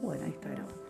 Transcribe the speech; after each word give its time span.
Bueno, 0.00 0.24
ahí 0.24 0.30
está 0.30 0.48
grabando. 0.50 0.88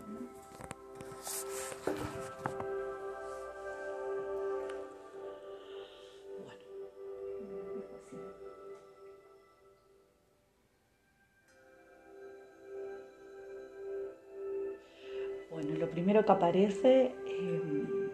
Bueno, 15.50 15.74
lo 15.76 15.90
primero 15.90 16.24
que 16.24 16.32
aparece 16.32 17.14
eh, 17.26 18.12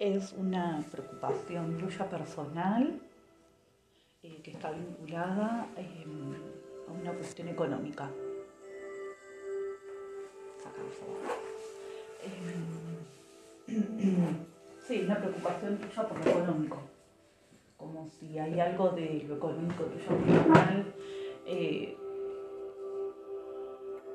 es 0.00 0.32
una 0.32 0.84
preocupación 0.90 1.78
tuya 1.78 2.08
personal 2.10 3.00
eh, 4.22 4.40
que 4.42 4.50
está 4.50 4.72
vinculada 4.72 5.68
eh, 5.76 6.04
a 6.88 6.92
una 6.92 7.12
cuestión 7.12 7.48
económica. 7.48 8.10
Sí, 14.86 15.00
una 15.06 15.16
preocupación 15.16 15.78
tuya 15.78 16.06
por 16.06 16.22
lo 16.22 16.30
económico. 16.30 16.76
Como 17.78 18.06
si 18.06 18.38
hay 18.38 18.60
algo 18.60 18.90
de 18.90 19.24
lo 19.26 19.36
económico 19.36 19.84
tuyo 19.84 20.08
personal 20.08 20.84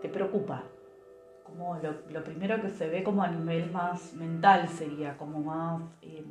te 0.01 0.09
preocupa 0.09 0.63
como 1.43 1.79
lo, 1.81 2.23
primero 2.23 2.61
que 2.61 2.69
se 2.69 2.87
ve 2.87 3.03
como 3.03 3.23
a 3.23 3.27
nivel 3.27 3.71
más 3.71 4.13
mental 4.13 4.67
sería, 4.69 5.17
como 5.17 5.39
más, 5.39 5.81
eh, 6.03 6.23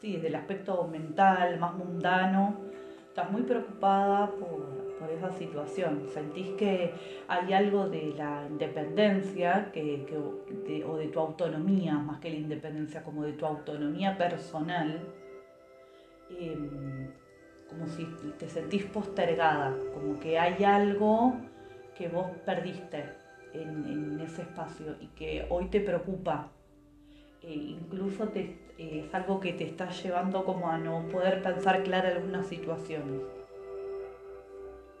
sí, 0.00 0.14
desde 0.14 0.28
el 0.28 0.34
aspecto 0.34 0.88
mental, 0.88 1.58
más 1.60 1.74
mundano. 1.74 2.56
Estás 3.08 3.30
muy 3.30 3.42
preocupada 3.42 4.30
por, 4.30 4.75
esa 5.10 5.30
situación. 5.32 6.06
Sentís 6.12 6.48
que 6.56 6.92
hay 7.28 7.52
algo 7.52 7.88
de 7.88 8.14
la 8.16 8.46
independencia 8.48 9.70
que, 9.72 10.06
o 10.86 10.96
de 10.96 11.08
tu 11.08 11.20
autonomía, 11.20 11.94
más 11.94 12.20
que 12.20 12.30
la 12.30 12.36
independencia, 12.36 13.02
como 13.02 13.22
de 13.22 13.32
tu 13.32 13.46
autonomía 13.46 14.16
personal. 14.16 15.00
Em, 16.30 17.08
como 17.68 17.86
si 17.86 18.04
te 18.38 18.48
sentís 18.48 18.84
postergada, 18.84 19.76
como 19.92 20.18
que 20.20 20.38
hay 20.38 20.62
algo 20.64 21.34
que 21.96 22.08
vos 22.08 22.26
perdiste 22.44 23.04
en, 23.52 24.20
ese 24.20 24.42
espacio 24.42 24.96
y 25.00 25.06
que 25.08 25.46
hoy 25.50 25.66
te 25.66 25.80
preocupa, 25.80 26.50
e 27.42 27.52
incluso 27.52 28.30
eh, 28.34 28.56
es 28.78 29.14
algo 29.14 29.40
que 29.40 29.52
te 29.52 29.64
está 29.64 29.88
llevando 29.90 30.44
como 30.44 30.68
a 30.68 30.78
no 30.78 31.06
poder 31.08 31.42
pensar 31.42 31.82
claro 31.82 32.08
algunas 32.08 32.46
situaciones. 32.46 33.22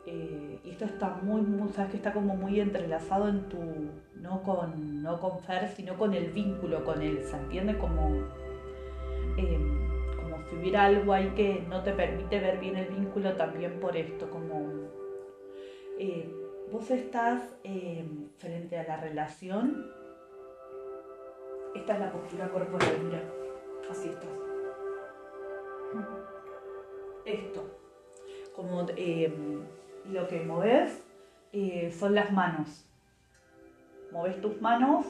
Eh, 0.06 0.60
y 0.62 0.70
esto 0.70 0.84
está 0.84 1.18
muy, 1.22 1.42
sabes 1.72 1.90
que 1.90 1.96
está 1.96 2.12
como 2.12 2.36
muy 2.36 2.60
entrelazado 2.60 3.28
en 3.28 3.48
tu, 3.48 3.58
no 4.20 4.40
con, 4.44 5.02
no 5.02 5.20
con 5.20 5.40
Fer, 5.40 5.68
sino 5.68 5.96
con 5.98 6.14
el 6.14 6.30
vínculo 6.30 6.84
con 6.84 7.02
él, 7.02 7.24
¿se 7.24 7.36
entiende? 7.36 7.76
Como, 7.76 8.24
em, 9.36 9.88
como 10.16 10.38
si 10.48 10.54
hubiera 10.54 10.84
algo 10.84 11.12
ahí 11.12 11.30
que 11.30 11.64
no 11.68 11.82
te 11.82 11.92
permite 11.92 12.38
ver 12.38 12.60
bien 12.60 12.76
el 12.76 12.86
vínculo 12.86 13.34
también 13.34 13.80
por 13.80 13.96
esto, 13.96 14.30
como 14.30 14.88
eh, 15.98 16.32
vos 16.70 16.88
estás 16.92 17.42
frente 18.38 18.78
a 18.78 18.84
la 18.84 18.98
relación, 18.98 19.90
esta 21.74 21.94
es 21.94 22.00
la 22.00 22.12
postura 22.12 22.48
corporal, 22.48 22.96
mira, 23.04 23.22
así 23.90 24.08
estás. 24.08 24.30
Esto, 27.24 27.64
como 28.54 28.86
lo 30.10 30.28
que 30.28 30.40
moves 30.40 31.02
eh, 31.52 31.90
son 31.90 32.14
las 32.14 32.32
manos. 32.32 32.86
Moves 34.12 34.40
tus 34.40 34.60
manos, 34.60 35.06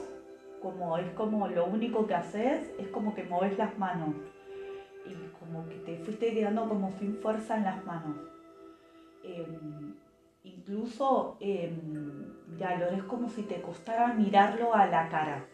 como 0.61 0.97
es 0.97 1.09
como 1.11 1.47
lo 1.47 1.65
único 1.65 2.07
que 2.07 2.15
haces, 2.15 2.71
es 2.79 2.87
como 2.87 3.13
que 3.13 3.23
moves 3.23 3.57
las 3.57 3.77
manos. 3.77 4.15
Y 5.05 5.13
como 5.39 5.67
que 5.67 5.75
te 5.75 5.97
fuiste 5.99 6.33
quedando 6.33 6.67
como 6.67 6.91
sin 6.91 7.15
fuerza 7.15 7.57
en 7.57 7.63
las 7.63 7.85
manos. 7.85 8.17
Em, 9.23 9.95
incluso, 10.43 11.37
ya 11.39 12.73
em, 12.73 12.79
lo 12.79 12.87
es 12.87 13.03
como 13.03 13.29
si 13.29 13.43
te 13.43 13.61
costara 13.61 14.13
mirarlo 14.13 14.73
a 14.73 14.87
la 14.87 15.09
cara. 15.09 15.45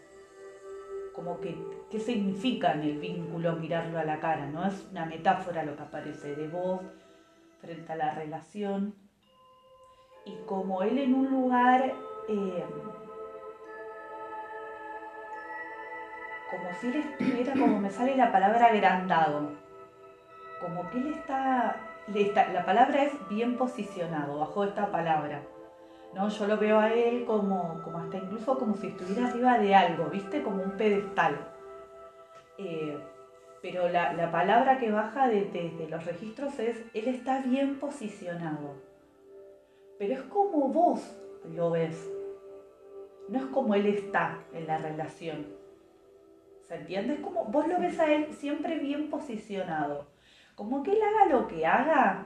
Como 1.14 1.40
que, 1.40 1.56
¿qué 1.92 2.00
significa 2.00 2.74
en 2.74 2.82
el 2.82 3.00
vínculo 3.00 3.56
mirarlo 3.58 4.00
a 4.00 4.03
la 4.03 4.20
cara? 4.20 4.48
¿No? 4.48 4.66
Es 4.66 4.88
una 4.92 5.06
metáfora 5.06 5.64
lo 5.64 5.76
que 5.76 5.84
aparece 5.84 6.36
de 6.36 6.48
vos 6.48 6.82
frente 7.62 7.94
a 7.94 7.96
la 7.96 8.16
relación. 8.16 9.03
Y 10.25 10.35
como 10.45 10.81
él 10.84 10.97
en 10.97 11.13
un 11.13 11.29
lugar, 11.29 11.94
em, 12.28 12.69
como 16.50 16.73
si 16.79 16.88
él 16.88 16.95
estuviera, 16.95 17.53
como 17.53 17.79
me 17.79 17.89
sale 17.89 18.16
la 18.16 18.31
palabra 18.31 18.67
agrandado, 18.67 19.51
como 20.61 20.89
que 20.89 20.97
él 20.97 21.13
está 21.13 21.75
la 22.07 22.66
palabra 22.66 23.03
es 23.03 23.13
bien 23.29 23.57
posicionado, 23.57 24.39
bajo 24.39 24.63
esta 24.63 24.91
palabra. 24.91 25.41
¿no? 26.13 26.29
Yo 26.29 26.47
lo 26.47 26.57
veo 26.57 26.79
a 26.79 26.91
él 26.91 27.25
como, 27.25 27.81
como 27.84 27.97
hasta 28.00 28.17
incluso 28.17 28.57
como 28.57 28.75
si 28.75 28.88
estuviera 28.88 29.28
arriba 29.28 29.57
de 29.57 29.73
algo, 29.73 30.05
¿viste? 30.09 30.44
Como 30.44 30.61
un 30.63 30.72
pedestal. 30.72 31.47
Eh, 32.57 32.97
pero 33.61 33.88
la, 33.88 34.29
palabra 34.31 34.78
que 34.78 34.91
baja 34.91 35.28
desde 35.28 35.69
de, 35.72 35.88
los 35.88 36.05
registros 36.05 36.59
es, 36.59 36.84
él 36.94 37.07
está 37.07 37.41
bien 37.41 37.79
posicionado. 37.79 38.75
Pero 39.98 40.14
es 40.14 40.22
como 40.24 40.70
vos 40.70 41.16
lo 41.54 41.72
ves. 41.72 42.09
No 43.30 43.40
es 43.40 43.46
como 43.46 43.76
él 43.76 43.86
está 43.86 44.44
en 44.54 44.68
la 44.68 44.78
relación. 44.78 45.48
¿Se 46.68 46.76
entiende? 46.76 47.16
Es 47.16 47.20
como 47.20 47.46
vos 47.46 47.68
lo 47.68 47.80
ves 47.80 48.00
a 48.00 48.12
él 48.12 48.34
siempre 48.34 48.80
bien 48.80 49.09
posicionado 49.09 50.14
como 50.56 50.84
que 50.84 50.92
él 50.92 51.00
haga 51.02 51.34
lo 51.34 51.48
que 51.48 51.66
haga, 51.66 52.26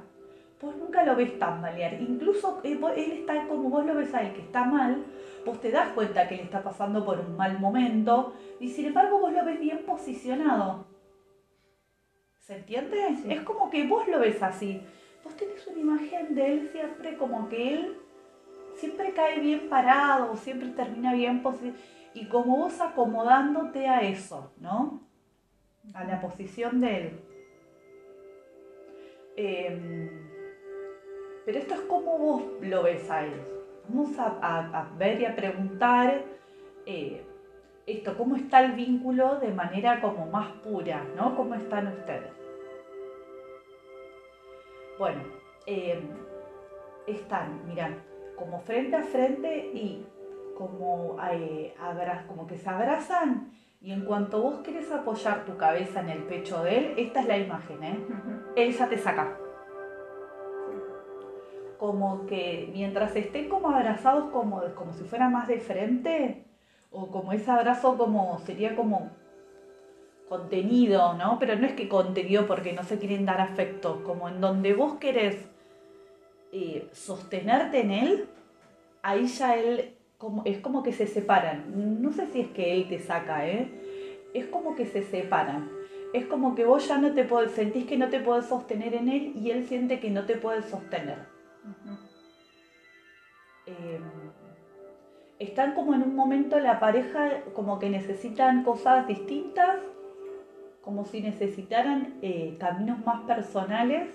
vos 0.61 0.75
nunca 0.75 1.03
lo 1.03 1.15
ves 1.15 1.37
tan 1.39 1.61
malear. 1.61 1.93
Incluso 2.01 2.61
él 2.63 2.83
está 2.97 3.47
como 3.47 3.69
vos 3.69 3.85
lo 3.85 3.95
ves 3.95 4.13
a 4.13 4.21
él 4.21 4.33
que 4.33 4.41
está 4.41 4.65
mal, 4.65 5.03
vos 5.45 5.59
te 5.61 5.71
das 5.71 5.89
cuenta 5.93 6.27
que 6.27 6.35
él 6.35 6.41
está 6.41 6.63
pasando 6.63 7.05
por 7.05 7.19
un 7.19 7.37
mal 7.37 7.59
momento 7.59 8.33
y 8.59 8.69
sin 8.69 8.87
embargo 8.87 9.19
vos 9.19 9.31
lo 9.31 9.45
ves 9.45 9.59
bien 9.59 9.83
posicionado. 9.85 10.85
¿Se 12.39 12.55
entiende? 12.55 13.17
Es 13.29 13.41
como 13.41 13.69
que 13.69 13.85
vos 13.87 14.07
lo 14.07 14.19
ves 14.19 14.41
así. 14.41 14.81
Vos 15.27 15.35
tenés 15.35 15.67
una 15.67 15.79
imagen 15.79 16.35
de 16.35 16.53
él 16.53 16.69
siempre 16.71 17.17
como 17.17 17.49
que 17.49 17.73
él 17.73 17.97
siempre 18.75 19.11
cae 19.11 19.41
bien 19.41 19.67
parado, 19.67 20.33
siempre 20.37 20.69
termina 20.69 21.13
bien. 21.13 21.43
Y 22.13 22.29
como 22.29 22.59
vos 22.59 22.79
acomodándote 22.79 23.89
a 23.89 24.03
eso, 24.03 24.53
¿no? 24.61 25.01
A 25.93 26.05
la 26.05 26.21
posición 26.21 26.79
de 26.79 26.97
él. 26.97 27.19
Em, 29.35 30.29
pero 31.45 31.59
esto 31.59 31.73
es 31.73 31.81
como 31.81 32.17
vos 32.17 32.43
lo 32.61 32.83
ves 32.83 33.11
a 33.11 33.25
él. 33.25 33.41
Vamos 33.89 34.17
a, 34.17 34.89
ver 34.97 35.19
y 35.19 35.25
a 35.25 35.35
preguntar 35.35 36.23
eh, 36.85 37.21
esto, 37.85 38.17
cómo 38.17 38.37
está 38.37 38.63
el 38.63 38.71
vínculo 38.71 39.39
de 39.41 39.51
manera 39.51 39.99
como 39.99 40.25
más 40.27 40.53
pura, 40.63 41.03
¿no? 41.17 41.35
¿Cómo 41.35 41.53
están 41.55 41.87
ustedes? 41.87 42.36
Bueno, 44.97 45.21
em, 45.65 46.09
están, 47.05 47.61
mira, 47.67 48.03
como 48.35 48.59
frente 48.61 48.95
a 48.95 49.03
frente 49.03 49.71
y 49.73 50.05
como, 50.57 51.17
eh, 51.31 51.75
como 52.27 52.47
que 52.47 52.57
se 52.57 52.67
abrazan 52.69 53.51
y 53.79 53.91
en 53.91 54.05
cuanto 54.05 54.41
vos 54.41 54.59
querés 54.59 54.91
apoyar 54.91 55.45
tu 55.45 55.55
cabeza 55.55 55.99
en 55.99 56.09
el 56.09 56.23
pecho 56.23 56.63
de 56.63 56.77
él, 56.77 56.93
esta 56.97 57.19
es 57.19 57.27
la 57.27 57.37
imagen, 57.37 57.83
¿eh? 57.83 57.99
Él 58.55 58.73
ya 58.73 58.89
te 58.89 58.97
saca. 58.97 59.37
Como 61.77 62.25
que 62.25 62.69
mientras 62.73 63.15
estén 63.15 63.49
como 63.49 63.69
abrazados 63.69 64.31
como, 64.31 64.63
como 64.73 64.93
si 64.93 65.03
fuera 65.03 65.29
más 65.29 65.47
de 65.47 65.59
frente, 65.59 66.43
o 66.89 67.11
como 67.11 67.33
ese 67.33 67.51
abrazo 67.51 67.97
como 67.97 68.39
sería 68.39 68.75
como 68.75 69.11
contenido, 70.29 71.13
¿no? 71.13 71.37
Pero 71.39 71.55
no 71.55 71.65
es 71.65 71.73
que 71.73 71.87
contenido 71.87 72.47
porque 72.47 72.73
no 72.73 72.83
se 72.83 72.99
quieren 72.99 73.25
dar 73.25 73.41
afecto, 73.41 74.03
como 74.03 74.27
en 74.29 74.41
donde 74.41 74.73
vos 74.73 74.95
querés 74.95 75.47
eh, 76.51 76.87
sostenerte 76.91 77.81
en 77.81 77.91
él, 77.91 78.29
ahí 79.01 79.27
ya 79.27 79.55
él 79.55 79.93
como, 80.17 80.43
es 80.45 80.59
como 80.59 80.83
que 80.83 80.93
se 80.93 81.07
separan. 81.07 82.01
No 82.01 82.11
sé 82.11 82.27
si 82.27 82.41
es 82.41 82.47
que 82.49 82.73
él 82.73 82.87
te 82.87 82.99
saca, 82.99 83.47
¿eh? 83.47 83.69
Es 84.33 84.45
como 84.47 84.75
que 84.75 84.85
se 84.85 85.03
separan. 85.03 85.69
Es 86.13 86.25
como 86.25 86.55
que 86.55 86.65
vos 86.65 86.87
ya 86.87 86.97
no 86.97 87.13
te 87.13 87.23
podés, 87.23 87.51
sentís 87.51 87.85
que 87.85 87.97
no 87.97 88.09
te 88.09 88.19
podés 88.19 88.45
sostener 88.45 88.93
en 88.95 89.09
él 89.09 89.33
y 89.35 89.51
él 89.51 89.65
siente 89.67 89.99
que 89.99 90.09
no 90.09 90.25
te 90.25 90.37
puede 90.37 90.63
sostener. 90.63 91.19
Em, 93.65 94.03
están 95.39 95.73
como 95.73 95.93
en 95.93 96.01
un 96.03 96.15
momento 96.15 96.59
la 96.59 96.79
pareja 96.79 97.43
como 97.53 97.77
que 97.79 97.89
necesitan 97.89 98.63
cosas 98.63 99.07
distintas, 99.07 99.79
como 100.87 101.03
si 101.03 101.19
necesitaran 101.19 102.13
eh, 102.21 102.55
caminos 102.57 103.05
más 103.05 103.19
personales. 103.23 104.07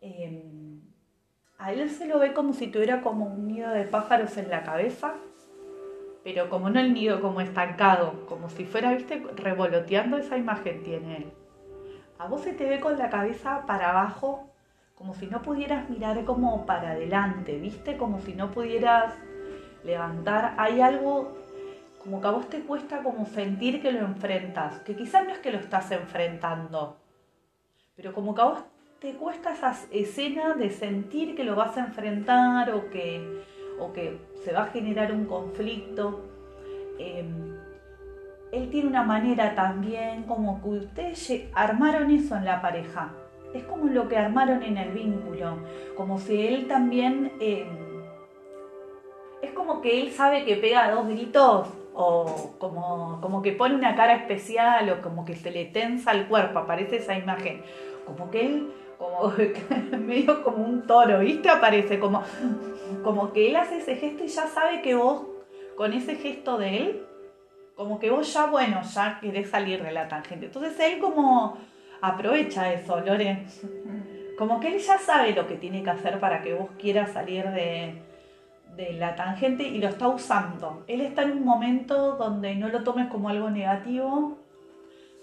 Em, 0.00 0.80
A 1.58 1.72
él 1.72 1.90
se 1.90 2.06
lo 2.06 2.20
ve 2.20 2.32
como 2.32 2.52
si 2.52 2.68
tuviera 2.68 3.02
como 3.02 3.24
un 3.26 3.48
nido 3.48 3.68
de 3.70 3.82
pájaros 3.82 4.36
en 4.36 4.48
la 4.48 4.62
cabeza, 4.62 5.14
pero 6.22 6.48
como 6.48 6.70
no 6.70 6.78
el 6.78 6.94
nido, 6.94 7.20
como 7.20 7.40
estancado, 7.40 8.26
como 8.26 8.48
si 8.48 8.64
fuera, 8.64 8.94
viste, 8.94 9.20
revoloteando 9.34 10.18
esa 10.18 10.36
imagen 10.36 10.84
tiene 10.84 11.16
él. 11.16 11.32
A 12.20 12.28
vos 12.28 12.42
se 12.42 12.52
te 12.52 12.68
ve 12.68 12.78
con 12.78 12.96
la 12.96 13.10
cabeza 13.10 13.64
para 13.66 13.90
abajo, 13.90 14.52
como 14.94 15.14
si 15.14 15.26
no 15.26 15.42
pudieras 15.42 15.90
mirar 15.90 16.24
como 16.26 16.64
para 16.64 16.92
adelante, 16.92 17.58
viste, 17.58 17.96
como 17.96 18.20
si 18.20 18.34
no 18.34 18.52
pudieras 18.52 19.14
levantar. 19.82 20.54
Hay 20.58 20.80
algo 20.80 21.36
como 22.02 22.20
que 22.20 22.26
a 22.28 22.30
vos 22.30 22.48
te 22.48 22.60
cuesta 22.60 23.02
como 23.02 23.26
sentir 23.26 23.82
que 23.82 23.92
lo 23.92 24.00
enfrentas, 24.00 24.80
que 24.80 24.94
quizás 24.94 25.24
no 25.26 25.32
es 25.32 25.38
que 25.38 25.50
lo 25.50 25.58
estás 25.58 25.90
enfrentando, 25.90 26.96
pero 27.96 28.12
como 28.12 28.34
que 28.34 28.40
a 28.40 28.44
vos 28.44 28.60
te 29.00 29.14
cuesta 29.14 29.52
esa 29.52 29.76
escena 29.90 30.54
de 30.54 30.70
sentir 30.70 31.36
que 31.36 31.44
lo 31.44 31.54
vas 31.54 31.76
a 31.76 31.80
enfrentar 31.80 32.72
o 32.74 32.90
que, 32.90 33.44
o 33.78 33.92
que 33.92 34.18
se 34.44 34.52
va 34.52 34.62
a 34.62 34.66
generar 34.66 35.12
un 35.12 35.26
conflicto. 35.26 36.24
Em, 36.98 37.56
él 38.50 38.70
tiene 38.70 38.88
una 38.88 39.04
manera 39.04 39.54
también 39.54 40.24
como 40.24 40.60
que 40.62 40.68
ustedes 40.68 41.44
armaron 41.54 42.10
eso 42.10 42.36
en 42.36 42.44
la 42.44 42.60
pareja. 42.60 43.12
Es 43.54 43.64
como 43.64 43.86
lo 43.86 44.08
que 44.08 44.16
armaron 44.16 44.62
en 44.62 44.78
el 44.78 44.90
vínculo, 44.90 45.58
como 45.96 46.18
si 46.18 46.46
él 46.46 46.66
también... 46.66 47.32
Em, 47.40 47.88
es 49.42 49.52
como 49.52 49.80
que 49.80 50.02
él 50.02 50.10
sabe 50.10 50.44
que 50.44 50.56
pega 50.56 50.90
dos 50.90 51.06
gritos 51.06 51.68
o 52.00 52.54
como, 52.58 53.20
como 53.20 53.42
que 53.42 53.50
pone 53.50 53.74
una 53.74 53.96
cara 53.96 54.14
especial 54.14 54.88
o 54.88 55.02
como 55.02 55.24
que 55.24 55.34
se 55.34 55.50
le 55.50 55.64
tensa 55.64 56.12
el 56.12 56.28
cuerpo, 56.28 56.60
aparece 56.60 56.98
esa 56.98 57.18
imagen. 57.18 57.64
Como 58.06 58.30
que 58.30 58.46
él 58.46 58.72
como 58.98 59.32
medio 59.98 60.44
como 60.44 60.64
un 60.64 60.86
toro, 60.86 61.18
¿viste? 61.18 61.50
Aparece 61.50 61.98
como, 61.98 62.22
como 63.02 63.32
que 63.32 63.48
él 63.48 63.56
hace 63.56 63.78
ese 63.78 63.96
gesto 63.96 64.22
y 64.22 64.28
ya 64.28 64.46
sabe 64.46 64.80
que 64.80 64.94
vos, 64.94 65.22
con 65.76 65.92
ese 65.92 66.14
gesto 66.14 66.56
de 66.56 66.76
él, 66.76 67.06
como 67.74 67.98
que 67.98 68.10
vos 68.10 68.32
ya, 68.32 68.46
bueno, 68.46 68.80
ya 68.82 69.18
querés 69.20 69.50
salir 69.50 69.82
de 69.82 69.90
la 69.90 70.06
tangente. 70.06 70.46
Entonces 70.46 70.78
él 70.78 71.00
como 71.00 71.58
aprovecha 72.00 72.72
eso, 72.72 73.00
Lore. 73.00 73.44
Como 74.38 74.60
que 74.60 74.68
él 74.68 74.78
ya 74.78 74.98
sabe 74.98 75.32
lo 75.32 75.48
que 75.48 75.56
tiene 75.56 75.82
que 75.82 75.90
hacer 75.90 76.20
para 76.20 76.42
que 76.42 76.54
vos 76.54 76.70
quieras 76.78 77.12
salir 77.12 77.44
de, 77.50 78.02
de 78.78 78.92
la 78.92 79.16
tangente 79.16 79.64
y 79.64 79.78
lo 79.78 79.88
está 79.88 80.06
usando. 80.06 80.84
Él 80.86 81.00
está 81.00 81.24
en 81.24 81.32
un 81.32 81.44
momento 81.44 82.12
donde 82.12 82.54
no 82.54 82.68
lo 82.68 82.84
tomes 82.84 83.08
como 83.08 83.28
algo 83.28 83.50
negativo, 83.50 84.38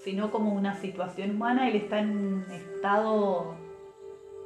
sino 0.03 0.29
como 0.29 0.53
una 0.53 0.75
situación 0.75 1.31
humana. 1.31 1.69
Él 1.69 1.77
está 1.77 1.99
en 1.99 2.17
un 2.17 2.51
estado 2.51 3.55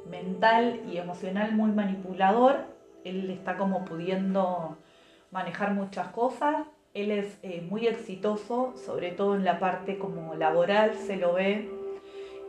mental 0.08 0.80
y 0.88 0.98
emocional 0.98 1.52
muy 1.56 1.72
manipulador. 1.72 2.66
Él 3.04 3.30
está 3.30 3.56
como 3.56 3.84
pudiendo 3.84 4.78
manejar 5.32 5.74
muchas 5.74 6.06
cosas. 6.10 6.68
Él 6.94 7.10
es 7.10 7.36
eh, 7.42 7.66
muy 7.68 7.88
exitoso, 7.88 8.74
sobre 8.76 9.10
todo 9.10 9.34
en 9.34 9.44
la 9.44 9.58
parte 9.58 9.98
como 9.98 10.34
laboral, 10.36 10.94
se 10.94 11.16
lo 11.16 11.34
ve, 11.34 11.68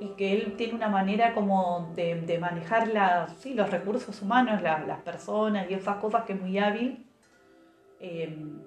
y 0.01 0.09
que 0.17 0.33
él 0.33 0.55
tiene 0.57 0.73
una 0.73 0.89
manera 0.89 1.33
como 1.33 1.93
de, 1.95 2.37
manejar 2.39 2.89
los 2.89 3.71
recursos 3.71 4.21
humanos, 4.21 4.61
las 4.61 4.99
personas 5.01 5.71
y 5.71 5.75
esas 5.75 5.97
cosas 5.97 6.25
que 6.25 6.33
es 6.33 6.41
muy 6.41 6.57
hábil. 6.57 7.05
Em, 8.01 8.59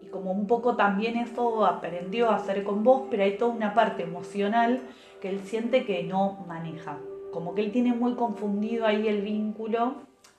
y 0.00 0.06
como 0.06 0.32
un 0.32 0.46
poco 0.46 0.76
también 0.76 1.16
eso 1.16 1.66
aprendió 1.66 2.30
a 2.30 2.36
hacer 2.36 2.64
con 2.64 2.82
vos, 2.84 3.08
pero 3.10 3.24
hay 3.24 3.36
toda 3.36 3.52
una 3.52 3.74
parte 3.74 4.04
emocional 4.04 4.80
que 5.20 5.28
él 5.28 5.40
siente 5.40 5.84
que 5.84 6.04
no 6.04 6.44
maneja 6.48 6.96
como 7.30 7.54
que 7.54 7.62
él 7.62 7.72
tiene 7.72 7.92
muy 7.92 8.14
confundido 8.14 8.86
ahí 8.86 9.08
el 9.08 9.22
vínculo. 9.22 9.94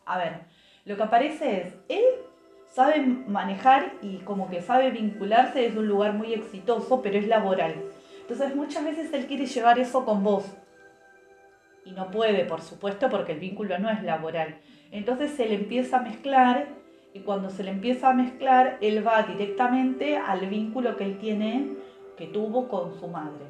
A 0.05 0.17
ver, 0.17 0.41
lo 0.85 0.95
que 0.97 1.03
aparece 1.03 1.61
es, 1.61 1.73
él 1.89 2.03
sabe 2.67 2.99
manejar 2.99 3.93
y 4.01 4.17
como 4.17 4.49
que 4.49 4.61
sabe 4.61 4.91
vincularse 4.91 5.61
desde 5.61 5.79
un 5.79 5.87
lugar 5.87 6.13
muy 6.13 6.33
exitoso, 6.33 7.01
pero 7.01 7.17
es 7.17 7.27
laboral. 7.27 7.75
Entonces 8.31 8.55
muchas 8.55 8.85
veces 8.85 9.11
él 9.11 9.25
quiere 9.27 9.45
llevar 9.45 9.77
eso 9.77 10.05
con 10.05 10.23
vos. 10.23 10.45
Y 11.83 11.91
no 11.91 12.09
puede, 12.11 12.45
por 12.45 12.61
supuesto, 12.61 13.09
porque 13.09 13.33
el 13.33 13.39
vínculo 13.39 13.77
no 13.77 13.89
es 13.89 14.01
laboral. 14.03 14.55
Entonces 14.89 15.31
se 15.31 15.49
le 15.49 15.55
empieza 15.55 15.97
a 15.97 16.01
mezclar 16.01 16.69
y 17.13 17.19
cuando 17.19 17.49
se 17.49 17.65
le 17.65 17.71
empieza 17.71 18.09
a 18.09 18.13
mezclar, 18.13 18.77
él 18.79 19.05
va 19.05 19.23
directamente 19.23 20.15
al 20.15 20.47
vínculo 20.47 20.95
que 20.95 21.03
él 21.03 21.17
tiene, 21.17 21.75
que 22.15 22.27
tuvo 22.27 22.69
con 22.69 22.97
su 22.97 23.07
madre 23.09 23.45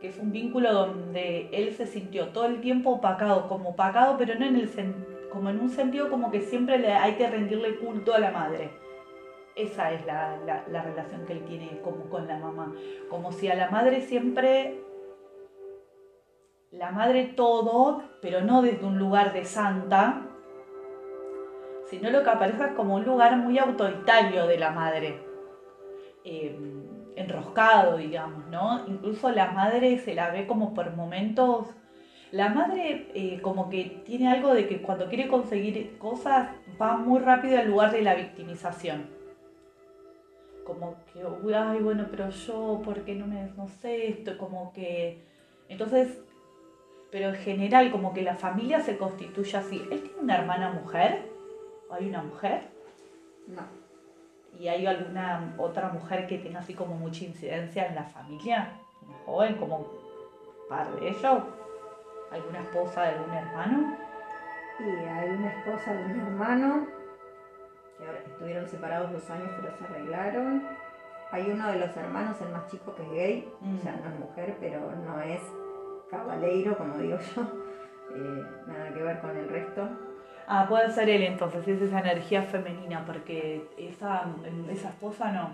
que 0.00 0.08
es 0.08 0.18
un 0.18 0.32
vínculo 0.32 0.72
donde 0.72 1.50
él 1.52 1.74
se 1.74 1.86
sintió 1.86 2.28
todo 2.28 2.46
el 2.46 2.62
tiempo 2.62 2.88
opacado, 2.88 3.48
como 3.48 3.70
opacado, 3.70 4.16
pero 4.16 4.34
no 4.34 4.46
en 4.46 4.56
el 4.56 4.70
como 5.30 5.50
en 5.50 5.60
un 5.60 5.68
sentido 5.68 6.08
como 6.08 6.30
que 6.30 6.40
siempre 6.40 6.78
le 6.78 6.90
hay 6.90 7.16
que 7.16 7.28
rendirle 7.28 7.76
culto 7.76 8.14
a 8.14 8.18
la 8.18 8.30
madre. 8.30 8.70
Esa 9.56 9.92
es 9.92 10.06
la, 10.06 10.38
la, 10.68 10.82
relación 10.82 11.26
que 11.26 11.32
él 11.34 11.44
tiene 11.44 11.80
como 11.82 12.08
con 12.08 12.26
la 12.26 12.38
mamá. 12.38 12.74
Como 13.08 13.32
si 13.32 13.48
a 13.48 13.54
la 13.54 13.70
madre 13.70 14.00
siempre, 14.00 14.80
la 16.70 16.90
madre 16.92 17.24
todo, 17.36 18.02
pero 18.22 18.42
no 18.42 18.62
desde 18.62 18.86
un 18.86 18.98
lugar 18.98 19.32
de 19.32 19.44
santa, 19.44 20.22
sino 21.86 22.10
lo 22.10 22.22
que 22.22 22.30
aparece 22.30 22.64
es 22.64 22.72
como 22.72 22.94
un 22.94 23.04
lugar 23.04 23.36
muy 23.36 23.58
autoritario 23.58 24.46
de 24.46 24.58
la 24.58 24.70
madre. 24.70 25.20
Eh, 26.24 26.56
enroscado, 27.16 27.96
digamos, 27.96 28.46
¿no? 28.46 28.84
Incluso 28.86 29.30
la 29.30 29.50
madre 29.50 29.98
se 29.98 30.14
la 30.14 30.30
ve 30.30 30.46
como 30.46 30.74
por 30.74 30.94
momentos... 30.94 31.68
La 32.30 32.48
madre 32.48 33.10
eh, 33.14 33.40
como 33.42 33.68
que 33.68 34.02
tiene 34.06 34.28
algo 34.28 34.54
de 34.54 34.68
que 34.68 34.80
cuando 34.82 35.08
quiere 35.08 35.26
conseguir 35.26 35.98
cosas 35.98 36.50
va 36.80 36.96
muy 36.96 37.18
rápido 37.18 37.58
al 37.58 37.66
lugar 37.66 37.90
de 37.90 38.02
la 38.02 38.14
victimización. 38.14 39.19
Como 40.64 40.96
que, 41.12 41.22
ay, 41.54 41.80
bueno, 41.80 42.06
pero 42.10 42.30
yo, 42.30 42.80
¿por 42.84 43.04
qué 43.04 43.14
no 43.14 43.26
me, 43.26 43.50
no 43.56 43.68
sé 43.68 44.08
esto? 44.08 44.38
Como 44.38 44.72
que... 44.72 45.24
Entonces, 45.68 46.22
pero 47.10 47.30
en 47.30 47.36
general 47.36 47.90
como 47.90 48.12
que 48.12 48.22
la 48.22 48.36
familia 48.36 48.80
se 48.80 48.96
constituye 48.96 49.56
así. 49.56 49.82
¿Él 49.90 50.02
tiene 50.02 50.20
una 50.20 50.36
hermana 50.36 50.70
mujer? 50.70 51.28
¿O 51.88 51.94
hay 51.94 52.08
una 52.08 52.22
mujer? 52.22 52.68
No 53.46 53.80
y 54.58 54.68
hay 54.68 54.86
alguna 54.86 55.54
otra 55.58 55.88
mujer 55.88 56.26
que 56.26 56.38
tenga 56.38 56.60
así 56.60 56.74
como 56.74 56.94
mucha 56.94 57.24
incidencia 57.24 57.86
en 57.86 57.94
la 57.94 58.04
familia, 58.04 58.72
una 59.06 59.18
joven, 59.24 59.54
como 59.56 59.86
par 60.68 60.90
de 60.96 61.08
ellos, 61.08 61.42
alguna 62.30 62.60
esposa 62.60 63.02
de 63.02 63.08
algún 63.08 63.34
hermano. 63.34 63.96
Y 64.78 64.82
hay 64.82 65.30
una 65.30 65.52
esposa 65.52 65.92
de 65.92 66.04
un 66.04 66.20
hermano, 66.20 66.86
estuvieron 68.26 68.68
separados 68.68 69.12
dos 69.12 69.30
años 69.30 69.50
pero 69.60 69.72
se 69.76 69.84
arreglaron. 69.84 70.66
Hay 71.32 71.48
uno 71.50 71.70
de 71.70 71.78
los 71.78 71.96
hermanos, 71.96 72.40
el 72.40 72.48
más 72.48 72.66
chico, 72.66 72.94
que 72.94 73.02
es 73.02 73.10
gay, 73.10 73.52
o 73.60 73.82
sea, 73.82 73.92
no 73.92 74.10
es 74.10 74.18
mujer, 74.18 74.56
pero 74.58 74.80
no 74.96 75.20
es 75.20 75.40
cabaleiro, 76.10 76.76
como 76.76 76.98
digo 76.98 77.18
yo, 77.36 77.42
eh, 78.16 78.44
nada 78.66 78.92
que 78.92 79.02
ver 79.02 79.20
con 79.20 79.36
el 79.36 79.48
resto. 79.48 79.88
Ah, 80.48 80.66
puede 80.68 80.90
ser 80.90 81.08
él 81.08 81.22
entonces, 81.22 81.66
es 81.68 81.80
esa 81.80 82.00
energía 82.00 82.42
femenina, 82.42 83.04
porque 83.06 83.68
esa, 83.78 84.26
esa 84.68 84.88
esposa 84.88 85.30
no. 85.30 85.50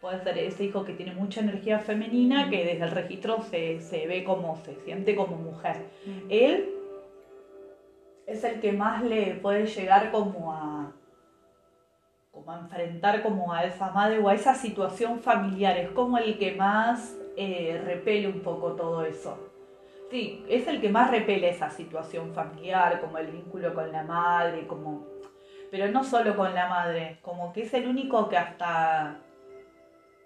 Puede 0.00 0.22
ser 0.24 0.36
ese 0.38 0.64
hijo 0.64 0.84
que 0.84 0.92
tiene 0.92 1.14
mucha 1.14 1.40
energía 1.40 1.78
femenina, 1.78 2.50
que 2.50 2.64
desde 2.64 2.84
el 2.84 2.90
registro 2.90 3.40
se, 3.42 3.78
ve 4.08 4.24
como, 4.24 4.56
se 4.56 4.74
siente 4.80 5.14
como 5.14 5.36
mujer. 5.36 5.76
Él 6.28 6.74
es 8.26 8.42
el 8.42 8.60
que 8.60 8.72
más 8.72 9.02
le 9.04 9.36
puede 9.36 9.66
llegar 9.66 10.10
como 10.10 10.52
a, 10.52 10.92
como 12.44 12.56
a 12.56 12.60
enfrentar 12.60 13.22
como 13.22 13.52
a 13.52 13.64
esa 13.64 13.90
madre 13.90 14.18
o 14.18 14.28
a 14.28 14.34
esa 14.34 14.54
situación 14.54 15.20
familiar. 15.20 15.76
Es 15.78 15.90
como 15.90 16.18
el 16.18 16.38
que 16.38 16.54
más 16.54 17.16
eh, 17.36 17.80
repele 17.84 18.28
un 18.28 18.40
poco 18.40 18.72
todo 18.72 19.04
eso. 19.04 19.50
Sí, 20.10 20.44
es 20.48 20.68
el 20.68 20.80
que 20.80 20.90
más 20.90 21.10
repele 21.10 21.48
esa 21.48 21.70
situación 21.70 22.34
familiar, 22.34 23.00
como 23.00 23.18
el 23.18 23.28
vínculo 23.28 23.74
con 23.74 23.90
la 23.90 24.02
madre, 24.02 24.66
como... 24.66 25.06
Pero 25.70 25.90
no 25.90 26.04
solo 26.04 26.36
con 26.36 26.54
la 26.54 26.68
madre, 26.68 27.18
como 27.22 27.52
que 27.52 27.62
es 27.62 27.74
el 27.74 27.88
único 27.88 28.28
que 28.28 28.36
hasta, 28.36 29.16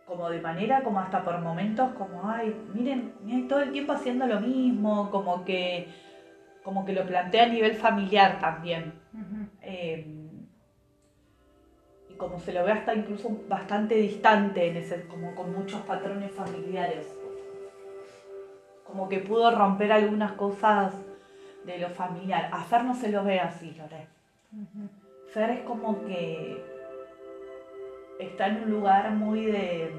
como 0.05 0.29
de 0.29 0.41
manera, 0.41 0.83
como 0.83 1.01
hasta 1.01 1.25
por 1.25 1.39
momentos, 1.39 1.95
como, 1.95 2.29
ay, 2.29 2.55
miren, 2.75 3.15
miren 3.23 3.49
todo 3.49 3.61
el 3.61 3.73
tiempo 3.73 3.93
haciendo 3.93 4.27
lo 4.27 4.41
mismo, 4.41 5.09
como 5.11 5.47
que, 5.47 5.89
como 6.65 6.85
que 6.85 6.93
lo 6.93 7.07
plantea 7.07 7.45
a 7.45 7.49
nivel 7.49 7.77
familiar 7.77 8.39
también. 8.41 8.93
Como 12.19 12.39
se 12.41 12.53
lo 12.53 12.65
ve 12.65 12.73
hasta 12.73 12.95
incluso 12.95 13.31
bastante 13.49 13.95
distante, 13.95 14.69
en 14.69 14.77
ese, 14.77 15.07
como 15.07 15.35
con 15.35 15.55
muchos 15.55 15.81
patrones 15.83 16.33
familiares 16.33 17.07
como 18.89 19.09
que 19.09 19.19
pudo 19.19 19.55
romper 19.55 19.93
algunas 19.93 20.33
cosas 20.33 20.95
de 21.65 21.79
lo 21.79 21.91
familiar. 21.91 22.49
A 22.53 22.63
Fer 22.65 22.85
no 22.85 22.95
se 22.95 23.13
lo 23.13 23.23
ve 23.23 23.39
así, 23.39 23.73
Lore. 23.73 24.09
Fer 25.29 25.51
es 25.51 25.61
como 25.61 26.05
que 26.07 26.65
está 28.19 28.49
en 28.49 28.63
un 28.65 28.71
lugar 28.71 29.11
muy 29.13 29.45
de... 29.45 29.93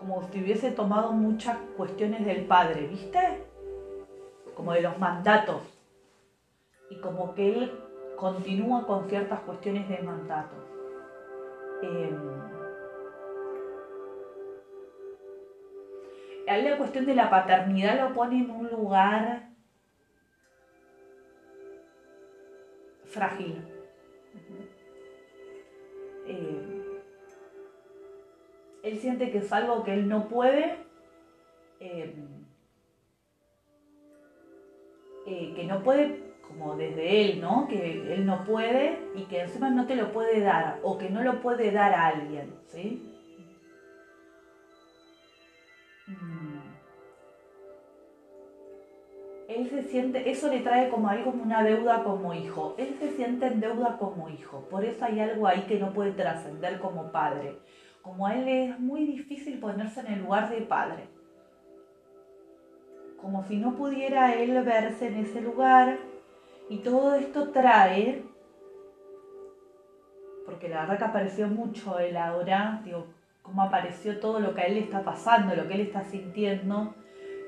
como 0.00 0.28
si 0.30 0.42
hubiese 0.42 0.72
tomado 0.72 1.12
muchas 1.12 1.56
cuestiones 1.76 2.26
del 2.26 2.44
padre, 2.44 2.88
¿viste? 2.88 3.44
Como 4.56 4.72
de 4.72 4.82
los 4.82 4.98
mandatos. 4.98 5.62
y 6.90 6.96
como 6.96 7.34
que 7.34 7.48
él 7.50 7.72
continúa 8.20 8.86
con 8.86 9.08
ciertas 9.08 9.40
cuestiones 9.40 9.88
de 9.88 9.98
mandato. 10.02 10.54
Eh, 11.82 12.14
la 16.46 16.76
cuestión 16.76 17.06
de 17.06 17.14
la 17.14 17.30
paternidad 17.30 18.08
lo 18.08 18.14
pone 18.14 18.44
en 18.44 18.50
un 18.50 18.68
lugar 18.68 19.48
frágil. 23.04 23.64
Eh, 26.26 27.00
él 28.82 28.98
siente 28.98 29.30
que 29.30 29.38
es 29.38 29.52
algo 29.52 29.82
que 29.82 29.94
él 29.94 30.08
no 30.08 30.28
puede, 30.28 30.76
eh, 31.80 32.14
eh, 35.26 35.52
que 35.54 35.64
no 35.64 35.82
puede 35.82 36.29
como 36.50 36.76
desde 36.76 37.22
él, 37.22 37.40
¿no? 37.40 37.66
Que 37.68 38.14
él 38.14 38.26
no 38.26 38.44
puede 38.44 38.98
y 39.14 39.24
que 39.24 39.40
encima 39.40 39.70
no 39.70 39.86
te 39.86 39.94
lo 39.94 40.12
puede 40.12 40.40
dar 40.40 40.80
o 40.82 40.98
que 40.98 41.08
no 41.08 41.22
lo 41.22 41.40
puede 41.40 41.70
dar 41.70 41.92
a 41.92 42.08
alguien, 42.08 42.52
¿sí? 42.66 43.06
Mm. 46.08 46.60
Él 49.48 49.68
se 49.68 49.82
siente, 49.84 50.30
eso 50.30 50.48
le 50.48 50.60
trae 50.60 50.90
como 50.90 51.08
algo 51.08 51.32
como 51.32 51.42
una 51.42 51.62
deuda 51.62 52.04
como 52.04 52.34
hijo. 52.34 52.74
Él 52.78 52.96
se 53.00 53.10
siente 53.12 53.46
en 53.46 53.60
deuda 53.60 53.96
como 53.98 54.28
hijo. 54.28 54.68
Por 54.70 54.84
eso 54.84 55.04
hay 55.04 55.18
algo 55.20 55.46
ahí 55.46 55.62
que 55.62 55.78
no 55.78 55.92
puede 55.92 56.12
trascender 56.12 56.78
como 56.78 57.10
padre. 57.10 57.58
Como 58.02 58.26
a 58.26 58.34
él 58.36 58.48
es 58.48 58.78
muy 58.78 59.06
difícil 59.06 59.58
ponerse 59.58 60.00
en 60.00 60.06
el 60.06 60.22
lugar 60.22 60.50
de 60.50 60.62
padre. 60.62 61.08
Como 63.20 63.42
si 63.44 63.56
no 63.56 63.74
pudiera 63.74 64.34
él 64.34 64.62
verse 64.62 65.08
en 65.08 65.16
ese 65.16 65.40
lugar 65.40 65.98
y 66.70 66.78
todo 66.78 67.16
esto 67.16 67.48
trae, 67.50 68.22
porque 70.46 70.68
la 70.68 70.82
verdad 70.82 70.98
que 70.98 71.04
apareció 71.04 71.48
mucho 71.48 71.98
él 71.98 72.16
ahora, 72.16 72.80
digo, 72.84 73.06
cómo 73.42 73.62
apareció 73.62 74.20
todo 74.20 74.38
lo 74.38 74.54
que 74.54 74.60
a 74.62 74.66
él 74.66 74.74
le 74.74 74.80
está 74.80 75.02
pasando, 75.02 75.56
lo 75.56 75.66
que 75.66 75.74
él 75.74 75.80
está 75.80 76.04
sintiendo, 76.04 76.94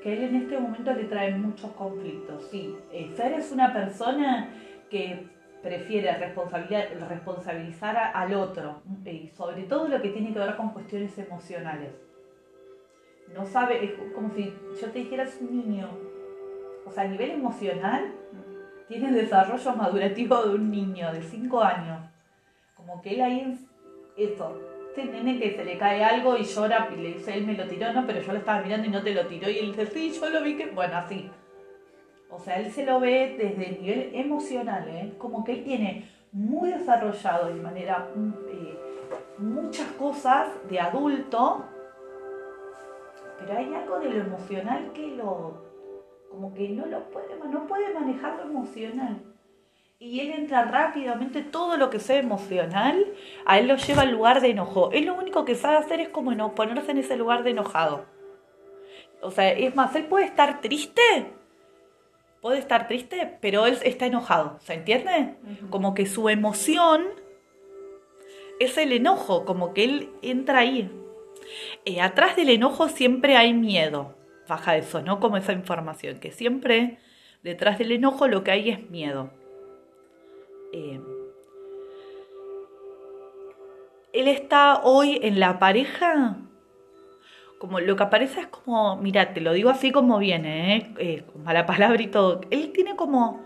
que 0.03 0.09
a 0.09 0.13
él 0.13 0.23
en 0.23 0.35
este 0.35 0.59
momento 0.59 0.93
le 0.93 1.05
trae 1.05 1.33
muchos 1.33 1.71
conflictos. 1.71 2.43
Sí, 2.51 2.75
Fer 3.15 3.31
es 3.31 3.53
una 3.53 3.71
persona 3.71 4.49
que 4.89 5.29
prefiere 5.61 6.11
responsabilizar 7.07 8.11
al 8.13 8.33
otro, 8.33 8.81
y 9.05 9.29
sobre 9.29 9.63
todo 9.63 9.87
lo 9.87 10.01
que 10.01 10.09
tiene 10.09 10.33
que 10.33 10.39
ver 10.39 10.57
con 10.57 10.71
cuestiones 10.71 11.17
emocionales. 11.17 11.93
No 13.33 13.45
sabe, 13.45 13.85
es 13.85 13.93
como 14.13 14.29
si 14.31 14.53
yo 14.81 14.91
te 14.91 14.99
dijera 14.99 15.23
es 15.23 15.39
un 15.39 15.57
niño. 15.57 15.87
O 16.85 16.91
sea, 16.91 17.05
a 17.05 17.07
nivel 17.07 17.31
emocional, 17.31 18.13
tiene 18.87 19.09
el 19.09 19.15
desarrollo 19.15 19.75
madurativo 19.75 20.43
de 20.43 20.55
un 20.55 20.71
niño 20.71 21.11
de 21.11 21.21
5 21.21 21.61
años. 21.61 21.99
Como 22.75 23.01
que 23.01 23.15
él 23.15 23.21
ahí, 23.21 23.57
eso, 24.17 24.59
este 24.89 25.05
nene 25.05 25.39
que 25.39 25.55
se 25.55 25.65
le 25.65 25.77
cae 25.77 26.03
algo 26.03 26.37
y 26.37 26.43
llora 26.43 26.89
y 26.95 27.01
le 27.01 27.13
dice, 27.13 27.33
él 27.33 27.45
me 27.45 27.55
lo 27.55 27.67
tiró, 27.67 27.91
no, 27.93 28.05
pero 28.05 28.21
yo 28.21 28.31
lo 28.31 28.39
estaba 28.39 28.61
mirando 28.61 28.87
y 28.87 28.91
no 28.91 29.01
te 29.01 29.13
lo 29.13 29.25
tiró. 29.25 29.49
Y 29.49 29.59
él 29.59 29.71
dice, 29.71 29.87
sí, 29.87 30.11
yo 30.11 30.29
lo 30.29 30.43
vi 30.43 30.55
que, 30.55 30.67
bueno, 30.67 30.97
así. 30.97 31.31
O 32.29 32.39
sea, 32.39 32.59
él 32.59 32.71
se 32.71 32.85
lo 32.85 32.99
ve 32.99 33.35
desde 33.37 33.69
el 33.69 33.81
nivel 33.81 34.11
emocional, 34.13 34.87
¿eh? 34.87 35.13
como 35.17 35.43
que 35.43 35.53
él 35.53 35.63
tiene 35.63 36.09
muy 36.31 36.71
desarrollado 36.71 37.47
de 37.47 37.61
manera 37.61 38.07
eh, 38.49 38.79
muchas 39.37 39.87
cosas 39.91 40.49
de 40.67 40.79
adulto, 40.79 41.63
pero 43.37 43.57
hay 43.57 43.73
algo 43.73 43.99
de 43.99 44.09
lo 44.09 44.21
emocional 44.21 44.91
que 44.93 45.15
lo 45.15 45.72
como 46.33 46.51
que 46.55 46.67
no 46.69 46.87
lo 46.87 47.11
puede, 47.11 47.37
no 47.47 47.67
puede 47.67 47.93
manejar 47.93 48.37
lo 48.37 48.43
emocional. 48.43 49.21
Y 49.99 50.19
él 50.19 50.31
entra 50.31 50.65
rápidamente, 50.65 51.43
todo 51.43 51.77
lo 51.77 51.91
que 51.91 51.99
sea 51.99 52.17
emocional, 52.17 53.05
a 53.45 53.59
él 53.59 53.67
lo 53.67 53.75
lleva 53.75 54.01
al 54.01 54.11
lugar 54.11 54.41
de 54.41 54.49
enojo. 54.49 54.89
Él 54.93 55.05
lo 55.05 55.13
único 55.13 55.45
que 55.45 55.53
sabe 55.53 55.77
hacer 55.77 55.99
es 55.99 56.09
como 56.09 56.33
no, 56.33 56.55
ponerse 56.55 56.89
en 56.89 56.97
ese 56.97 57.17
lugar 57.17 57.43
de 57.43 57.51
enojado. 57.51 58.05
O 59.21 59.29
sea, 59.29 59.51
es 59.51 59.75
más, 59.75 59.95
él 59.95 60.07
puede 60.07 60.25
estar 60.25 60.59
triste, 60.59 61.01
puede 62.41 62.57
estar 62.57 62.87
triste, 62.87 63.37
pero 63.39 63.67
él 63.67 63.77
está 63.83 64.07
enojado, 64.07 64.57
¿se 64.59 64.73
entiende? 64.73 65.35
Como 65.69 65.93
que 65.93 66.07
su 66.07 66.29
emoción 66.29 67.05
es 68.59 68.75
el 68.79 68.91
enojo, 68.91 69.45
como 69.45 69.75
que 69.75 69.83
él 69.83 70.09
entra 70.23 70.59
ahí. 70.59 70.91
Eh, 71.85 72.01
atrás 72.01 72.35
del 72.35 72.49
enojo 72.49 72.89
siempre 72.89 73.37
hay 73.37 73.53
miedo 73.53 74.15
baja 74.53 74.77
eso, 74.77 75.01
¿no? 75.01 75.19
Como 75.19 75.37
esa 75.37 75.53
información, 75.53 76.19
que 76.19 76.31
siempre 76.31 76.99
detrás 77.41 77.79
del 77.79 77.91
enojo 77.91 78.27
lo 78.27 78.43
que 78.43 78.51
hay 78.51 78.69
es 78.69 78.89
miedo. 78.89 79.31
Eh, 80.71 81.01
él 84.13 84.27
está 84.27 84.81
hoy 84.83 85.19
en 85.23 85.39
la 85.39 85.57
pareja, 85.57 86.37
como 87.59 87.79
lo 87.79 87.95
que 87.95 88.03
aparece 88.03 88.41
es 88.41 88.47
como, 88.47 88.95
mira, 88.97 89.33
te 89.33 89.41
lo 89.41 89.53
digo 89.53 89.71
así 89.71 89.91
como 89.91 90.19
viene, 90.19 90.77
¿eh? 90.77 90.93
eh 90.97 91.25
la 91.45 91.65
palabra 91.65 92.01
y 92.01 92.07
todo. 92.07 92.41
Él 92.51 92.71
tiene 92.73 92.95
como, 92.95 93.41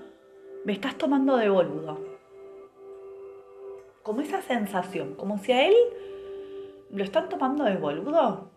me 0.66 0.74
estás 0.74 0.98
tomando 0.98 1.38
de 1.38 1.50
boludo. 1.50 2.00
Como 4.04 4.22
esa 4.22 4.42
sensación, 4.42 5.16
como 5.16 5.38
si 5.38 5.54
a 5.54 5.68
él 5.68 5.76
lo 6.92 7.04
están 7.04 7.30
tomando 7.30 7.64
de 7.64 7.78
boludo 7.78 8.57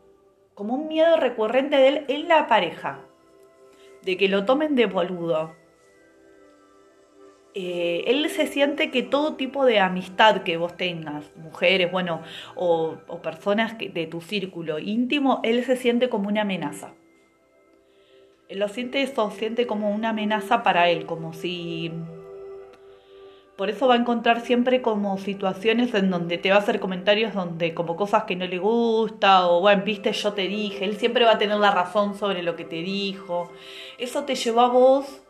como 0.54 0.74
un 0.74 0.88
miedo 0.88 1.16
recurrente 1.16 1.76
de 1.76 1.88
él 1.88 2.04
en 2.08 2.28
la 2.28 2.46
pareja, 2.46 3.00
de 4.02 4.16
que 4.16 4.28
lo 4.28 4.44
tomen 4.44 4.74
de 4.74 4.86
boludo. 4.86 5.54
Eh, 7.54 8.04
él 8.06 8.28
se 8.30 8.46
siente 8.46 8.90
que 8.90 9.02
todo 9.02 9.34
tipo 9.34 9.64
de 9.64 9.80
amistad 9.80 10.42
que 10.42 10.56
vos 10.56 10.76
tengas, 10.76 11.34
mujeres, 11.36 11.90
bueno, 11.90 12.22
o, 12.54 12.98
personas 13.22 13.76
de 13.76 14.06
tu 14.06 14.20
círculo 14.20 14.78
íntimo, 14.78 15.40
él 15.42 15.64
se 15.64 15.76
siente 15.76 16.08
como 16.08 16.28
una 16.28 16.42
amenaza. 16.42 16.94
Él 18.48 18.58
lo 18.58 18.68
siente 18.68 19.02
eso, 19.02 19.30
siente 19.30 19.66
como 19.66 19.90
una 19.90 20.10
amenaza 20.10 20.62
para 20.62 20.90
él, 20.90 21.06
como 21.06 21.32
si 21.32 21.92
por 23.60 23.68
eso 23.68 23.86
va 23.86 23.92
a 23.92 23.98
encontrar 23.98 24.40
siempre 24.40 24.80
como 24.80 25.18
situaciones 25.18 25.92
en 25.92 26.08
donde 26.08 26.38
te 26.38 26.48
va 26.48 26.56
a 26.56 26.60
hacer 26.60 26.80
comentarios 26.80 27.34
donde 27.34 27.74
como 27.74 27.94
cosas 27.94 28.24
que 28.24 28.34
no 28.34 28.46
le 28.46 28.56
gusta 28.56 29.48
o 29.48 29.60
bueno, 29.60 29.82
viste, 29.84 30.14
yo 30.14 30.32
te 30.32 30.48
dije, 30.48 30.86
él 30.86 30.96
siempre 30.96 31.26
va 31.26 31.32
a 31.32 31.38
tener 31.38 31.58
la 31.58 31.70
razón 31.70 32.14
sobre 32.14 32.42
lo 32.42 32.56
que 32.56 32.64
te 32.64 32.76
dijo. 32.76 33.50
Eso 33.98 34.24
te 34.24 34.34
llevó 34.34 34.60
a 34.62 34.68
vos 34.68 35.22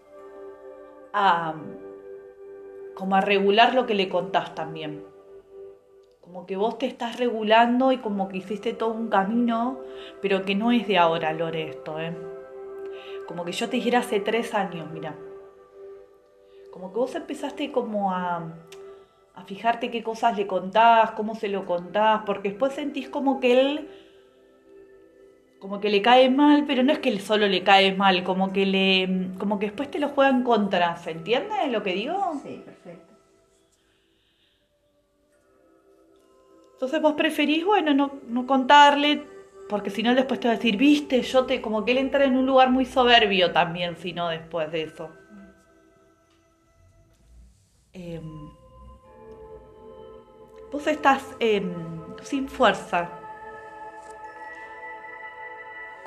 a 1.13 1.55
como 2.95 3.17
a 3.17 3.21
regular 3.21 3.75
lo 3.75 3.87
que 3.87 3.95
le 3.95 4.09
contás 4.09 4.55
también. 4.55 5.03
Como 6.21 6.47
que 6.47 6.55
vos 6.55 6.79
te 6.79 6.87
estás 6.87 7.19
regulando 7.19 7.91
y 7.91 7.99
como 7.99 8.29
que 8.29 8.37
hiciste 8.37 8.75
todo 8.75 8.93
un 8.93 9.09
camino, 9.09 9.81
pero 10.23 10.45
que 10.45 10.55
no 10.55 10.71
es 10.71 10.87
de 10.87 10.99
ahora, 10.99 11.33
Lore, 11.33 11.71
esto, 11.71 11.99
¿eh? 11.99 12.17
Como 13.27 13.45
que 13.45 13.51
yo 13.51 13.69
te 13.69 13.79
dijera 13.79 13.99
hace 13.99 14.21
tres 14.21 14.55
años, 14.55 14.89
mira 14.93 15.17
como 16.71 16.93
que 16.93 16.99
vos 16.99 17.15
empezaste 17.15 17.73
como 17.73 18.13
a, 18.13 18.53
a 19.35 19.45
fijarte 19.45 19.91
qué 19.91 20.03
cosas 20.03 20.37
le 20.37 20.47
contás, 20.47 21.13
cómo 21.13 21.35
se 21.35 21.49
lo 21.49 21.67
contás, 21.67 22.23
porque 22.27 22.51
después 22.51 22.73
sentís 22.73 23.09
como 23.09 23.41
que 23.41 23.61
él 23.61 23.89
como 25.61 25.79
que 25.79 25.91
le 25.91 26.01
cae 26.01 26.31
mal, 26.31 26.65
pero 26.67 26.83
no 26.83 26.91
es 26.91 27.01
que 27.01 27.11
él 27.11 27.21
solo 27.21 27.47
le 27.47 27.63
cae 27.63 27.95
mal, 27.95 28.25
como 28.25 28.53
que 28.53 28.65
le 28.65 29.29
como 29.39 29.59
que 29.59 29.67
después 29.67 29.91
te 29.91 29.99
lo 29.99 30.09
juega 30.09 30.31
en 30.31 30.43
contra, 30.43 30.97
¿se 30.97 31.11
entiende 31.11 31.55
lo 31.71 31.83
que 31.83 31.93
digo? 31.95 32.41
Sí, 32.43 32.63
perfecto. 32.65 33.15
Entonces 36.73 37.03
vos 37.03 37.13
preferís, 37.13 37.63
bueno, 37.65 37.93
no, 37.93 38.11
no 38.27 38.47
contarle, 38.47 39.23
porque 39.69 39.91
si 39.91 40.03
no 40.03 40.15
después 40.15 40.41
te 40.41 40.49
va 40.49 40.55
a 40.55 40.57
decir, 40.57 40.79
viste, 40.79 41.21
yo 41.21 41.45
te, 41.45 41.61
como 41.61 41.85
que 41.85 41.93
él 41.93 41.99
entra 41.99 42.25
en 42.25 42.39
un 42.39 42.47
lugar 42.47 42.71
muy 42.71 42.87
soberbio 42.87 43.53
también, 43.53 43.97
si 43.99 44.15
no 44.15 44.31
después 44.31 44.73
de 44.73 44.85
eso. 44.85 45.11
Em, 47.93 48.51
vos 50.71 50.87
estás 50.87 51.25
em, 51.41 51.73
sin 52.23 52.49
fuerza. 52.49 53.11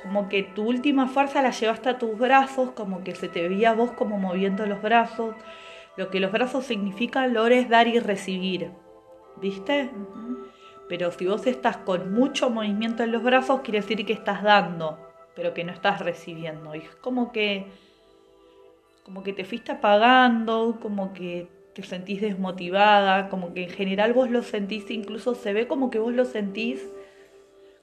Como 0.01 0.29
que 0.29 0.43
tu 0.43 0.63
última 0.63 1.07
fuerza 1.07 1.41
la 1.41 1.51
llevaste 1.51 1.89
a 1.89 1.97
tus 1.97 2.17
brazos, 2.17 2.71
como 2.71 3.03
que 3.03 3.15
se 3.15 3.29
te 3.29 3.47
veía 3.47 3.73
vos 3.73 3.91
como 3.91 4.17
moviendo 4.17 4.65
los 4.65 4.81
brazos. 4.81 5.35
Lo 5.95 6.09
que 6.09 6.19
los 6.19 6.31
brazos 6.31 6.65
significan, 6.65 7.33
lo 7.33 7.45
es 7.47 7.69
dar 7.69 7.87
y 7.87 7.99
recibir. 7.99 8.71
¿Viste? 9.37 9.91
Pero 10.89 11.11
si 11.11 11.25
vos 11.25 11.45
estás 11.47 11.77
con 11.77 12.13
mucho 12.13 12.49
movimiento 12.49 13.03
en 13.03 13.11
los 13.11 13.23
brazos, 13.23 13.61
quiere 13.61 13.81
decir 13.81 14.05
que 14.05 14.13
estás 14.13 14.43
dando, 14.43 14.99
pero 15.35 15.53
que 15.53 15.63
no 15.63 15.71
estás 15.71 16.01
recibiendo. 16.01 16.75
Y 16.75 16.79
es 16.79 16.95
como 16.95 17.31
que, 17.31 17.67
como 19.05 19.23
que 19.23 19.33
te 19.33 19.45
fuiste 19.45 19.71
apagando, 19.71 20.77
como 20.81 21.13
que 21.13 21.47
te 21.74 21.84
sentís 21.84 22.22
desmotivada, 22.22 23.30
como 23.30 23.53
que 23.53 23.63
en 23.63 23.70
general 23.70 24.13
vos 24.13 24.30
lo 24.30 24.44
sentís, 24.44 24.89
incluso 24.92 25.36
se 25.36 25.53
ve 25.53 25.68
como 25.68 25.89
que 25.89 26.00
vos 26.00 26.13
lo 26.13 26.25
sentís, 26.25 26.94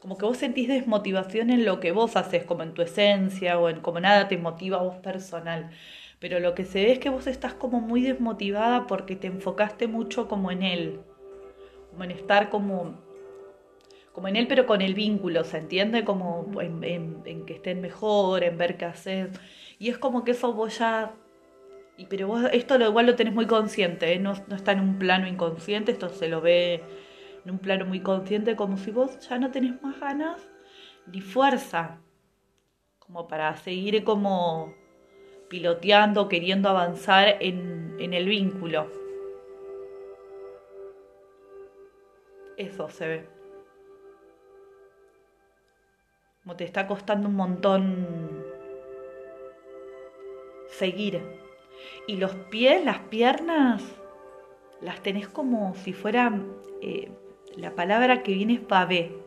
como 0.01 0.17
que 0.17 0.25
vos 0.25 0.39
sentís 0.39 0.69
desmotivación 0.69 1.51
en 1.51 1.65
lo 1.65 1.81
que 1.81 1.93
vos 1.93 2.17
haces, 2.17 2.45
como 2.45 2.63
en 2.63 2.73
tu 2.75 2.83
esencia 2.83 3.59
o 3.59 3.69
en 3.69 3.81
como 3.81 4.01
nada 4.01 4.29
te 4.29 4.39
motiva 4.39 4.79
a 4.79 4.83
vos 4.83 4.97
personal. 4.97 5.71
pero 6.21 6.39
lo 6.41 6.55
que 6.55 6.65
se 6.67 6.85
ve 6.85 6.93
es 6.93 6.99
que 6.99 7.11
vos 7.11 7.27
estás 7.27 7.55
como 7.55 7.81
muy 7.81 8.03
desmotivada 8.03 8.87
porque 8.87 9.17
te 9.17 9.27
enfocaste 9.27 9.89
mucho 9.89 10.29
como 10.29 10.51
en 10.51 10.63
él, 10.63 11.01
como 11.91 12.05
en 12.05 12.11
estar 12.13 12.51
como, 12.51 13.01
como 14.13 14.29
en 14.29 14.37
él, 14.37 14.47
pero 14.47 14.67
con 14.67 14.83
el 14.83 14.95
vínculo, 14.95 15.45
¿se 15.45 15.59
entiende? 15.59 16.05
Como 16.05 16.47
en, 16.61 17.23
que 17.47 17.55
estén 17.55 17.81
mejor, 17.81 18.45
en 18.45 18.59
ver 18.59 18.77
qué 18.77 18.85
hacer. 18.85 19.31
Y 19.79 19.89
es 19.89 19.99
como 19.99 20.25
que 20.25 20.33
eso 20.33 20.53
vos 20.53 20.79
ya... 20.79 21.15
Y, 22.01 22.07
pero 22.07 22.29
vos 22.29 22.45
esto 22.53 22.79
lo, 22.79 22.87
igual 22.87 23.05
lo 23.05 23.15
tenés 23.15 23.35
muy 23.35 23.47
consciente, 23.47 24.15
¿eh? 24.15 24.19
no, 24.19 24.33
no 24.49 24.57
está 24.57 24.73
en 24.73 24.81
un 24.81 24.99
plano 24.99 25.29
inconsciente, 25.29 25.93
esto 25.93 26.09
se 26.09 26.29
lo 26.29 26.41
ve 26.41 26.83
en 27.45 27.51
un 27.51 27.59
plano 27.59 27.85
muy 27.85 28.01
consciente, 28.01 28.57
como 28.57 28.79
si 28.79 28.91
vos 28.91 29.21
ya 29.29 29.39
no 29.39 29.51
tenés 29.51 29.83
más 29.83 30.01
ganas 30.01 30.49
ni 31.13 31.21
fuerza, 31.21 32.01
como 32.99 33.29
para 33.29 33.55
seguir 33.57 34.03
como 34.03 34.73
piloteando, 35.51 36.27
queriendo 36.27 36.71
avanzar 36.71 37.37
en, 37.41 37.97
en 37.99 38.15
el 38.15 38.27
vínculo. 38.31 38.91
Eso 42.57 42.89
se 42.89 43.09
ve. 43.09 43.29
Como 46.45 46.57
te 46.57 46.65
está 46.65 46.87
costando 46.87 47.29
un 47.29 47.35
montón 47.35 48.43
seguir. 50.69 51.40
Y 52.07 52.17
los 52.17 52.35
pies, 52.51 52.85
las 52.85 52.99
piernas, 52.99 53.83
las 54.81 55.03
tenés 55.03 55.29
como 55.29 55.75
si 55.75 55.93
fueran, 55.93 56.53
eh, 56.83 57.11
la 57.57 57.75
palabra 57.75 58.23
que 58.23 58.33
viene 58.33 58.55
es 58.55 58.67
babé 58.67 59.21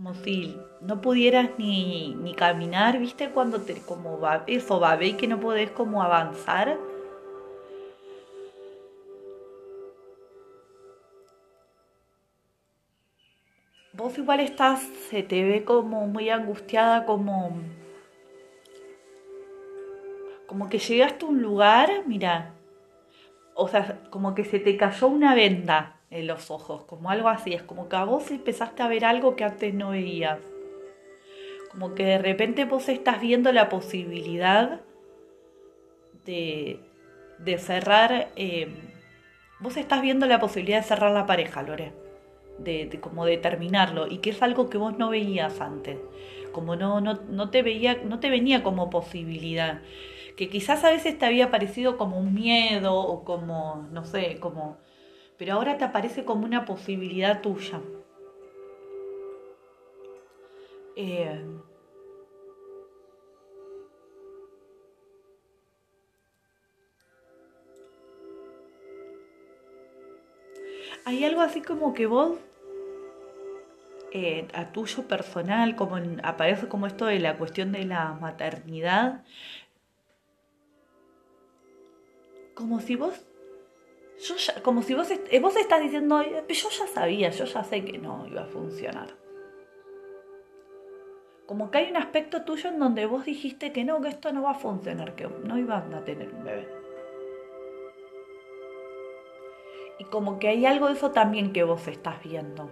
como 0.00 0.14
si 0.14 0.56
no 0.80 1.02
pudieras 1.02 1.50
ni, 1.58 2.14
ni 2.14 2.32
caminar, 2.32 2.98
¿viste? 2.98 3.28
Cuando 3.32 3.60
te, 3.60 3.82
como 3.82 4.18
va, 4.18 4.44
eso, 4.46 4.80
veis 4.98 5.16
que 5.16 5.28
no 5.28 5.38
podés 5.38 5.70
como 5.72 6.02
avanzar. 6.02 6.78
Vos 13.92 14.16
igual 14.16 14.40
estás, 14.40 14.80
se 15.10 15.22
te 15.22 15.44
ve 15.44 15.64
como 15.64 16.06
muy 16.06 16.30
angustiada, 16.30 17.04
como... 17.04 17.52
Como 20.50 20.68
que 20.68 20.80
llegaste 20.80 21.24
a 21.24 21.28
un 21.28 21.40
lugar, 21.42 22.02
mira, 22.08 22.54
o 23.54 23.68
sea, 23.68 24.00
como 24.10 24.34
que 24.34 24.44
se 24.44 24.58
te 24.58 24.76
cayó 24.76 25.06
una 25.06 25.36
venda 25.36 26.00
en 26.10 26.26
los 26.26 26.50
ojos, 26.50 26.82
como 26.86 27.08
algo 27.08 27.28
así, 27.28 27.54
es 27.54 27.62
como 27.62 27.88
que 27.88 27.94
a 27.94 28.02
vos 28.02 28.32
empezaste 28.32 28.82
a 28.82 28.88
ver 28.88 29.04
algo 29.04 29.36
que 29.36 29.44
antes 29.44 29.72
no 29.72 29.90
veías, 29.90 30.40
como 31.70 31.94
que 31.94 32.04
de 32.04 32.18
repente 32.18 32.64
vos 32.64 32.88
estás 32.88 33.20
viendo 33.20 33.52
la 33.52 33.68
posibilidad 33.68 34.80
de, 36.24 36.80
de 37.38 37.58
cerrar, 37.58 38.32
eh, 38.34 38.74
vos 39.60 39.76
estás 39.76 40.02
viendo 40.02 40.26
la 40.26 40.40
posibilidad 40.40 40.78
de 40.78 40.88
cerrar 40.88 41.12
la 41.12 41.26
pareja, 41.26 41.62
Lore, 41.62 41.92
de, 42.58 42.98
como 43.00 43.24
de 43.24 43.36
terminarlo, 43.36 44.08
y 44.08 44.18
que 44.18 44.30
es 44.30 44.42
algo 44.42 44.68
que 44.68 44.78
vos 44.78 44.98
no 44.98 45.10
veías 45.10 45.60
antes, 45.60 45.96
como 46.50 46.74
no, 46.74 47.00
no, 47.00 47.20
no, 47.28 47.50
te 47.50 47.62
veía, 47.62 48.00
no 48.02 48.18
te 48.18 48.30
venía 48.30 48.64
como 48.64 48.90
posibilidad, 48.90 49.80
que 50.36 50.48
quizás 50.48 50.84
a 50.84 50.90
veces 50.90 51.18
te 51.18 51.26
había 51.26 51.50
parecido 51.50 51.96
como 51.98 52.18
un 52.18 52.34
miedo 52.34 52.94
o 52.94 53.24
como, 53.24 53.88
no 53.92 54.04
sé, 54.04 54.38
como 54.40 54.78
pero 55.40 55.54
ahora 55.54 55.78
te 55.78 55.84
aparece 55.84 56.26
como 56.26 56.44
una 56.44 56.66
posibilidad 56.66 57.40
tuya. 57.40 57.80
Eh, 60.96 61.42
hay 71.06 71.24
algo 71.24 71.40
así 71.40 71.62
como 71.62 71.94
que 71.94 72.06
vos, 72.06 72.38
eh, 74.12 74.46
a 74.52 74.72
tuyo 74.72 75.08
personal, 75.08 75.74
como 75.76 75.96
aparece 76.22 76.68
como 76.68 76.86
esto 76.86 77.06
de 77.06 77.18
la 77.20 77.38
cuestión 77.38 77.72
de 77.72 77.84
la 77.84 78.12
maternidad, 78.12 79.24
como 82.60 82.78
si 82.80 82.94
vos 82.94 83.26
yo 84.22 84.36
ya, 84.36 84.62
como 84.62 84.82
si 84.82 84.94
vos, 84.94 85.10
eh, 85.10 85.40
vos 85.40 85.56
estás 85.56 85.80
diciendo, 85.80 86.22
yo 86.22 86.68
ya 86.68 86.86
sabía, 86.86 87.30
yo 87.30 87.46
ya 87.46 87.64
sé 87.64 87.82
que 87.84 87.96
no 87.96 88.26
iba 88.26 88.42
a 88.42 88.46
funcionar. 88.46 89.16
Como 91.46 91.70
que 91.70 91.78
hay 91.78 91.90
un 91.90 91.96
aspecto 91.96 92.44
tuyo 92.44 92.68
en 92.68 92.78
donde 92.78 93.06
vos 93.06 93.24
dijiste 93.24 93.72
que 93.72 93.82
no, 93.82 94.00
que 94.02 94.08
esto 94.08 94.30
no 94.32 94.42
va 94.42 94.50
a 94.50 94.54
funcionar, 94.54 95.14
que 95.14 95.26
no 95.26 95.58
iban 95.58 95.94
a 95.94 96.04
tener 96.04 96.32
un 96.34 96.44
bebé. 96.44 96.68
Y 99.98 100.04
como 100.04 100.38
que 100.38 100.48
hay 100.48 100.66
algo 100.66 100.88
de 100.88 100.94
eso 100.94 101.12
también 101.12 101.52
que 101.52 101.64
vos 101.64 101.88
estás 101.88 102.22
viendo. 102.22 102.70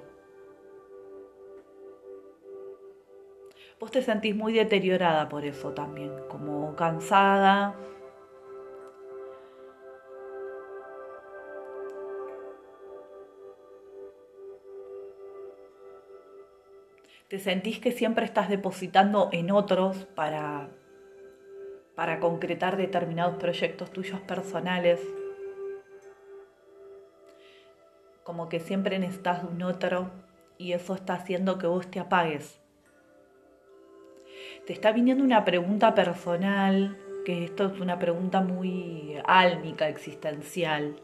Vos 3.81 3.91
te 3.91 4.03
sentís 4.03 4.37
muy 4.37 4.53
deteriorada 4.53 5.29
por 5.31 5.47
eso 5.47 5.73
también, 5.73 6.13
como 6.29 6.77
cansada, 6.77 7.75
te 17.29 17.39
sentís 17.39 17.79
que 17.79 17.93
siempre 17.93 18.25
estás 18.25 18.49
depositando 18.49 19.29
en 19.33 19.51
otros 19.51 20.07
para, 20.15 20.71
para 21.95 22.21
concretar 22.21 22.79
determinados 22.79 23.37
proyectos 23.37 23.91
tuyos 23.91 24.21
personales. 24.23 25.01
Como 28.25 28.49
que 28.49 28.61
siempre 28.61 28.99
necesitas 28.99 29.43
de 29.43 29.49
un 29.49 29.63
otro 29.63 30.11
y 30.57 30.73
eso 30.73 30.95
está 30.95 31.15
haciendo 31.15 31.59
que 31.59 31.67
vos 31.67 31.91
te 31.91 32.01
apagues. 32.01 32.61
Te 34.67 34.73
está 34.73 34.93
viniendo 34.93 35.23
una 35.23 35.45
pregunta 35.45 35.95
personal, 35.95 36.97
que 37.27 37.45
esto 37.45 37.67
es 37.67 37.79
una 37.79 37.99
pregunta 37.99 38.41
muy 38.41 39.21
álmica, 39.27 39.89
existencial, 39.89 41.03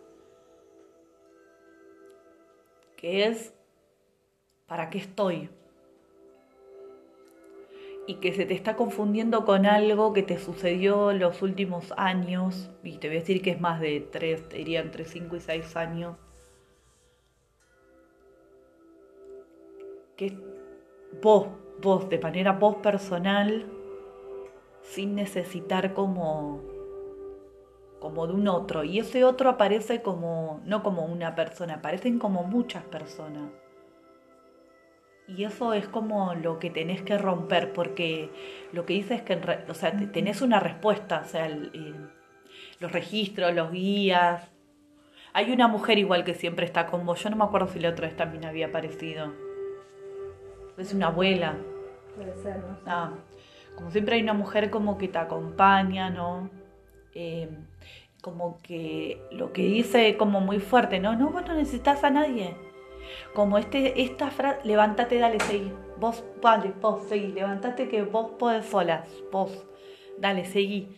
que 2.97 3.27
es, 3.27 3.55
¿para 4.67 4.89
qué 4.89 4.99
estoy? 4.99 5.51
Y 8.07 8.17
que 8.17 8.33
se 8.33 8.45
te 8.45 8.55
está 8.55 8.77
confundiendo 8.77 9.45
con 9.45 9.67
algo 9.67 10.12
que 10.12 10.23
te 10.23 10.38
sucedió 10.38 11.12
los 11.12 11.40
últimos 11.43 11.93
años, 11.97 12.71
y 12.83 12.99
te 12.99 13.09
voy 13.09 13.17
a 13.17 13.21
decir 13.21 13.40
que 13.43 13.51
es 13.51 13.61
más 13.61 13.81
de 13.81 14.01
tres, 14.01 14.49
te 14.49 14.59
diría 14.59 14.81
entre 14.81 15.05
5 15.05 15.37
y 15.37 15.40
6 15.40 15.77
años, 15.77 16.17
que 20.17 20.38
vos, 21.23 21.49
vos, 21.81 22.09
de 22.09 22.19
manera 22.19 22.53
vos 22.53 22.77
personal, 22.77 23.67
sin 24.83 25.14
necesitar 25.14 25.95
como, 25.95 26.61
como 28.01 28.27
de 28.27 28.35
un 28.35 28.49
otro, 28.49 28.85
y 28.85 28.99
ese 28.99 29.25
otro 29.25 29.49
aparece 29.49 30.03
como, 30.03 30.61
no 30.67 30.83
como 30.83 31.07
una 31.07 31.35
persona, 31.35 31.77
aparecen 31.77 32.19
como 32.19 32.45
muchas 32.45 32.85
personas 32.85 33.51
y 35.27 35.45
eso 35.45 35.73
es 35.73 35.89
como 35.89 36.35
lo 36.35 36.59
que 36.59 36.71
tenés 36.71 37.03
que 37.03 37.17
romper, 37.17 37.73
porque 37.73 38.31
lo 38.73 38.85
que 38.85 38.95
dice 38.95 39.15
es 39.15 39.23
que 39.23 39.41
o 39.69 39.75
sea, 39.75 39.97
tenés 40.13 40.43
una 40.43 40.61
respuesta, 40.61 41.23
o 41.25 41.29
sea, 41.29 41.49
los 42.79 42.93
registros, 42.93 43.55
los 43.55 43.71
guías. 43.71 44.51
Hay 45.33 45.51
una 45.51 45.67
mujer 45.67 45.99
igual 45.99 46.25
que 46.25 46.35
siempre 46.35 46.67
está 46.67 46.87
con 46.87 47.07
vos, 47.07 47.23
yo 47.23 47.31
no 47.31 47.37
me 47.37 47.45
acuerdo 47.45 47.69
si 47.69 47.81
la 47.81 47.91
otra 47.91 48.07
vez 48.07 48.17
también 48.17 48.45
había 48.45 48.67
aparecido. 48.67 49.33
Es 50.77 50.93
una 50.93 51.07
abuela. 51.07 51.57
Puede 52.17 52.37
ser, 52.37 52.59
¿no? 52.59 52.79
Ah, 52.87 53.13
como 53.77 53.91
siempre 53.91 54.17
hay 54.17 54.23
una 54.23 54.35
mujer 54.35 54.71
como 54.71 54.99
que 54.99 55.09
te 55.09 55.19
acompaña, 55.19 56.11
¿no? 56.11 56.51
Eh, 57.15 57.49
como 58.21 58.59
que 58.63 59.21
lo 59.33 59.53
que 59.53 59.63
dice 59.63 60.17
como 60.17 60.41
muy 60.41 60.61
fuerte, 60.61 61.01
¿no? 61.01 61.17
No, 61.17 61.31
vos 61.31 61.47
no 61.47 61.55
necesitas 61.55 62.05
a 62.05 62.11
nadie 62.11 62.57
como 63.35 63.59
este, 63.59 64.03
esta 64.03 64.31
frase, 64.31 64.61
levántate, 64.64 65.19
dale, 65.19 65.40
seguí. 65.40 65.73
Vos, 65.99 66.25
vale, 66.40 66.73
vos, 66.81 67.05
seguí. 67.09 67.33
Levántate 67.33 67.88
que 67.88 68.03
vos 68.03 68.33
podés 68.38 68.67
solas. 68.67 69.09
Vos, 69.33 69.67
dale, 70.19 70.45
seguí. 70.45 70.88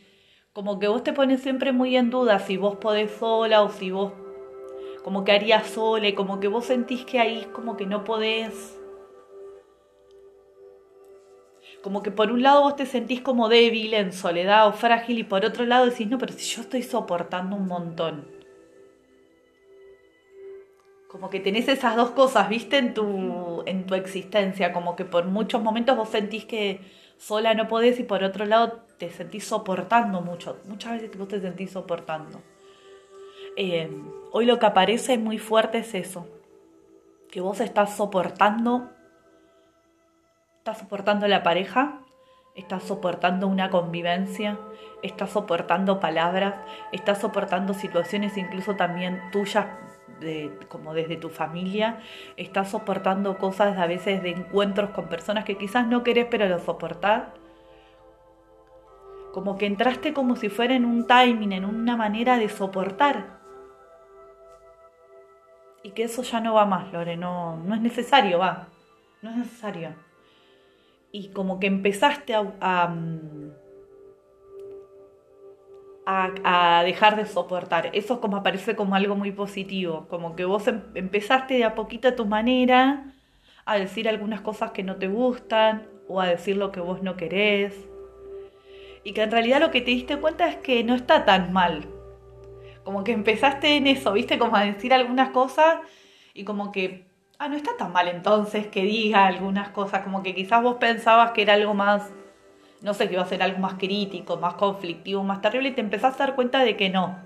Como 0.53 0.79
que 0.79 0.88
vos 0.88 1.03
te 1.03 1.12
pones 1.12 1.42
siempre 1.42 1.73
muy 1.73 1.97
en 1.97 2.11
duda 2.11 2.38
si 2.38 2.57
vos 2.57 2.77
podés 2.77 3.11
sola 3.11 3.62
o 3.62 3.71
si 3.71 3.90
vos 3.90 4.12
como 5.05 5.23
que 5.23 5.33
harías 5.33 5.69
sola, 5.69 6.12
como 6.16 6.40
que 6.40 6.49
vos 6.49 6.64
sentís 6.64 7.05
que 7.05 7.21
ahí 7.21 7.47
como 7.53 7.77
que 7.77 7.87
no 7.87 8.03
podés. 8.03 8.77
Como 11.83 12.03
que 12.03 12.11
por 12.11 12.33
un 12.33 12.42
lado 12.42 12.62
vos 12.62 12.75
te 12.75 12.87
sentís 12.87 13.21
como 13.21 13.49
débil, 13.49 13.95
en 13.95 14.12
soledad 14.12 14.66
o 14.66 14.73
frágil, 14.73 15.21
y 15.21 15.25
por 15.25 15.45
otro 15.45 15.64
lado 15.64 15.87
decís, 15.87 16.09
no, 16.09 16.19
pero 16.19 16.33
si 16.33 16.57
yo 16.57 16.62
estoy 16.62 16.83
soportando 16.83 17.55
un 17.55 17.69
montón 17.69 18.36
como 21.16 21.31
que 21.31 21.40
tenés 21.40 21.66
esas 21.68 21.96
dos 21.96 22.11
cosas, 22.11 22.46
viste, 22.50 22.76
en 22.76 22.92
tu, 22.92 23.62
en 23.64 23.87
tu 23.87 23.94
existencia, 23.94 24.74
como 24.74 24.96
que 24.96 25.07
por 25.07 25.24
muchos 25.24 25.62
momentos 25.62 25.96
vos 25.96 26.11
sentís 26.11 26.44
que 26.44 26.81
sola 27.16 27.55
no 27.55 27.68
podés 27.68 27.98
y 27.98 28.05
por 28.05 28.22
otro 28.22 28.44
lado 28.44 28.83
te 28.98 29.11
sentís 29.11 29.46
soportando 29.46 30.20
mucho. 30.20 30.59
Muchas 30.66 30.92
veces 30.92 31.16
vos 31.16 31.29
te 31.29 31.40
sentís 31.40 31.70
soportando. 31.70 32.42
Eh, 33.57 33.90
hoy 34.31 34.44
lo 34.44 34.59
que 34.59 34.66
aparece 34.66 35.16
muy 35.16 35.38
fuerte 35.38 35.79
es 35.79 35.94
eso, 35.94 36.26
que 37.31 37.40
vos 37.40 37.61
estás 37.61 37.96
soportando, 37.96 38.90
estás 40.59 40.81
soportando 40.81 41.26
la 41.29 41.42
pareja, 41.42 42.02
estás 42.55 42.83
soportando 42.83 43.48
una 43.48 43.70
convivencia, 43.70 44.59
estás 45.02 45.31
soportando 45.31 45.98
palabras, 45.98 46.57
estás 46.92 47.22
soportando 47.22 47.72
situaciones 47.72 48.37
incluso 48.37 48.76
también 48.76 49.18
tuyas 49.33 49.64
como 50.68 50.94
desde 50.94 51.16
tu 51.16 51.29
familia, 51.29 52.00
estás 52.37 52.70
soportando 52.70 53.38
cosas 53.38 53.79
a 53.79 53.87
veces 53.87 54.22
de 54.22 54.31
encuentros 54.31 54.90
con 54.90 55.09
personas 55.09 55.44
que 55.44 55.57
quizás 55.57 55.87
no 55.87 56.02
querés 56.02 56.26
pero 56.31 56.48
lo 56.48 56.59
soportás. 56.59 57.24
Como 59.33 59.59
que 59.59 59.66
entraste 59.66 60.12
como 60.12 60.37
si 60.37 60.48
fuera 60.48 60.74
en 60.74 60.85
un 60.85 61.07
timing, 61.07 61.52
en 61.52 61.64
una 61.64 61.96
manera 61.96 62.38
de 62.38 62.48
soportar. 62.48 63.37
Y 65.83 65.90
que 65.90 66.05
eso 66.05 66.22
ya 66.22 66.40
no 66.40 66.55
va 66.55 66.64
más, 66.64 66.92
Lore, 66.92 67.16
no, 67.16 67.57
no 67.59 67.74
es 67.74 67.81
necesario, 67.81 68.38
va. 68.38 68.68
No 69.22 69.31
es 69.31 69.37
necesario. 69.37 69.94
Y 71.12 71.29
como 71.29 71.61
que 71.61 71.66
empezaste 71.66 72.35
a 72.35 72.88
mm, 72.88 73.52
a, 76.07 76.83
dejar 76.85 77.16
de 77.16 77.27
soportar. 77.27 77.90
Eso 77.92 78.21
como 78.21 78.37
aparece 78.37 78.77
como 78.77 78.95
algo 78.95 79.16
muy 79.16 79.33
positivo, 79.33 80.07
como 80.09 80.37
que 80.37 80.45
vos 80.45 80.66
em, 80.69 80.83
empezaste 80.95 81.55
de 81.55 81.64
a 81.64 81.75
poquito 81.75 82.09
a 82.09 82.16
tu 82.16 82.27
manera 82.27 83.12
a 83.64 83.77
decir 83.77 84.09
algunas 84.09 84.40
cosas 84.40 84.71
que 84.71 84.85
no 84.85 84.97
te 84.97 85.09
gustan 85.09 85.88
o 86.09 86.21
a 86.21 86.29
decir 86.29 86.57
lo 86.57 86.71
que 86.71 86.81
vos 86.81 87.03
no 87.03 87.16
querés. 87.16 87.75
Y 89.03 89.12
que 89.12 89.23
en 89.23 89.33
realidad 89.33 89.61
lo 89.61 89.71
que 89.73 89.81
te 89.81 89.90
diste 89.90 90.16
cuenta 90.19 90.49
es 90.49 90.57
que 90.57 90.85
no 90.85 90.95
está 90.95 91.25
tan 91.25 91.53
mal. 91.53 91.87
Como 92.85 93.03
que 93.03 93.12
empezaste 93.12 93.77
en 93.77 93.88
eso, 93.88 94.12
viste, 94.12 94.38
como 94.38 94.57
a 94.57 94.64
decir 94.64 94.95
algunas 94.95 95.31
cosas 95.31 95.79
y 96.35 96.45
como 96.45 96.71
que, 96.71 97.07
ah, 97.38 97.49
no 97.49 97.57
está 97.57 97.77
tan 97.77 97.92
mal 97.92 98.07
entonces 98.07 98.69
que 98.69 98.83
diga 98.83 99.27
algunas 99.27 99.71
cosas, 99.71 100.03
como 100.03 100.23
que 100.23 100.35
quizás 100.35 100.62
vos 100.62 100.77
pensabas 100.77 101.33
que 101.33 101.42
era 101.42 101.55
algo 101.55 101.75
más 101.75 102.12
no 102.87 102.94
sé, 102.94 103.09
que 103.09 103.14
iba 103.14 103.22
a 103.25 103.27
ser 103.27 103.42
algo 103.42 103.59
más 103.59 103.75
crítico, 103.75 104.37
más 104.37 104.55
conflictivo, 104.55 105.25
más 105.25 105.40
terrible, 105.40 105.70
y 105.70 105.72
te 105.72 105.81
empezás 105.81 106.14
a 106.14 106.18
dar 106.18 106.37
cuenta 106.37 106.61
de 106.62 106.77
que 106.77 106.88
no. 106.88 107.18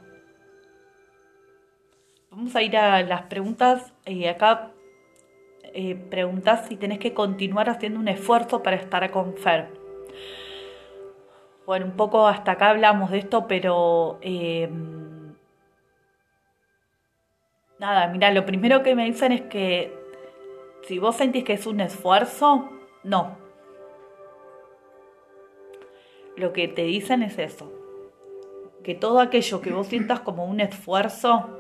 Vamos 2.31 2.57
a 2.57 2.63
ir 2.63 2.79
a 2.79 3.03
las 3.03 3.23
preguntas. 3.25 3.93
eh, 4.07 4.31
acá 4.31 4.71
eh, 5.75 5.97
preguntas 5.97 6.67
si 6.67 6.77
tenés 6.77 6.99
que 6.99 7.13
continuar 7.13 7.69
haciendo 7.69 8.01
un 8.01 8.09
esfuerzo 8.09 8.63
para 8.63 8.77
estar 8.77 9.11
con 9.11 9.37
Fer. 9.37 9.69
Bueno, 11.67 11.85
un 11.85 11.93
poco 11.93 12.27
hasta 12.27 12.53
acá 12.53 12.71
hablamos 12.71 13.11
de 13.11 13.19
esto, 13.19 13.47
pero 13.47 14.19
em, 14.23 15.35
nada, 17.79 18.09
mira, 18.09 18.31
lo 18.31 18.47
primero 18.47 18.83
que 18.83 18.95
me 18.95 19.05
dicen 19.05 19.33
es 19.33 19.43
que 19.43 19.95
si 20.85 20.99
vos 20.99 21.17
sentís 21.17 21.45
que 21.45 21.53
es 21.53 21.67
un 21.67 21.81
esfuerzo, 21.83 22.71
no, 23.05 23.50
lo 26.37 26.53
que 26.53 26.69
te 26.69 26.83
dicen 26.83 27.23
es 27.23 27.39
eso. 27.39 27.73
Que 28.83 28.95
todo 28.95 29.21
aquello 29.21 29.61
que 29.61 29.73
vos 29.73 29.87
sientas 29.87 30.21
como 30.21 30.45
un 30.47 30.61
esfuerzo, 30.61 31.51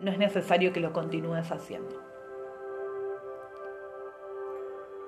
no 0.00 0.10
es 0.10 0.18
necesario 0.18 0.72
que 0.72 0.80
lo 0.80 0.92
continúes 0.92 1.50
haciendo. 1.50 2.02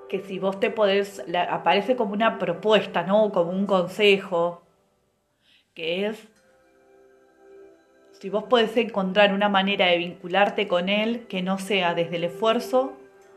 Que 0.09 0.21
si 0.21 0.38
vos 0.38 0.59
te 0.59 0.71
podés, 0.71 1.23
aparece 1.51 1.94
como 1.94 2.14
una 2.14 2.38
propuesta, 2.38 3.03
¿no? 3.03 3.31
Como 3.31 3.51
un 3.51 3.66
consejo, 3.66 4.62
que 5.75 6.07
es, 6.07 6.27
si 8.12 8.31
vos 8.31 8.44
podés 8.44 8.75
encontrar 8.79 9.35
una 9.35 9.51
manera 9.51 9.87
de 9.87 9.99
vincularte 9.99 10.66
con 10.66 10.88
él 10.88 11.27
que 11.29 11.42
no 11.42 11.59
sea 11.59 11.94
desde 11.94 12.16
el 12.16 12.25
esfuerzo 12.25 12.94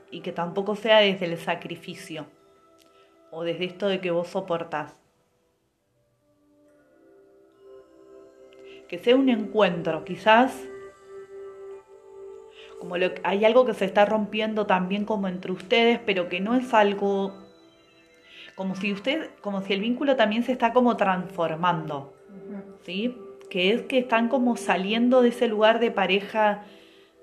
y 0.09 0.21
que 0.21 0.31
tampoco 0.31 0.75
sea 0.75 0.99
desde 0.99 1.25
el 1.25 1.37
sacrificio 1.37 2.25
o 3.31 3.43
desde 3.43 3.65
esto 3.65 3.87
de 3.87 3.99
que 3.99 4.11
vos 4.11 4.27
soportás. 4.27 4.95
Que 8.87 8.99
sea 8.99 9.15
un 9.15 9.29
encuentro, 9.29 10.03
quizás 10.03 10.67
como 12.81 12.97
lo, 12.97 13.11
hay 13.23 13.45
algo 13.45 13.63
que 13.63 13.75
se 13.75 13.85
está 13.85 14.05
rompiendo 14.05 14.65
también 14.65 15.05
como 15.05 15.27
entre 15.27 15.51
ustedes, 15.51 15.99
pero 16.03 16.29
que 16.29 16.39
no 16.39 16.55
es 16.55 16.73
algo 16.73 17.31
como 18.55 18.75
si 18.75 18.91
usted, 18.91 19.29
como 19.41 19.61
si 19.61 19.73
el 19.73 19.81
vínculo 19.81 20.15
también 20.15 20.43
se 20.43 20.51
está 20.51 20.73
como 20.73 20.97
transformando, 20.97 22.13
¿sí? 22.83 23.15
Que 23.51 23.71
es 23.71 23.83
que 23.83 23.99
están 23.99 24.29
como 24.29 24.57
saliendo 24.57 25.21
de 25.21 25.29
ese 25.29 25.47
lugar 25.47 25.79
de 25.79 25.91
pareja 25.91 26.63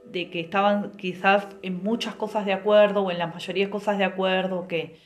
de 0.04 0.30
que 0.30 0.40
estaban 0.40 0.92
quizás 0.92 1.48
en 1.62 1.82
muchas 1.82 2.14
cosas 2.14 2.46
de 2.46 2.52
acuerdo 2.52 3.02
o 3.02 3.10
en 3.10 3.18
la 3.18 3.26
mayoría 3.26 3.66
de 3.66 3.70
cosas 3.70 3.98
de 3.98 4.04
acuerdo, 4.04 4.68
que 4.68 4.96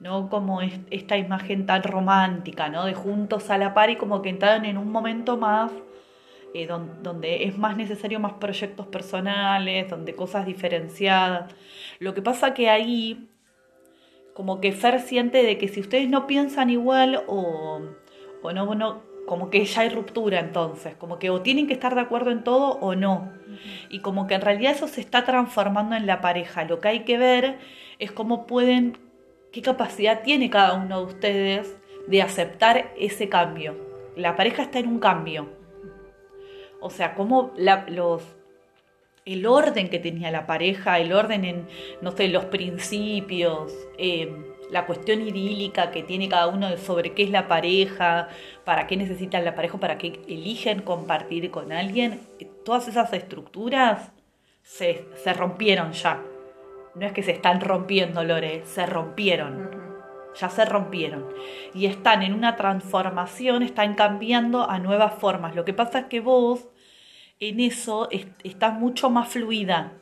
¿no? 0.00 0.28
Como 0.28 0.60
esta 0.60 1.16
imagen 1.16 1.66
tan 1.66 1.82
romántica, 1.82 2.68
¿no? 2.68 2.84
De 2.84 2.94
juntos 2.94 3.50
a 3.50 3.58
la 3.58 3.74
par 3.74 3.90
y 3.90 3.96
como 3.96 4.22
que 4.22 4.30
entraron 4.30 4.64
en 4.64 4.78
un 4.78 4.90
momento 4.90 5.36
más 5.36 5.72
eh, 6.54 6.66
donde, 6.66 7.44
es 7.44 7.58
más 7.58 7.76
necesario 7.76 8.18
más 8.18 8.34
proyectos 8.34 8.86
personales, 8.86 9.90
donde 9.90 10.14
cosas 10.14 10.46
diferenciadas. 10.46 11.54
Lo 11.98 12.14
que 12.14 12.22
pasa 12.22 12.54
que 12.54 12.70
ahí, 12.70 13.28
como 14.32 14.60
que 14.60 14.72
Fer 14.72 15.00
siente 15.00 15.42
de 15.42 15.58
que 15.58 15.68
si 15.68 15.80
ustedes 15.80 16.08
no 16.08 16.26
piensan 16.26 16.70
igual 16.70 17.24
o, 17.26 17.82
o 18.42 18.52
no, 18.52 18.74
no, 18.74 19.02
como 19.26 19.50
que 19.50 19.66
ya 19.66 19.82
hay 19.82 19.90
ruptura 19.90 20.40
entonces, 20.40 20.94
como 20.96 21.18
que 21.18 21.28
o 21.28 21.42
tienen 21.42 21.66
que 21.66 21.74
estar 21.74 21.94
de 21.94 22.00
acuerdo 22.00 22.30
en 22.30 22.42
todo 22.42 22.78
o 22.80 22.94
no. 22.94 23.32
Y 23.90 23.98
como 24.00 24.26
que 24.26 24.34
en 24.34 24.40
realidad 24.40 24.72
eso 24.72 24.88
se 24.88 25.02
está 25.02 25.24
transformando 25.24 25.94
en 25.94 26.06
la 26.06 26.22
pareja. 26.22 26.64
Lo 26.64 26.80
que 26.80 26.88
hay 26.88 27.00
que 27.00 27.18
ver 27.18 27.58
es 27.98 28.12
cómo 28.12 28.46
pueden 28.46 28.96
qué 29.56 29.62
capacidad 29.62 30.22
tiene 30.22 30.50
cada 30.50 30.74
uno 30.74 30.98
de 31.00 31.06
ustedes 31.06 31.76
de 32.06 32.20
aceptar 32.20 32.92
ese 32.98 33.30
cambio. 33.30 33.74
La 34.14 34.36
pareja 34.36 34.62
está 34.64 34.80
en 34.80 34.88
un 34.88 34.98
cambio. 34.98 35.48
O 36.78 36.90
sea, 36.90 37.14
cómo 37.14 37.54
los, 37.56 38.22
el 39.24 39.46
orden 39.46 39.88
que 39.88 39.98
tenía 39.98 40.30
la 40.30 40.46
pareja, 40.46 40.98
el 40.98 41.14
orden 41.14 41.46
en, 41.46 41.68
no 42.02 42.10
sé, 42.10 42.28
los 42.28 42.44
principios, 42.44 43.72
em, 43.96 44.44
la 44.70 44.84
cuestión 44.84 45.22
idílica 45.22 45.90
que 45.90 46.02
tiene 46.02 46.28
cada 46.28 46.48
uno 46.48 46.76
sobre 46.76 47.14
qué 47.14 47.22
es 47.22 47.30
la 47.30 47.48
pareja, 47.48 48.28
para 48.66 48.86
qué 48.86 48.98
necesitan 48.98 49.42
la 49.42 49.54
pareja, 49.54 49.80
para 49.80 49.96
qué 49.96 50.20
eligen 50.28 50.82
compartir 50.82 51.50
con 51.50 51.72
alguien, 51.72 52.20
todas 52.62 52.88
esas 52.88 53.10
estructuras 53.14 54.12
se, 54.62 55.06
se 55.14 55.32
rompieron 55.32 55.92
ya 55.92 56.22
no 56.96 57.06
es 57.06 57.12
que 57.12 57.22
se 57.22 57.32
están 57.32 57.60
rompiendo, 57.60 58.24
Lore, 58.24 58.64
se 58.64 58.86
rompieron. 58.86 59.70
Ya 60.34 60.48
se 60.48 60.64
rompieron. 60.64 61.26
Y 61.74 61.86
están 61.86 62.22
en 62.22 62.32
una 62.32 62.56
transformación, 62.56 63.62
están 63.62 63.94
cambiando 63.94 64.68
a 64.68 64.78
nuevas 64.78 65.14
formas. 65.14 65.54
Lo 65.54 65.64
que 65.64 65.74
pasa 65.74 66.00
es 66.00 66.06
que 66.06 66.20
vos 66.20 66.68
en 67.38 67.60
eso 67.60 68.08
estás 68.10 68.78
mucho 68.78 69.10
más 69.10 69.28
fluida. 69.28 69.92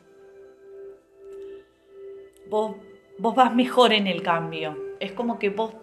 Vos, 2.49 2.75
vos 3.17 3.35
vas 3.35 3.53
mejor 3.53 3.91
en 3.91 4.07
el 4.07 4.21
cambio. 4.21 4.77
Es 4.99 5.11
como 5.11 5.37
que 5.37 5.49
vos 5.49 5.73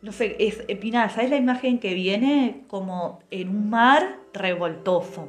no 0.00 0.10
sé, 0.10 0.36
es, 0.40 0.56
Pinar, 0.80 1.10
¿sabes 1.10 1.30
la 1.30 1.36
imagen 1.36 1.78
que 1.78 1.94
viene? 1.94 2.64
Como 2.66 3.20
en 3.30 3.48
un 3.48 3.70
mar 3.70 4.18
revoltoso 4.32 5.28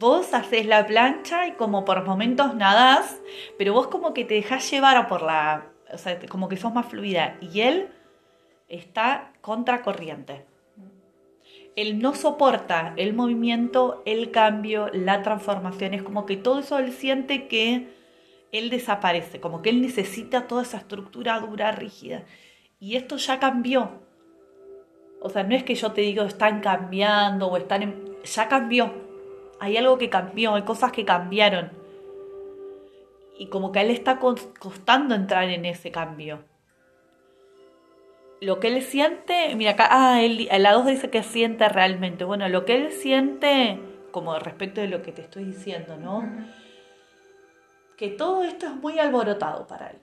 vos 0.00 0.32
haces 0.32 0.64
la 0.64 0.86
plancha 0.86 1.46
y 1.46 1.52
como 1.52 1.84
por 1.84 2.04
momentos 2.06 2.54
nadás, 2.54 3.20
pero 3.58 3.74
vos 3.74 3.88
como 3.88 4.14
que 4.14 4.24
te 4.24 4.34
dejás 4.34 4.68
llevar 4.70 5.06
por 5.06 5.20
la, 5.22 5.66
o 5.92 5.98
sea, 5.98 6.18
como 6.26 6.48
que 6.48 6.56
sos 6.56 6.72
más 6.72 6.86
fluida 6.86 7.36
y 7.42 7.60
él 7.60 7.90
está 8.66 9.34
contracorriente. 9.42 10.46
Él 11.76 12.00
no 12.00 12.14
soporta 12.14 12.94
el 12.96 13.12
movimiento, 13.12 14.02
el 14.06 14.30
cambio, 14.30 14.88
la 14.92 15.22
transformación, 15.22 15.92
es 15.92 16.02
como 16.02 16.24
que 16.24 16.38
todo 16.38 16.60
eso 16.60 16.78
él 16.78 16.92
siente 16.92 17.46
que 17.46 17.88
él 18.52 18.70
desaparece, 18.70 19.38
como 19.38 19.60
que 19.60 19.68
él 19.68 19.82
necesita 19.82 20.46
toda 20.46 20.62
esa 20.62 20.78
estructura 20.78 21.38
dura, 21.40 21.72
rígida. 21.72 22.24
Y 22.80 22.96
esto 22.96 23.18
ya 23.18 23.38
cambió. 23.38 24.00
O 25.20 25.28
sea, 25.28 25.42
no 25.42 25.54
es 25.54 25.62
que 25.62 25.74
yo 25.74 25.92
te 25.92 26.00
digo 26.00 26.24
están 26.24 26.60
cambiando 26.60 27.48
o 27.48 27.56
están 27.58 27.82
en... 27.82 28.16
ya 28.24 28.48
cambió 28.48 29.09
hay 29.60 29.76
algo 29.76 29.98
que 29.98 30.08
cambió, 30.08 30.54
hay 30.54 30.62
cosas 30.62 30.90
que 30.90 31.04
cambiaron. 31.04 31.70
Y 33.38 33.46
como 33.48 33.72
que 33.72 33.78
a 33.78 33.82
él 33.82 33.90
está 33.90 34.18
costando 34.18 35.14
entrar 35.14 35.48
en 35.48 35.66
ese 35.66 35.90
cambio. 35.90 36.42
Lo 38.40 38.58
que 38.58 38.68
él 38.68 38.82
siente, 38.82 39.54
mira 39.54 39.72
acá, 39.72 39.88
ah, 39.90 40.22
él, 40.22 40.48
la 40.50 40.72
2 40.72 40.86
dice 40.86 41.10
que 41.10 41.22
siente 41.22 41.68
realmente. 41.68 42.24
Bueno, 42.24 42.48
lo 42.48 42.64
que 42.64 42.74
él 42.74 42.90
siente, 42.90 43.78
como 44.12 44.38
respecto 44.38 44.80
de 44.80 44.88
lo 44.88 45.02
que 45.02 45.12
te 45.12 45.22
estoy 45.22 45.44
diciendo, 45.44 45.98
¿no? 45.98 46.22
Que 47.98 48.08
todo 48.08 48.42
esto 48.44 48.66
es 48.66 48.72
muy 48.76 48.98
alborotado 48.98 49.66
para 49.66 49.90
él. 49.90 49.98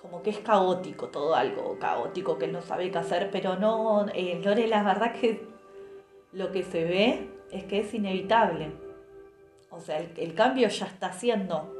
como 0.00 0.20
que 0.20 0.30
es 0.30 0.40
caótico 0.40 1.10
todo 1.10 1.36
algo, 1.36 1.78
caótico 1.78 2.36
que 2.36 2.46
él 2.46 2.52
no 2.52 2.60
sabe 2.60 2.90
qué 2.90 2.98
hacer, 2.98 3.30
pero 3.30 3.54
no, 3.54 4.06
eh, 4.12 4.40
Lore, 4.44 4.66
la 4.66 4.82
verdad 4.82 5.12
que 5.12 5.51
lo 6.32 6.50
que 6.50 6.62
se 6.62 6.84
ve 6.84 7.28
es 7.50 7.64
que 7.64 7.80
es 7.80 7.94
inevitable. 7.94 8.72
O 9.70 9.80
sea, 9.80 9.98
el, 9.98 10.34
cambio 10.34 10.68
ya 10.68 10.86
está 10.86 11.08
haciendo. 11.08 11.74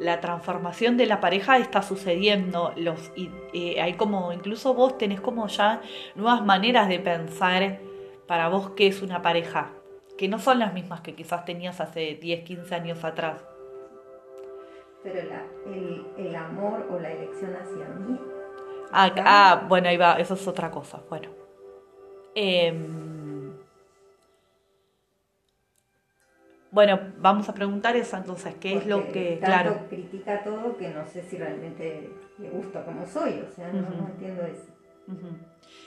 La 0.00 0.20
transformación 0.20 0.96
de 0.96 1.06
la 1.06 1.20
pareja 1.20 1.58
está 1.58 1.82
sucediendo. 1.82 2.72
Los, 2.76 3.12
y, 3.16 3.30
eh, 3.52 3.80
hay 3.80 3.94
como, 3.94 4.32
incluso 4.32 4.74
vos 4.74 4.98
tenés 4.98 5.20
como 5.20 5.46
ya 5.48 5.80
nuevas 6.14 6.44
maneras 6.44 6.88
de 6.88 7.00
pensar 7.00 7.80
para 8.26 8.48
vos 8.48 8.70
qué 8.70 8.86
es 8.86 9.02
una 9.02 9.22
pareja, 9.22 9.72
que 10.16 10.28
no 10.28 10.38
son 10.38 10.58
las 10.58 10.72
mismas 10.72 11.00
que 11.00 11.14
quizás 11.14 11.44
tenías 11.44 11.80
hace 11.80 12.14
10, 12.14 12.44
15 12.44 12.74
años 12.74 13.04
atrás. 13.04 13.44
Pero 15.02 15.20
el, 16.16 16.34
amor 16.34 16.88
o 16.90 16.98
la 16.98 17.12
elección 17.12 17.54
hacia 17.54 17.86
mí. 17.88 18.18
Ah, 18.90 19.12
ah, 19.18 19.66
bueno, 19.68 19.88
ahí 19.88 19.96
va, 19.96 20.14
eso 20.14 20.34
es 20.34 20.46
otra 20.48 20.70
cosa. 20.70 21.02
Bueno. 21.10 21.28
Em, 22.34 23.13
bueno, 26.74 26.98
vamos 27.18 27.48
a 27.48 27.54
preguntar 27.54 27.94
eso 27.94 28.16
entonces, 28.16 28.52
¿qué 28.60 28.74
es 28.74 28.86
lo 28.86 29.06
que, 29.12 29.38
claro, 29.38 29.86
critica 29.88 30.42
todo 30.42 30.76
que 30.76 30.88
no 30.88 31.06
sé 31.06 31.22
si 31.22 31.38
realmente 31.38 32.10
le 32.36 32.50
gusta 32.50 32.84
como 32.84 33.06
soy, 33.06 33.44
o 33.48 33.54
sea, 33.54 33.68
no, 33.68 34.08
entiendo 34.08 34.42
eso. 34.42 34.72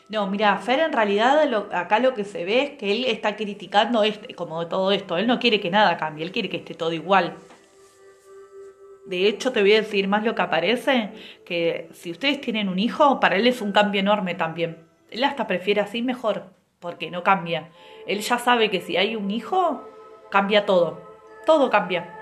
No, 0.08 0.28
mira, 0.28 0.58
Fer 0.60 0.80
en 0.80 0.94
realidad 0.94 1.54
acá 1.74 2.00
lo 2.00 2.14
que 2.14 2.24
se 2.24 2.46
ve 2.46 2.64
es 2.64 2.70
que 2.78 2.94
él 2.94 3.04
está 3.04 3.36
criticando 3.36 4.02
este, 4.04 4.34
como 4.34 4.66
todo 4.68 4.94
esto. 4.94 5.18
Él 5.18 5.28
no 5.28 5.40
quiere 5.40 5.60
que 5.60 5.70
nada 5.70 5.98
cambie, 5.98 6.24
él 6.24 6.32
quiere 6.32 6.48
que 6.48 6.58
esté 6.58 6.74
todo 6.74 6.94
igual. 6.94 7.36
De 9.06 9.28
hecho, 9.28 9.52
te 9.52 9.60
voy 9.60 9.74
a 9.74 9.82
decir 9.82 10.08
más 10.08 10.24
lo 10.24 10.36
que 10.36 10.42
aparece, 10.42 11.10
que 11.46 11.90
si 11.92 12.12
ustedes 12.12 12.40
tienen 12.40 12.70
un 12.70 12.80
hijo, 12.80 13.20
para 13.20 13.36
él 13.36 13.46
es 13.48 13.62
un 13.62 13.74
cambio 13.74 14.00
enorme 14.00 14.36
también. 14.36 14.78
Él 15.10 15.26
hasta 15.26 15.48
prefiere 15.48 15.82
así 15.82 16.02
mejor, 16.02 16.46
porque 16.80 17.12
no 17.12 17.24
cambia. 17.24 17.72
Él 18.06 18.22
ya 18.22 18.38
sabe 18.38 18.70
que 18.70 18.80
si 18.80 18.96
hay 18.96 19.18
un 19.18 19.32
hijo, 19.32 19.86
cambia 20.30 20.66
todo. 20.66 21.02
Todo 21.46 21.70
cambia. 21.70 22.14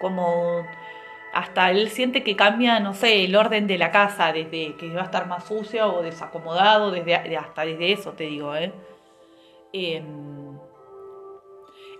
Como 0.00 0.64
hasta 1.32 1.70
él 1.70 1.88
siente 1.90 2.22
que 2.24 2.36
cambia, 2.36 2.80
no 2.80 2.94
sé, 2.94 3.24
el 3.24 3.36
orden 3.36 3.66
de 3.66 3.78
la 3.78 3.90
casa, 3.90 4.32
desde 4.32 4.74
que 4.76 4.92
va 4.92 5.02
a 5.02 5.04
estar 5.04 5.26
más 5.28 5.44
sucio 5.44 5.94
o 5.94 6.02
desacomodado, 6.02 6.90
desde, 6.90 7.36
hasta 7.36 7.64
desde 7.64 7.92
eso 7.92 8.12
te 8.12 8.24
digo, 8.24 8.54
¿eh? 8.56 8.72
Em, 9.72 10.58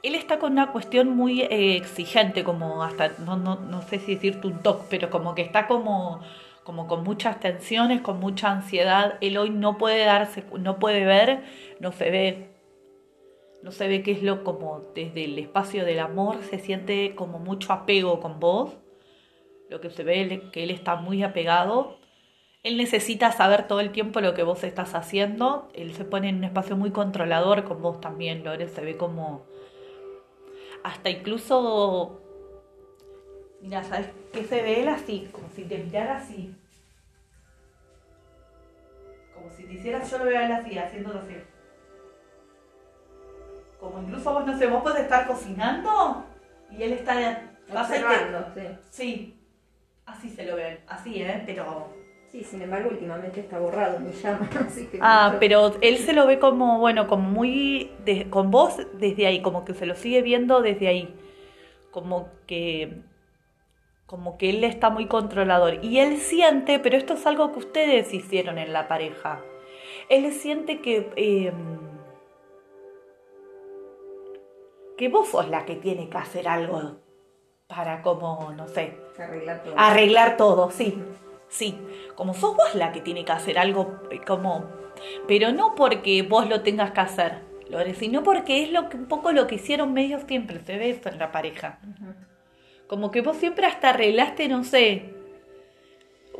él 0.03 0.15
está 0.15 0.39
con 0.39 0.53
una 0.53 0.73
cuestión 0.73 1.11
muy 1.17 1.43
eh, 1.43 1.77
exigente, 1.77 2.43
como 2.43 2.83
hasta, 2.83 3.13
no, 3.19 3.37
no, 3.37 3.57
no 3.57 3.83
sé 3.83 3.99
si 3.99 4.15
decirte 4.15 4.47
un 4.47 4.63
toque, 4.63 4.87
pero 4.91 5.11
como 5.11 5.35
que 5.35 5.43
está 5.43 5.67
como, 5.67 6.21
como 6.65 6.87
con 6.89 7.05
muchas 7.05 7.39
tensiones, 7.39 8.01
con 8.01 8.19
mucha 8.19 8.51
ansiedad. 8.51 9.19
Él 9.21 9.37
hoy 9.39 9.51
no 9.51 9.79
puede 9.79 10.05
darse, 10.05 10.45
no 10.59 10.79
puede 10.79 11.05
ver, 11.05 11.45
no 11.81 11.93
se 11.93 12.11
ve, 12.11 12.50
no 13.63 13.73
se 13.73 13.89
ve 13.89 14.03
qué 14.03 14.13
es 14.13 14.23
lo 14.23 14.45
como 14.45 14.81
desde 14.95 15.25
el 15.25 15.39
espacio 15.39 15.85
del 15.85 16.01
amor, 16.01 16.43
se 16.43 16.59
siente 16.59 17.15
como 17.15 17.39
mucho 17.39 17.73
apego 17.73 18.21
con 18.21 18.41
vos 18.41 18.77
lo 19.71 19.81
que 19.81 19.89
se 19.89 20.03
ve 20.03 20.51
que 20.53 20.65
él 20.65 20.71
está 20.71 20.97
muy 20.97 21.23
apegado. 21.23 21.97
Él 22.63 22.77
necesita 22.77 23.33
saber 23.33 23.69
todo 23.69 23.81
el 23.81 23.93
tiempo 23.93 24.21
lo 24.21 24.35
que 24.35 24.43
vos 24.43 24.65
estás 24.65 24.95
haciendo. 24.95 25.71
Él 25.73 25.95
se 25.95 26.05
pone 26.05 26.29
en 26.29 26.39
un 26.39 26.45
espacio 26.45 26.77
muy 26.77 26.91
controlador 26.91 27.65
con 27.65 27.81
vos 27.81 28.01
también, 28.01 28.45
Lore. 28.45 28.69
Se 28.69 28.83
ve 28.83 28.97
como. 28.97 29.47
Hasta 30.83 31.09
incluso. 31.09 32.21
Mira, 33.63 33.83
¿sabes 33.85 34.09
qué 34.33 34.45
se 34.45 34.61
ve 34.61 34.83
él 34.83 34.89
así? 34.89 35.29
Como 35.33 35.49
si 35.51 35.65
te 35.65 35.79
mirara 35.79 36.17
así. 36.17 36.55
Como 39.35 39.51
si 39.51 39.65
te 39.65 39.75
hicieras, 39.75 40.11
yo 40.11 40.19
lo 40.19 40.25
veo 40.25 40.55
así, 40.55 40.77
haciéndolo 40.77 41.21
así. 41.21 41.35
Como 43.81 44.01
incluso 44.03 44.33
vos, 44.33 44.47
no 44.47 44.57
sé, 44.57 44.67
vos 44.67 44.83
podés 44.83 45.05
estar 45.05 45.27
cocinando 45.27 46.25
y 46.71 46.83
él 46.83 46.93
está. 46.93 47.47
Observando, 47.73 48.47
sí. 48.55 48.63
Sí, 48.91 49.41
Así 50.11 50.29
se 50.29 50.45
lo 50.45 50.57
ven, 50.57 50.79
así, 50.89 51.23
¿eh? 51.23 51.43
Pero... 51.47 51.99
Sí, 52.31 52.45
sin 52.45 52.63
embargo, 52.63 52.91
últimamente 52.91 53.41
está 53.41 53.59
borrado 53.59 53.99
mi 53.99 54.13
llama, 54.13 54.49
así 54.67 54.87
que... 54.87 54.99
Ah, 55.01 55.37
pero 55.41 55.75
él 55.81 55.99
se 55.99 56.13
lo 56.13 56.29
ve 56.29 56.39
como, 56.39 56.79
bueno, 56.79 57.09
como 57.09 57.29
muy... 57.29 57.91
con 58.31 58.53
vos 58.53 58.77
desde 58.95 59.27
ahí, 59.27 59.43
como 59.43 59.65
que 59.65 59.75
se 59.75 59.85
lo 59.85 59.97
sigue 59.97 60.23
viendo 60.23 60.63
desde 60.63 60.89
ahí. 60.89 61.15
Como 61.91 62.29
que... 62.47 63.03
Como 64.07 64.39
que 64.39 64.51
él 64.51 64.63
está 64.65 64.91
muy 64.91 65.07
controlador. 65.07 65.85
Y 65.85 65.99
él 65.99 66.19
siente, 66.19 66.79
pero 66.79 66.97
esto 66.97 67.15
es 67.15 67.27
algo 67.27 67.53
que 67.53 67.61
ustedes 67.61 68.13
hicieron 68.13 68.59
en 68.59 68.73
la 68.73 68.87
pareja. 68.87 69.41
Él 70.09 70.33
siente 70.33 70.81
que... 70.81 71.11
Em, 71.17 71.90
que 75.01 75.09
vos 75.09 75.29
sos 75.29 75.49
la 75.49 75.65
que 75.65 75.77
tiene 75.77 76.11
que 76.11 76.19
hacer 76.19 76.47
algo 76.47 76.99
para 77.67 78.03
como, 78.03 78.53
no 78.55 78.69
sé, 78.69 78.99
arreglar 79.19 79.63
todo. 79.63 79.75
Arreglar 79.79 80.37
todo, 80.37 80.71
sí. 80.71 81.03
Sí, 81.49 81.79
como 82.17 82.35
sos 82.35 82.55
vos 82.55 82.75
la 82.75 82.93
que 82.93 83.01
tiene 83.01 83.25
que 83.25 83.33
hacer 83.33 83.59
algo 83.59 83.99
eh, 84.11 84.21
como 84.27 84.69
pero 85.27 85.53
no 85.53 85.75
porque 85.75 86.23
vos 86.23 86.47
lo 86.51 86.61
tengas 86.61 86.91
que 86.91 87.01
hacer, 87.01 87.39
Lore, 87.71 87.95
sino 87.95 88.23
porque 88.23 88.63
es 88.63 88.73
lo 88.73 88.91
que 88.91 88.99
un 88.99 89.07
poco 89.07 89.33
lo 89.33 89.47
que 89.47 89.55
hicieron 89.55 89.95
medios 89.95 90.25
siempre, 90.29 90.61
se 90.61 90.77
ve 90.77 90.91
eso 90.91 91.09
en 91.09 91.19
la 91.19 91.33
pareja. 91.33 91.79
Como 92.87 93.11
que 93.11 93.23
vos 93.23 93.39
siempre 93.39 93.65
hasta 93.65 93.89
arreglaste, 93.89 94.49
no 94.49 94.65
sé. 94.65 95.15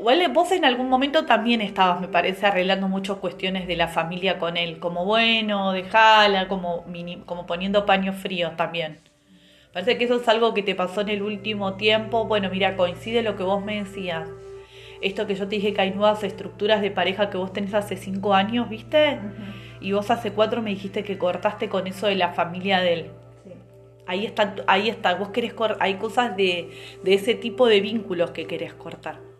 Igual 0.01 0.31
vos 0.33 0.51
en 0.51 0.65
algún 0.65 0.89
momento 0.89 1.27
también 1.27 1.61
estabas, 1.61 2.01
me 2.01 2.07
parece, 2.07 2.47
arreglando 2.47 2.87
muchas 2.87 3.17
cuestiones 3.17 3.67
de 3.67 3.75
la 3.75 3.87
familia 3.87 4.39
con 4.39 4.57
él, 4.57 4.79
como 4.79 5.05
bueno, 5.05 5.73
dejala, 5.73 6.47
como, 6.47 6.83
como 7.27 7.45
poniendo 7.45 7.85
paños 7.85 8.15
fríos 8.15 8.57
también. 8.57 8.97
Parece 9.71 9.99
que 9.99 10.05
eso 10.05 10.15
es 10.15 10.27
algo 10.27 10.55
que 10.55 10.63
te 10.63 10.73
pasó 10.73 11.01
en 11.01 11.09
el 11.09 11.21
último 11.21 11.75
tiempo. 11.75 12.25
Bueno, 12.25 12.49
mira, 12.49 12.75
coincide 12.75 13.21
lo 13.21 13.35
que 13.35 13.43
vos 13.43 13.63
me 13.63 13.83
decías. 13.83 14.27
Esto 15.01 15.27
que 15.27 15.35
yo 15.35 15.47
te 15.47 15.57
dije 15.57 15.71
que 15.71 15.81
hay 15.81 15.91
nuevas 15.91 16.23
estructuras 16.23 16.81
de 16.81 16.89
pareja 16.89 17.29
que 17.29 17.37
vos 17.37 17.53
tenés 17.53 17.75
hace 17.75 17.95
cinco 17.95 18.33
años, 18.33 18.69
¿viste? 18.69 19.19
Y 19.81 19.91
vos 19.91 20.09
hace 20.09 20.31
cuatro 20.31 20.63
me 20.63 20.71
dijiste 20.71 21.03
que 21.03 21.19
cortaste 21.19 21.69
con 21.69 21.85
eso 21.85 22.07
de 22.07 22.15
la 22.15 22.33
familia 22.33 22.79
de 22.79 22.93
él. 22.93 23.11
Ahí 24.07 24.25
está, 24.25 24.55
ahí 24.65 24.89
está. 24.89 25.13
Vos 25.13 25.29
querés 25.29 25.53
hay 25.79 25.93
cosas 25.97 26.35
de, 26.35 26.71
de 27.03 27.13
ese 27.13 27.35
tipo 27.35 27.67
de 27.67 27.81
vínculos 27.81 28.31
que 28.31 28.47
querés 28.47 28.73
cortar. 28.73 29.30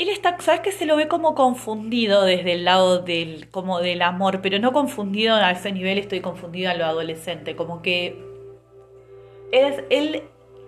Él 0.00 0.08
está, 0.08 0.40
sabes 0.40 0.62
que 0.62 0.72
se 0.72 0.86
lo 0.86 0.96
ve 0.96 1.08
como 1.08 1.34
confundido 1.34 2.24
desde 2.24 2.54
el 2.54 2.64
lado 2.64 3.00
del, 3.00 3.50
como 3.50 3.80
del 3.80 4.00
amor, 4.00 4.40
pero 4.40 4.58
no 4.58 4.72
confundido 4.72 5.34
a 5.34 5.50
ese 5.50 5.72
nivel, 5.72 5.98
estoy 5.98 6.20
confundido 6.20 6.70
a 6.70 6.74
lo 6.74 6.86
adolescente, 6.86 7.54
como 7.54 7.82
que 7.82 8.18
es, 9.52 9.84
él 9.90 10.22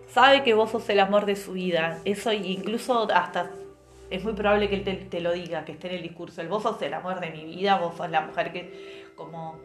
sabe 0.07 0.43
que 0.43 0.53
vos 0.53 0.71
sos 0.71 0.87
el 0.91 1.01
amor 1.01 1.25
de 1.25 1.37
su 1.37 1.53
vida, 1.53 1.99
eso 2.05 2.31
incluso 2.31 3.11
hasta 3.11 3.51
es 4.11 4.23
muy 4.23 4.35
probable 4.35 4.69
que 4.69 4.75
él 4.75 5.09
te, 5.09 5.21
lo 5.23 5.33
diga, 5.33 5.65
que 5.65 5.73
esté 5.73 5.89
en 5.89 5.95
el 5.95 6.03
discurso, 6.03 6.43
el 6.43 6.49
vos 6.49 6.63
sos 6.63 6.83
el 6.83 6.93
amor 6.93 7.19
de 7.21 7.31
mi 7.31 7.47
vida, 7.47 7.79
vos 7.79 7.97
sos 7.97 8.11
la 8.11 8.21
mujer 8.21 8.53
que 8.53 9.09
como 9.17 9.59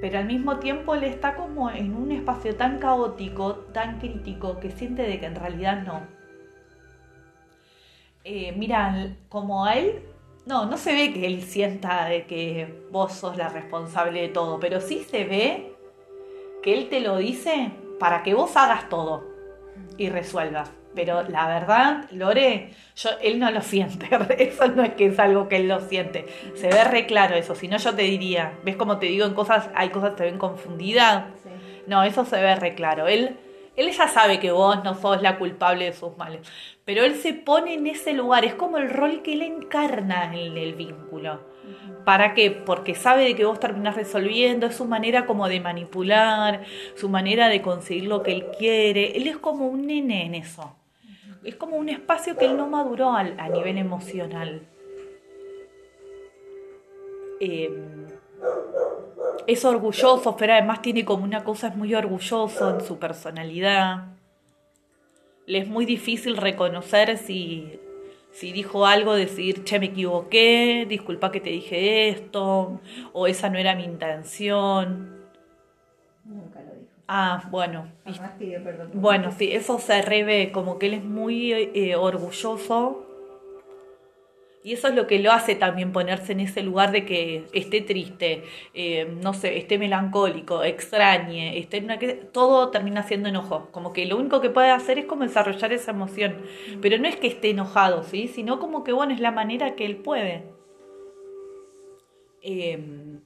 pero 0.00 0.20
al 0.20 0.24
mismo 0.24 0.58
tiempo 0.58 0.94
él 0.94 1.04
está 1.04 1.34
como 1.34 1.70
en 1.70 1.94
un 1.94 2.12
espacio 2.12 2.56
tan 2.56 2.78
caótico, 2.78 3.56
tan 3.74 3.98
crítico, 3.98 4.58
que 4.58 4.70
siente 4.70 5.02
de 5.02 5.20
que 5.20 5.26
en 5.26 5.34
realidad 5.34 5.82
no 5.82 6.18
eh, 8.24 8.52
mira, 8.56 9.16
como 9.28 9.64
a 9.64 9.74
él, 9.74 10.02
no, 10.46 10.66
no 10.66 10.76
se 10.76 10.94
ve 10.94 11.12
que 11.12 11.26
él 11.26 11.42
sienta 11.42 12.06
de 12.06 12.26
que 12.26 12.82
vos 12.90 13.12
sos 13.12 13.36
la 13.36 13.48
responsable 13.48 14.22
de 14.22 14.28
todo, 14.28 14.58
pero 14.58 14.80
sí 14.80 15.06
se 15.08 15.24
ve 15.24 15.72
que 16.62 16.74
él 16.74 16.88
te 16.88 17.00
lo 17.00 17.16
dice 17.16 17.70
para 17.98 18.22
que 18.22 18.34
vos 18.34 18.56
hagas 18.56 18.88
todo 18.88 19.24
y 19.96 20.08
resuelvas. 20.08 20.70
Pero 20.94 21.22
la 21.22 21.46
verdad, 21.46 22.10
Lore, 22.10 22.70
yo, 22.96 23.10
él 23.22 23.38
no 23.38 23.50
lo 23.50 23.62
siente. 23.62 24.08
Eso 24.38 24.66
no 24.68 24.82
es 24.82 24.94
que 24.94 25.06
es 25.06 25.18
algo 25.18 25.48
que 25.48 25.56
él 25.56 25.68
lo 25.68 25.80
siente. 25.80 26.26
Se 26.56 26.68
ve 26.68 26.82
re 26.84 27.06
claro 27.06 27.36
eso. 27.36 27.54
Si 27.54 27.68
no, 27.68 27.76
yo 27.76 27.94
te 27.94 28.02
diría, 28.02 28.54
¿ves 28.64 28.76
como 28.76 28.98
te 28.98 29.06
digo 29.06 29.24
en 29.24 29.34
cosas, 29.34 29.70
hay 29.74 29.90
cosas 29.90 30.10
que 30.10 30.16
te 30.16 30.24
ven 30.24 30.38
confundidas? 30.38 31.26
No, 31.86 32.02
eso 32.02 32.24
se 32.24 32.40
ve 32.40 32.56
re 32.56 32.74
claro. 32.74 33.06
Él 33.06 33.36
él 33.76 33.90
ya 33.90 34.08
sabe 34.08 34.40
que 34.40 34.52
vos 34.52 34.82
no 34.84 34.94
sos 34.94 35.22
la 35.22 35.38
culpable 35.38 35.86
de 35.86 35.92
sus 35.92 36.16
males, 36.16 36.40
pero 36.84 37.04
él 37.04 37.14
se 37.16 37.34
pone 37.34 37.74
en 37.74 37.86
ese 37.86 38.12
lugar, 38.12 38.44
es 38.44 38.54
como 38.54 38.78
el 38.78 38.90
rol 38.90 39.22
que 39.22 39.34
él 39.34 39.42
encarna 39.42 40.34
en 40.34 40.56
el 40.56 40.74
vínculo. 40.74 41.40
¿Para 42.04 42.34
qué? 42.34 42.50
Porque 42.50 42.94
sabe 42.94 43.24
de 43.24 43.36
que 43.36 43.44
vos 43.44 43.60
terminás 43.60 43.94
resolviendo, 43.94 44.66
es 44.66 44.76
su 44.76 44.86
manera 44.86 45.26
como 45.26 45.48
de 45.48 45.60
manipular, 45.60 46.64
su 46.96 47.08
manera 47.08 47.48
de 47.48 47.62
conseguir 47.62 48.04
lo 48.04 48.22
que 48.22 48.32
él 48.32 48.46
quiere. 48.58 49.16
Él 49.16 49.26
es 49.26 49.36
como 49.36 49.68
un 49.68 49.86
nene 49.86 50.24
en 50.24 50.34
eso. 50.34 50.74
Es 51.44 51.54
como 51.56 51.76
un 51.76 51.88
espacio 51.88 52.36
que 52.36 52.46
él 52.46 52.56
no 52.56 52.68
maduró 52.68 53.12
a, 53.12 53.22
nivel 53.22 53.78
emocional. 53.78 54.62
Eh, 57.38 57.70
es 59.46 59.64
orgulloso, 59.64 60.36
pero 60.36 60.52
además 60.52 60.82
tiene 60.82 61.04
como 61.04 61.24
una 61.24 61.44
cosa, 61.44 61.68
es 61.68 61.76
muy 61.76 61.94
orgulloso 61.94 62.70
en 62.70 62.80
su 62.84 62.98
personalidad. 62.98 64.04
le 65.46 65.58
es 65.58 65.68
muy 65.68 65.84
difícil 65.84 66.36
reconocer 66.36 67.18
si, 67.18 67.80
si 68.30 68.52
dijo 68.52 68.86
algo, 68.86 69.14
decir, 69.14 69.64
che, 69.64 69.80
me 69.80 69.86
equivoqué, 69.86 70.86
disculpa 70.88 71.32
que 71.32 71.40
te 71.40 71.50
dije 71.50 72.08
esto, 72.08 72.80
o 73.12 73.26
esa 73.26 73.50
no 73.50 73.58
era 73.58 73.74
mi 73.74 73.84
intención. 73.84 75.18
Nunca 76.24 76.60
lo 76.60 76.74
dijo. 76.74 76.86
Ah, 77.08 77.42
bueno. 77.50 77.88
Jamás 78.04 78.32
pidió 78.38 78.62
perdón. 78.62 78.90
Bueno, 78.94 79.32
sí, 79.32 79.50
eso 79.50 79.78
se 79.80 80.02
revé, 80.02 80.52
como 80.52 80.78
que 80.78 80.86
él 80.86 80.94
es 80.94 81.04
muy 81.04 81.52
eh, 81.52 81.96
orgulloso 81.96 83.09
y 84.62 84.74
eso 84.74 84.88
es 84.88 84.94
lo 84.94 85.06
que 85.06 85.18
lo 85.18 85.32
hace 85.32 85.54
también 85.54 85.90
ponerse 85.90 86.32
en 86.32 86.40
ese 86.40 86.62
lugar 86.62 86.92
de 86.92 87.06
que 87.06 87.46
esté 87.54 87.80
triste, 87.80 88.44
eh, 88.74 89.10
no 89.22 89.32
sé, 89.32 89.56
esté 89.56 89.78
melancólico, 89.78 90.62
extrañe, 90.62 91.58
esté 91.58 91.78
en 91.78 91.84
una 91.84 91.98
todo 92.30 92.70
termina 92.70 93.02
siendo 93.02 93.30
enojo. 93.30 93.68
Como 93.70 93.94
que 93.94 94.04
lo 94.04 94.18
único 94.18 94.42
que 94.42 94.50
puede 94.50 94.70
hacer 94.70 94.98
es 94.98 95.06
como 95.06 95.22
desarrollar 95.24 95.72
esa 95.72 95.92
emoción. 95.92 96.42
Pero 96.82 96.98
no 96.98 97.08
es 97.08 97.16
que 97.16 97.28
esté 97.28 97.50
enojado, 97.50 98.02
¿sí? 98.02 98.28
Sino 98.28 98.58
como 98.58 98.84
que, 98.84 98.92
bueno, 98.92 99.14
es 99.14 99.20
la 99.20 99.30
manera 99.30 99.76
que 99.76 99.86
él 99.86 99.96
puede. 99.96 100.44
Em, 102.42 103.20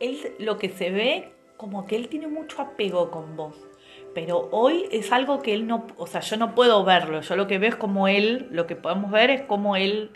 él 0.00 0.34
lo 0.40 0.58
que 0.58 0.68
se 0.68 0.90
ve 0.90 1.32
como 1.56 1.86
que 1.86 1.94
él 1.94 2.08
tiene 2.08 2.26
mucho 2.26 2.60
apego 2.62 3.10
con 3.10 3.36
vos 3.36 3.69
pero 4.14 4.48
hoy 4.50 4.86
es 4.90 5.12
algo 5.12 5.40
que 5.40 5.54
él 5.54 5.66
no, 5.66 5.86
o 5.96 6.06
sea, 6.06 6.20
yo 6.20 6.36
no 6.36 6.54
puedo 6.54 6.84
verlo, 6.84 7.20
yo 7.20 7.36
lo 7.36 7.46
que 7.46 7.58
veo 7.58 7.70
es 7.70 7.76
como 7.76 8.08
él, 8.08 8.48
lo 8.50 8.66
que 8.66 8.76
podemos 8.76 9.10
ver 9.10 9.30
es 9.30 9.42
como 9.42 9.76
él 9.76 10.10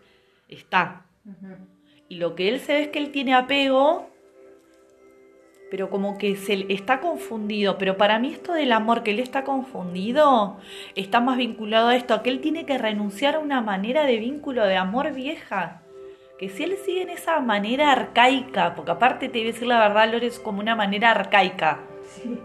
está. 0.48 1.06
Y 2.08 2.16
lo 2.16 2.34
que 2.34 2.48
él 2.48 2.60
se 2.60 2.74
ve 2.74 2.82
es 2.82 2.88
que 2.88 2.98
él 2.98 3.10
tiene 3.10 3.34
apego, 3.34 4.10
pero 5.70 5.90
como 5.90 6.18
que 6.18 6.36
se 6.36 6.66
está 6.72 7.00
confundido, 7.00 7.78
pero 7.78 7.96
para 7.96 8.18
mí 8.18 8.32
esto 8.32 8.52
del 8.52 8.72
amor 8.72 9.02
que 9.02 9.12
él 9.12 9.20
está 9.20 9.44
confundido 9.44 10.58
está 10.94 11.20
más 11.20 11.36
vinculado 11.36 11.88
a 11.88 11.96
esto, 11.96 12.14
a 12.14 12.22
que 12.22 12.30
él 12.30 12.40
tiene 12.40 12.66
que 12.66 12.78
renunciar 12.78 13.36
a 13.36 13.40
una 13.40 13.60
manera 13.60 14.04
de 14.04 14.18
vínculo 14.18 14.64
de 14.64 14.76
amor 14.76 15.12
vieja. 15.12 15.82
Que 16.38 16.48
si 16.48 16.64
él 16.64 16.76
sigue 16.84 17.02
en 17.02 17.10
esa 17.10 17.40
manera 17.40 17.92
arcaica, 17.92 18.74
porque 18.74 18.90
aparte 18.90 19.28
te 19.28 19.38
voy 19.38 19.48
a 19.48 19.52
decir 19.52 19.68
la 19.68 19.78
verdad, 19.78 20.12
Lore, 20.12 20.26
es 20.26 20.40
como 20.40 20.60
una 20.60 20.74
manera 20.74 21.12
arcaica 21.12 21.80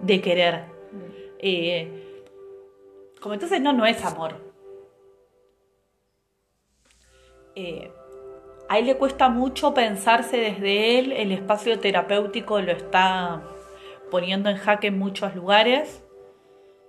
de 0.04 0.22
querer 0.22 0.79
eh, 1.40 2.26
como 3.22 3.34
entonces 3.34 3.62
no, 3.62 3.74
no 3.74 3.86
es 3.86 4.04
amor. 4.04 4.36
Eh, 7.56 7.92
a 8.70 8.78
él 8.78 8.86
le 8.86 8.98
cuesta 8.98 9.30
mucho 9.30 9.74
pensarse 9.74 10.38
desde 10.38 11.00
él, 11.00 11.12
el 11.12 11.32
espacio 11.32 11.80
terapéutico 11.80 12.62
lo 12.62 12.72
está 12.72 13.42
poniendo 14.12 14.50
en 14.50 14.58
jaque 14.58 14.88
en 14.88 15.00
muchos 15.00 15.36
lugares 15.36 16.04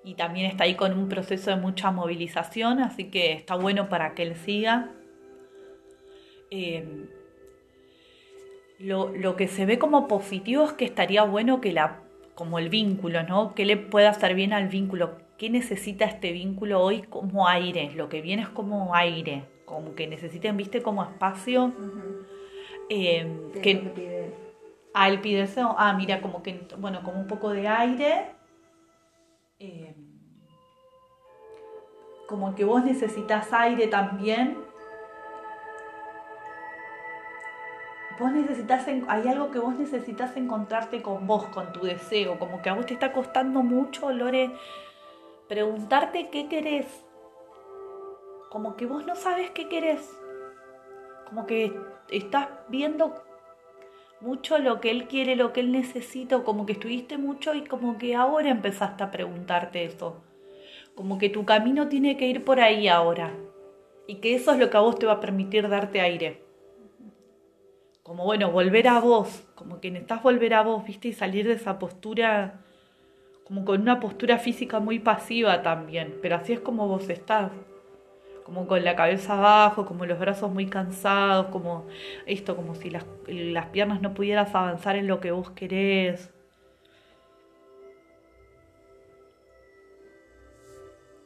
y 0.04 0.14
también 0.14 0.46
está 0.46 0.64
ahí 0.64 0.74
con 0.74 0.96
un 0.96 1.08
proceso 1.08 1.50
de 1.50 1.56
mucha 1.56 1.90
movilización, 1.90 2.80
así 2.80 3.10
que 3.10 3.32
está 3.32 3.56
bueno 3.56 3.88
para 3.88 4.14
que 4.14 4.22
él 4.22 4.36
siga. 4.36 4.92
Eh, 6.50 7.08
lo, 8.78 9.10
lo, 9.14 9.36
que 9.36 9.46
se 9.46 9.66
ve 9.66 9.78
como 9.78 10.08
positivo 10.08 10.64
es 10.64 10.72
que 10.72 10.84
estaría 10.84 11.22
bueno 11.22 11.60
que 11.60 11.72
la 11.72 12.02
como 12.40 12.58
el 12.58 12.70
vínculo, 12.70 13.22
¿no? 13.22 13.54
¿Qué 13.54 13.66
le 13.66 13.76
puede 13.76 14.06
hacer 14.06 14.34
bien 14.34 14.54
al 14.54 14.68
vínculo? 14.68 15.18
¿Qué 15.36 15.50
necesita 15.50 16.06
este 16.06 16.32
vínculo 16.32 16.80
hoy 16.80 17.02
como 17.02 17.46
aire? 17.46 17.92
Lo 17.94 18.08
que 18.08 18.22
viene 18.22 18.40
es 18.40 18.48
como 18.48 18.94
aire, 18.94 19.44
como 19.66 19.94
que 19.94 20.06
necesiten, 20.06 20.56
viste, 20.56 20.80
como 20.80 21.02
espacio. 21.02 21.70
Eh, 22.88 23.30
que, 23.62 23.76
pide? 23.76 24.34
Ah, 24.94 25.10
él 25.10 25.20
pide 25.20 25.42
eso. 25.42 25.74
Ah, 25.76 25.92
mira, 25.92 26.22
como 26.22 26.42
que, 26.42 26.66
bueno, 26.78 27.02
como 27.02 27.20
un 27.20 27.26
poco 27.26 27.50
de 27.50 27.68
aire. 27.68 28.30
Eh, 29.58 29.94
como 32.26 32.54
que 32.54 32.64
vos 32.64 32.82
necesitas 32.82 33.52
aire 33.52 33.86
también 33.86 34.56
vos 38.20 38.32
necesitas, 38.32 38.86
hay 38.86 39.28
algo 39.28 39.50
que 39.50 39.58
vos 39.58 39.76
necesitas 39.78 40.36
encontrarte 40.36 41.00
con 41.00 41.26
vos, 41.26 41.46
con 41.46 41.72
tu 41.72 41.80
deseo, 41.80 42.38
como 42.38 42.60
que 42.60 42.68
a 42.68 42.74
vos 42.74 42.84
te 42.84 42.92
está 42.92 43.12
costando 43.12 43.62
mucho, 43.62 44.12
Lore, 44.12 44.50
preguntarte 45.48 46.28
qué 46.28 46.46
querés. 46.46 46.86
Como 48.50 48.76
que 48.76 48.84
vos 48.84 49.06
no 49.06 49.16
sabes 49.16 49.50
qué 49.52 49.68
querés. 49.68 50.06
Como 51.28 51.46
que 51.46 51.72
estás 52.10 52.48
viendo 52.68 53.24
mucho 54.20 54.58
lo 54.58 54.80
que 54.80 54.90
él 54.90 55.08
quiere, 55.08 55.34
lo 55.34 55.54
que 55.54 55.60
él 55.60 55.72
necesita, 55.72 56.44
como 56.44 56.66
que 56.66 56.72
estuviste 56.72 57.16
mucho 57.16 57.54
y 57.54 57.64
como 57.64 57.96
que 57.96 58.16
ahora 58.16 58.50
empezaste 58.50 59.02
a 59.02 59.10
preguntarte 59.10 59.84
eso. 59.84 60.22
Como 60.94 61.16
que 61.16 61.30
tu 61.30 61.46
camino 61.46 61.88
tiene 61.88 62.18
que 62.18 62.26
ir 62.26 62.44
por 62.44 62.60
ahí 62.60 62.86
ahora. 62.86 63.32
Y 64.06 64.16
que 64.16 64.34
eso 64.34 64.52
es 64.52 64.58
lo 64.58 64.68
que 64.68 64.76
a 64.76 64.80
vos 64.80 64.98
te 64.98 65.06
va 65.06 65.14
a 65.14 65.20
permitir 65.20 65.68
darte 65.68 66.00
aire 66.00 66.49
como 68.10 68.24
bueno, 68.24 68.50
volver 68.50 68.88
a 68.88 68.98
vos, 68.98 69.46
como 69.54 69.80
que 69.80 69.88
necesitas 69.88 70.20
volver 70.20 70.54
a 70.54 70.62
vos, 70.62 70.84
viste, 70.84 71.06
y 71.06 71.12
salir 71.12 71.46
de 71.46 71.52
esa 71.52 71.78
postura, 71.78 72.54
como 73.44 73.64
con 73.64 73.80
una 73.80 74.00
postura 74.00 74.36
física 74.38 74.80
muy 74.80 74.98
pasiva 74.98 75.62
también, 75.62 76.18
pero 76.20 76.34
así 76.34 76.54
es 76.54 76.58
como 76.58 76.88
vos 76.88 77.08
estás, 77.08 77.52
como 78.44 78.66
con 78.66 78.82
la 78.82 78.96
cabeza 78.96 79.34
abajo, 79.38 79.86
como 79.86 80.06
los 80.06 80.18
brazos 80.18 80.50
muy 80.50 80.66
cansados, 80.66 81.46
como 81.52 81.86
esto, 82.26 82.56
como 82.56 82.74
si 82.74 82.90
las, 82.90 83.06
las 83.28 83.66
piernas 83.66 84.02
no 84.02 84.12
pudieras 84.12 84.56
avanzar 84.56 84.96
en 84.96 85.06
lo 85.06 85.20
que 85.20 85.30
vos 85.30 85.52
querés. 85.52 86.32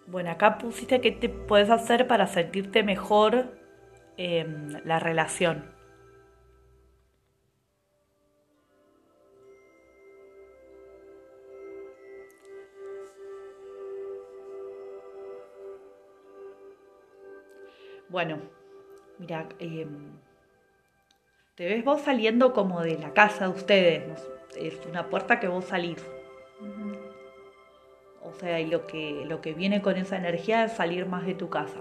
Bueno, 0.06 0.30
acá 0.30 0.58
pusiste 0.58 1.00
qué 1.00 1.12
te 1.12 1.30
puedes 1.30 1.70
hacer 1.70 2.06
para 2.06 2.26
sentirte 2.26 2.82
mejor 2.82 3.58
en 4.18 4.82
la 4.86 4.98
relación. 4.98 5.73
Bueno, 18.14 18.38
mira, 19.18 19.48
em, 19.58 20.12
te 21.56 21.66
ves 21.66 21.84
vos 21.84 22.00
saliendo 22.00 22.52
como 22.52 22.80
de 22.80 22.96
la 22.96 23.12
casa 23.12 23.48
de 23.48 23.50
ustedes, 23.50 24.04
es 24.56 24.78
una 24.88 25.10
puerta 25.10 25.40
que 25.40 25.48
vos 25.48 25.64
salís. 25.64 25.98
O 28.22 28.32
sea, 28.34 28.60
y 28.60 28.66
lo 28.66 28.86
que, 28.86 29.24
lo 29.26 29.40
que 29.40 29.52
viene 29.52 29.82
con 29.82 29.96
esa 29.96 30.16
energía 30.16 30.66
es 30.66 30.74
salir 30.74 31.06
más 31.06 31.26
de 31.26 31.34
tu 31.34 31.50
casa. 31.50 31.80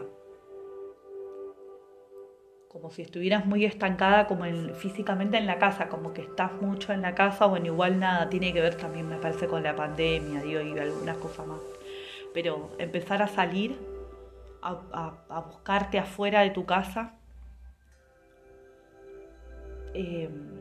Como 2.67 2.89
si 2.89 3.03
estuvieras 3.03 3.45
muy 3.45 3.63
estancada 3.63 4.25
como 4.25 4.45
físicamente 4.73 5.37
en 5.37 5.45
la 5.45 5.59
casa, 5.59 5.87
como 5.87 6.13
que 6.13 6.23
estás 6.23 6.59
mucho 6.59 6.93
en 6.93 7.03
la 7.03 7.13
casa, 7.13 7.45
bueno, 7.45 7.67
igual 7.67 7.99
nada, 7.99 8.27
tiene 8.29 8.51
que 8.53 8.61
ver 8.61 8.73
también 8.73 9.07
me 9.07 9.17
parece 9.17 9.45
con 9.45 9.61
la 9.61 9.75
pandemia, 9.75 10.41
digo, 10.41 10.61
y 10.61 10.79
algunas 10.79 11.17
cosas 11.17 11.45
más. 11.45 11.59
Pero 12.33 12.71
empezar 12.79 13.21
a 13.21 13.27
salir 13.27 13.92
a, 14.63 15.41
buscarte 15.41 15.99
afuera 15.99 16.41
de 16.41 16.51
tu 16.51 16.65
casa. 16.65 17.13
Em, 19.93 20.53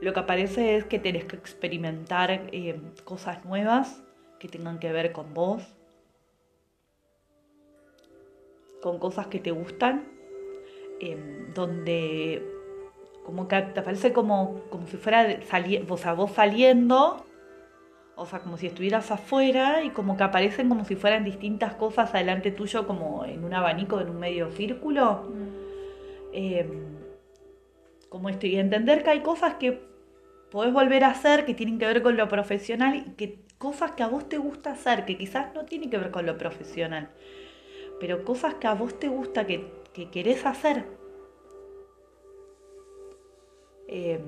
lo 0.00 0.12
que 0.12 0.20
aparece 0.20 0.76
es 0.76 0.84
que 0.84 0.98
tenés 0.98 1.24
que 1.24 1.36
experimentar 1.36 2.30
em, 2.52 2.94
cosas 3.04 3.44
nuevas 3.44 4.02
que 4.38 4.48
tengan 4.48 4.78
que 4.78 4.92
ver 4.92 5.12
con 5.12 5.34
vos, 5.34 5.62
con 8.80 8.98
cosas 8.98 9.26
que 9.26 9.40
te 9.40 9.50
gustan, 9.50 10.06
em, 11.00 11.52
donde 11.52 12.42
como 13.24 13.48
que 13.48 13.60
te 13.60 13.82
parece 13.82 14.12
como, 14.12 14.62
como 14.70 14.86
si 14.86 14.96
fuera 14.96 15.26
o 15.88 15.96
sea, 15.98 16.14
vos 16.14 16.32
saliendo 16.32 17.27
o 18.18 18.26
sea, 18.26 18.40
como 18.40 18.58
si 18.58 18.66
estuvieras 18.66 19.10
afuera 19.12 19.84
y 19.84 19.90
como 19.90 20.16
que 20.16 20.24
aparecen 20.24 20.68
como 20.68 20.84
si 20.84 20.96
fueran 20.96 21.24
distintas 21.24 21.74
cosas 21.74 22.12
adelante 22.14 22.50
tuyo, 22.50 22.86
como 22.86 23.24
en 23.24 23.44
un 23.44 23.54
abanico, 23.54 24.00
en 24.00 24.10
un 24.10 24.18
medio 24.18 24.50
círculo. 24.50 25.28
Mm. 25.28 25.48
Em, 26.32 26.98
como 28.08 28.28
esto, 28.28 28.46
y 28.46 28.56
entender 28.56 29.04
que 29.04 29.10
hay 29.10 29.20
cosas 29.20 29.54
que 29.54 29.86
podés 30.50 30.72
volver 30.72 31.04
a 31.04 31.10
hacer 31.10 31.44
que 31.44 31.54
tienen 31.54 31.78
que 31.78 31.86
ver 31.86 32.02
con 32.02 32.16
lo 32.16 32.28
profesional 32.28 32.96
y 32.96 33.10
que 33.12 33.44
cosas 33.58 33.92
que 33.92 34.02
a 34.02 34.08
vos 34.08 34.28
te 34.28 34.38
gusta 34.38 34.72
hacer, 34.72 35.04
que 35.04 35.16
quizás 35.16 35.54
no 35.54 35.64
tienen 35.64 35.90
que 35.90 35.98
ver 35.98 36.10
con 36.10 36.26
lo 36.26 36.36
profesional, 36.38 37.10
pero 38.00 38.24
cosas 38.24 38.54
que 38.54 38.66
a 38.66 38.74
vos 38.74 38.98
te 38.98 39.08
gusta, 39.08 39.46
que, 39.46 39.70
que 39.92 40.10
querés 40.10 40.44
hacer. 40.44 40.86
Eh, 43.88 44.20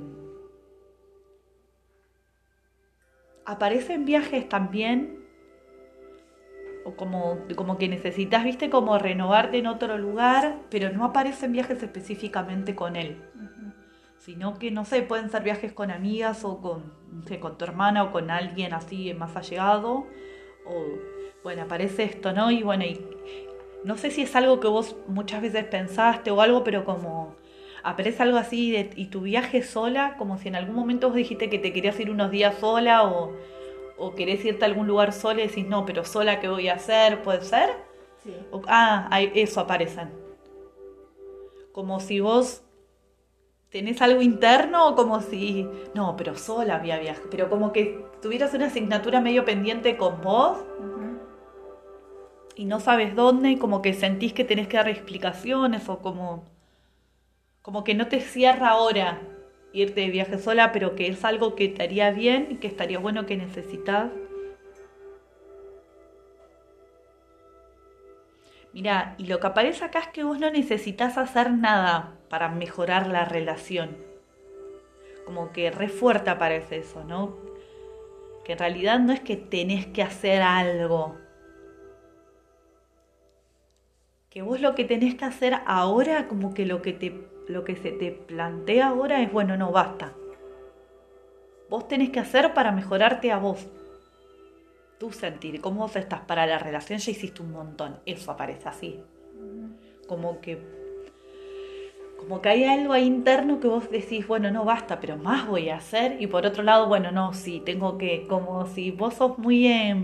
aparecen 3.50 4.04
viajes 4.04 4.48
también, 4.48 5.18
o 6.84 6.94
como, 6.94 7.38
como 7.56 7.78
que 7.78 7.88
necesitas, 7.88 8.44
viste, 8.44 8.70
como 8.70 8.98
renovarte 8.98 9.58
en 9.58 9.66
otro 9.66 9.98
lugar, 9.98 10.56
pero 10.70 10.90
no 10.90 11.04
aparecen 11.04 11.52
viajes 11.52 11.82
específicamente 11.82 12.74
con 12.74 12.96
él, 12.96 13.22
sino 14.18 14.58
que, 14.58 14.70
no 14.70 14.84
sé, 14.84 15.02
pueden 15.02 15.30
ser 15.30 15.42
viajes 15.42 15.72
con 15.72 15.90
amigas 15.90 16.44
o 16.44 16.60
con, 16.60 16.92
con 17.40 17.58
tu 17.58 17.64
hermana 17.64 18.04
o 18.04 18.12
con 18.12 18.30
alguien 18.30 18.72
así 18.72 19.12
más 19.14 19.36
allegado, 19.36 20.06
o, 20.66 20.84
bueno, 21.42 21.62
aparece 21.62 22.04
esto, 22.04 22.32
¿no? 22.32 22.50
Y 22.50 22.62
bueno, 22.62 22.84
y, 22.84 23.04
no 23.84 23.96
sé 23.96 24.10
si 24.10 24.22
es 24.22 24.36
algo 24.36 24.60
que 24.60 24.68
vos 24.68 24.94
muchas 25.08 25.42
veces 25.42 25.64
pensaste 25.64 26.30
o 26.30 26.40
algo, 26.40 26.62
pero 26.62 26.84
como 26.84 27.34
aparece 27.82 28.22
algo 28.22 28.38
así 28.38 28.70
de, 28.70 28.90
y 28.96 29.06
tu 29.06 29.22
viaje 29.22 29.62
sola, 29.62 30.16
como 30.16 30.38
si 30.38 30.48
en 30.48 30.56
algún 30.56 30.74
momento 30.74 31.08
vos 31.08 31.16
dijiste 31.16 31.50
que 31.50 31.58
te 31.58 31.72
querías 31.72 31.98
ir 32.00 32.10
unos 32.10 32.30
días 32.30 32.56
sola 32.58 33.04
o, 33.04 33.32
o 33.98 34.14
querés 34.14 34.44
irte 34.44 34.64
a 34.64 34.68
algún 34.68 34.86
lugar 34.86 35.12
sola 35.12 35.42
y 35.42 35.48
decís, 35.48 35.66
no, 35.66 35.84
pero 35.84 36.04
sola, 36.04 36.40
¿qué 36.40 36.48
voy 36.48 36.68
a 36.68 36.74
hacer? 36.74 37.22
¿Puede 37.22 37.42
ser? 37.42 37.70
Sí. 38.22 38.34
ah, 38.66 39.20
eso 39.34 39.60
aparecen. 39.60 40.10
Como 41.72 42.00
si 42.00 42.20
vos 42.20 42.62
tenés 43.70 44.02
algo 44.02 44.20
interno 44.20 44.88
o 44.88 44.94
como 44.96 45.20
si, 45.20 45.66
no, 45.94 46.16
pero 46.16 46.36
sola 46.36 46.76
había 46.76 46.98
viaje, 46.98 47.22
pero 47.30 47.48
como 47.48 47.72
que 47.72 48.04
tuvieras 48.20 48.52
una 48.52 48.66
asignatura 48.66 49.20
medio 49.20 49.44
pendiente 49.44 49.96
con 49.96 50.20
vos 50.20 50.58
y 52.56 52.64
no 52.64 52.80
sabes 52.80 53.14
dónde 53.14 53.52
y 53.52 53.56
como 53.56 53.80
que 53.80 53.94
sentís 53.94 54.32
que 54.32 54.44
tenés 54.44 54.68
que 54.68 54.76
dar 54.76 54.88
explicaciones 54.88 55.88
o 55.88 56.00
como, 56.00 56.44
como 57.62 57.84
que 57.84 57.94
no 57.94 58.08
te 58.08 58.20
cierra 58.20 58.70
ahora 58.70 59.20
irte 59.72 60.00
de 60.00 60.10
viaje 60.10 60.38
sola, 60.38 60.72
pero 60.72 60.94
que 60.96 61.08
es 61.08 61.24
algo 61.24 61.54
que 61.54 61.68
te 61.68 61.82
haría 61.82 62.10
bien 62.10 62.48
y 62.50 62.56
que 62.56 62.66
estaría 62.66 62.98
bueno 62.98 63.26
que 63.26 63.36
necesitas. 63.36 64.10
Mira, 68.72 69.14
y 69.18 69.26
lo 69.26 69.40
que 69.40 69.48
aparece 69.48 69.84
acá 69.84 69.98
es 69.98 70.08
que 70.08 70.24
vos 70.24 70.38
no 70.38 70.50
necesitas 70.50 71.18
hacer 71.18 71.50
nada 71.52 72.16
para 72.28 72.48
mejorar 72.48 73.08
la 73.08 73.24
relación. 73.24 73.96
Como 75.24 75.52
que 75.52 75.70
re 75.70 75.88
fuerte 75.88 76.30
aparece 76.30 76.78
eso, 76.78 77.04
¿no? 77.04 77.36
Que 78.44 78.52
en 78.52 78.58
realidad 78.58 79.00
no 79.00 79.12
es 79.12 79.20
que 79.20 79.36
tenés 79.36 79.86
que 79.86 80.02
hacer 80.02 80.42
algo. 80.42 81.18
Que 84.30 84.42
vos 84.42 84.60
lo 84.60 84.76
que 84.76 84.84
tenés 84.84 85.16
que 85.16 85.24
hacer 85.24 85.60
ahora, 85.66 86.28
como 86.28 86.54
que 86.54 86.64
lo 86.64 86.80
que, 86.82 86.92
te, 86.92 87.29
lo 87.50 87.64
que 87.64 87.76
se 87.76 87.92
te 87.92 88.10
plantea 88.10 88.88
ahora 88.88 89.20
es, 89.22 89.32
bueno, 89.32 89.56
no 89.56 89.72
basta. 89.72 90.12
Vos 91.68 91.86
tenés 91.88 92.10
que 92.10 92.20
hacer 92.20 92.54
para 92.54 92.72
mejorarte 92.72 93.30
a 93.32 93.38
vos 93.38 93.66
tu 94.98 95.12
sentir, 95.12 95.60
cómo 95.60 95.80
vos 95.80 95.96
estás 95.96 96.20
para 96.20 96.46
la 96.46 96.58
relación, 96.58 96.98
ya 96.98 97.10
hiciste 97.10 97.42
un 97.42 97.52
montón. 97.52 98.00
Eso 98.04 98.30
aparece 98.30 98.68
así. 98.68 99.02
Como 100.06 100.40
que 100.40 100.80
como 102.20 102.42
que 102.42 102.50
hay 102.50 102.64
algo 102.64 102.92
ahí 102.92 103.06
interno 103.06 103.60
que 103.60 103.66
vos 103.66 103.90
decís, 103.90 104.26
bueno, 104.28 104.50
no 104.50 104.66
basta, 104.66 105.00
pero 105.00 105.16
más 105.16 105.48
voy 105.48 105.70
a 105.70 105.76
hacer. 105.76 106.20
Y 106.20 106.26
por 106.26 106.44
otro 106.44 106.62
lado, 106.62 106.86
bueno, 106.86 107.10
no, 107.10 107.32
sí, 107.32 107.62
tengo 107.64 107.96
que, 107.96 108.26
como 108.28 108.66
si 108.66 108.90
vos 108.90 109.14
sos 109.14 109.38
muy... 109.38 109.66
Eh, 109.66 109.96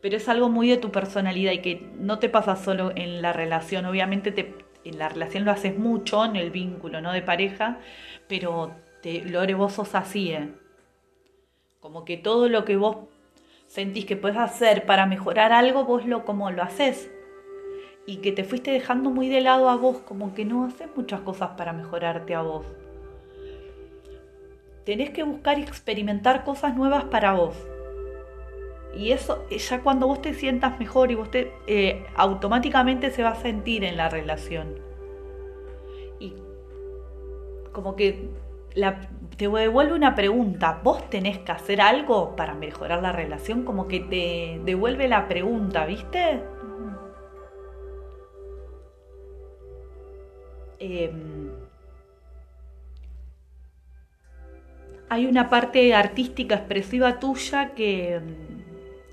pero 0.00 0.16
es 0.16 0.28
algo 0.28 0.48
muy 0.48 0.68
de 0.68 0.76
tu 0.76 0.90
personalidad 0.90 1.52
y 1.52 1.62
que 1.62 1.88
no 1.98 2.18
te 2.18 2.28
pasa 2.28 2.56
solo 2.56 2.90
en 2.96 3.22
la 3.22 3.32
relación. 3.32 3.86
Obviamente 3.86 4.32
te, 4.32 4.54
en 4.88 4.98
la 4.98 5.08
relación 5.08 5.44
lo 5.44 5.52
haces 5.52 5.78
mucho, 5.78 6.24
en 6.24 6.36
el 6.36 6.50
vínculo, 6.50 7.00
¿no? 7.00 7.12
De 7.12 7.22
pareja, 7.22 7.78
pero 8.28 8.74
te, 9.02 9.24
Lore, 9.24 9.54
vos 9.54 9.74
sos 9.74 9.94
así, 9.94 10.32
¿eh? 10.32 10.52
Como 11.80 12.04
que 12.04 12.16
todo 12.16 12.48
lo 12.48 12.64
que 12.64 12.76
vos 12.76 12.96
sentís 13.66 14.04
que 14.06 14.16
puedes 14.16 14.38
hacer 14.38 14.86
para 14.86 15.06
mejorar 15.06 15.52
algo, 15.52 15.84
vos 15.84 16.06
lo 16.06 16.24
como 16.24 16.50
lo 16.50 16.62
haces. 16.62 17.10
Y 18.06 18.18
que 18.18 18.32
te 18.32 18.44
fuiste 18.44 18.70
dejando 18.70 19.10
muy 19.10 19.28
de 19.28 19.40
lado 19.40 19.68
a 19.68 19.76
vos, 19.76 19.98
como 19.98 20.34
que 20.34 20.44
no 20.44 20.64
haces 20.64 20.88
muchas 20.96 21.20
cosas 21.20 21.50
para 21.56 21.72
mejorarte 21.72 22.34
a 22.34 22.42
vos. 22.42 22.66
Tenés 24.84 25.10
que 25.10 25.24
buscar 25.24 25.58
y 25.58 25.62
experimentar 25.62 26.44
cosas 26.44 26.76
nuevas 26.76 27.04
para 27.04 27.32
vos. 27.32 27.56
Y 28.96 29.12
eso, 29.12 29.46
ya 29.50 29.82
cuando 29.82 30.06
vos 30.06 30.22
te 30.22 30.32
sientas 30.32 30.78
mejor 30.78 31.10
y 31.10 31.14
vos 31.14 31.30
te, 31.30 31.52
eh, 31.66 32.06
automáticamente 32.16 33.10
se 33.10 33.22
va 33.22 33.30
a 33.30 33.34
sentir 33.34 33.84
en 33.84 33.96
la 33.96 34.08
relación. 34.08 34.78
Y 36.18 36.34
como 37.72 37.94
que 37.94 38.30
te 39.36 39.48
devuelve 39.48 39.92
una 39.94 40.14
pregunta, 40.14 40.80
vos 40.82 41.10
tenés 41.10 41.38
que 41.38 41.52
hacer 41.52 41.80
algo 41.80 42.36
para 42.36 42.54
mejorar 42.54 43.02
la 43.02 43.12
relación, 43.12 43.64
como 43.64 43.86
que 43.86 44.00
te 44.00 44.60
devuelve 44.64 45.08
la 45.08 45.28
pregunta, 45.28 45.84
¿viste? 45.84 46.42
Em, 50.78 51.50
hay 55.08 55.26
una 55.26 55.48
parte 55.48 55.94
artística 55.94 56.54
expresiva 56.56 57.18
tuya 57.18 57.74
que 57.74 58.14
em, 58.16 58.55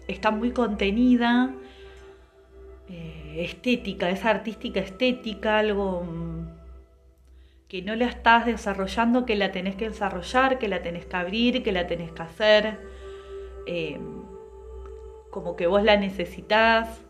está 0.08 0.32
muy 0.32 0.52
contenida, 0.52 1.54
eh, 2.90 3.46
estética, 3.46 4.10
es 4.10 4.26
artística 4.26 4.80
estética, 4.80 5.60
algo 5.60 6.04
mm, 6.04 6.48
que 7.68 7.82
no 7.82 7.96
la 7.96 8.06
estás 8.06 8.46
desarrollando, 8.46 9.26
que 9.26 9.36
la 9.36 9.52
tenés 9.52 9.76
que 9.76 9.90
desarrollar, 9.90 10.60
que 10.60 10.68
la 10.68 10.82
tenés 10.82 11.06
que 11.06 11.16
abrir, 11.16 11.64
que 11.64 11.72
la 11.72 11.88
tenés 11.88 12.12
que 12.12 12.22
hacer, 12.22 12.80
eh, 13.66 14.00
como 15.32 15.56
que 15.56 15.66
vos 15.66 15.82
la 15.82 15.98
necesitas, 15.98 17.02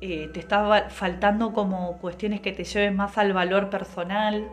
eh, 0.00 0.28
te 0.34 0.40
está 0.40 0.90
faltando 0.90 1.52
como 1.54 1.98
cuestiones 1.98 2.40
que 2.40 2.52
te 2.52 2.64
lleven 2.64 2.96
más 2.96 3.16
al 3.18 3.32
valor 3.32 3.70
personal. 3.70 4.48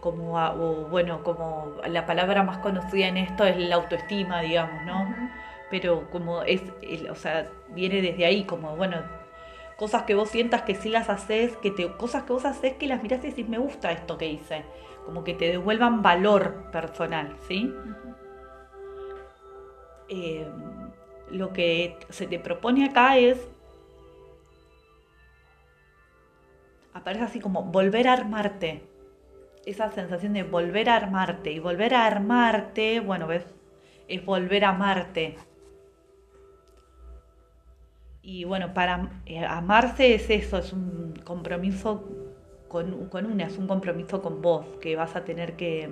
Como 0.00 0.40
bueno 0.88 1.22
como 1.22 1.74
la 1.86 2.06
palabra 2.06 2.42
más 2.42 2.58
conocida 2.58 3.08
en 3.08 3.18
esto 3.18 3.44
es 3.44 3.58
la 3.58 3.74
autoestima 3.74 4.40
digamos 4.40 4.86
no 4.86 5.30
pero 5.70 6.10
como 6.10 6.42
es 6.42 6.62
o 7.10 7.14
sea 7.14 7.48
viene 7.68 8.02
desde 8.02 8.24
ahí 8.24 8.44
como 8.44 8.76
bueno 8.76 8.96
cosas 9.80 10.02
que 10.02 10.14
vos 10.14 10.28
sientas 10.28 10.60
que 10.60 10.74
sí 10.74 10.90
las 10.90 11.08
haces, 11.08 11.56
que 11.56 11.70
te, 11.70 11.90
cosas 11.96 12.24
que 12.24 12.34
vos 12.34 12.44
haces 12.44 12.74
que 12.74 12.86
las 12.86 13.02
mirás 13.02 13.24
y 13.24 13.28
decís, 13.28 13.48
me 13.48 13.56
gusta 13.56 13.90
esto 13.92 14.18
que 14.18 14.26
hice, 14.26 14.62
como 15.06 15.24
que 15.24 15.32
te 15.32 15.46
devuelvan 15.46 16.02
valor 16.02 16.70
personal, 16.70 17.34
¿sí? 17.48 17.74
Eh, 20.10 20.46
lo 21.30 21.54
que 21.54 21.96
se 22.10 22.26
te 22.26 22.38
propone 22.38 22.84
acá 22.84 23.16
es, 23.16 23.48
aparece 26.92 27.24
así 27.24 27.40
como 27.40 27.62
volver 27.62 28.06
a 28.08 28.12
armarte, 28.12 28.82
esa 29.64 29.90
sensación 29.92 30.34
de 30.34 30.42
volver 30.42 30.90
a 30.90 30.96
armarte, 30.96 31.52
y 31.52 31.58
volver 31.58 31.94
a 31.94 32.04
armarte, 32.04 33.00
bueno, 33.00 33.26
ves, 33.26 33.46
es 34.08 34.22
volver 34.26 34.66
a 34.66 34.70
amarte, 34.70 35.38
y 38.22 38.44
bueno, 38.44 38.74
para 38.74 39.22
eh, 39.26 39.44
amarse 39.44 40.14
es 40.14 40.28
eso, 40.28 40.58
es 40.58 40.72
un 40.72 41.14
compromiso 41.24 42.04
con, 42.68 43.08
con, 43.08 43.26
una, 43.26 43.44
es 43.46 43.56
un 43.56 43.66
compromiso 43.66 44.20
con 44.20 44.42
vos, 44.42 44.66
que 44.80 44.94
vas 44.94 45.16
a 45.16 45.24
tener 45.24 45.56
que 45.56 45.88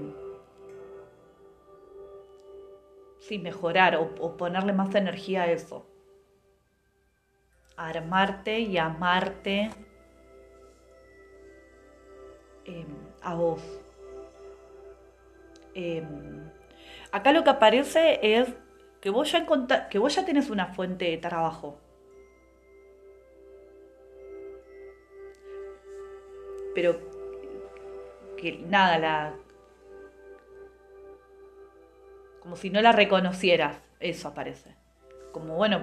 sí, 3.20 3.38
mejorar 3.38 3.96
o, 3.96 4.36
ponerle 4.36 4.72
más 4.72 4.94
energía 4.94 5.42
a 5.42 5.50
eso. 5.52 5.86
armarte 7.76 8.60
y 8.60 8.76
amarte 8.76 9.70
em, 12.64 12.86
a 13.22 13.34
vos. 13.34 13.62
Em, 15.74 16.50
acá 17.12 17.32
lo 17.32 17.44
que 17.44 17.50
aparece 17.50 18.18
es 18.22 18.48
que 19.00 19.10
vos 19.10 19.30
ya, 19.32 19.46
que 19.88 19.98
vos 19.98 20.14
ya 20.14 20.24
tenés 20.24 20.50
una 20.50 20.66
fuente 20.74 21.04
de 21.06 21.18
trabajo 21.18 21.78
pero 26.74 26.98
que 28.36 28.58
nada, 28.58 28.98
la... 28.98 29.34
como 32.40 32.56
si 32.56 32.70
no 32.70 32.80
la 32.80 32.92
reconocieras, 32.92 33.80
eso 34.00 34.28
aparece. 34.28 34.76
Como 35.32 35.56
bueno, 35.56 35.82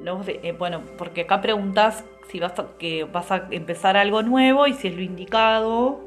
no, 0.00 0.20
eh, 0.26 0.52
bueno, 0.52 0.82
porque 0.98 1.22
acá 1.22 1.40
preguntas 1.40 2.04
si 2.28 2.40
vas 2.40 2.58
a, 2.58 2.76
que 2.78 3.04
vas 3.04 3.30
a 3.30 3.46
empezar 3.50 3.96
algo 3.96 4.22
nuevo 4.22 4.66
y 4.66 4.74
si 4.74 4.88
es 4.88 4.96
lo 4.96 5.02
indicado 5.02 6.00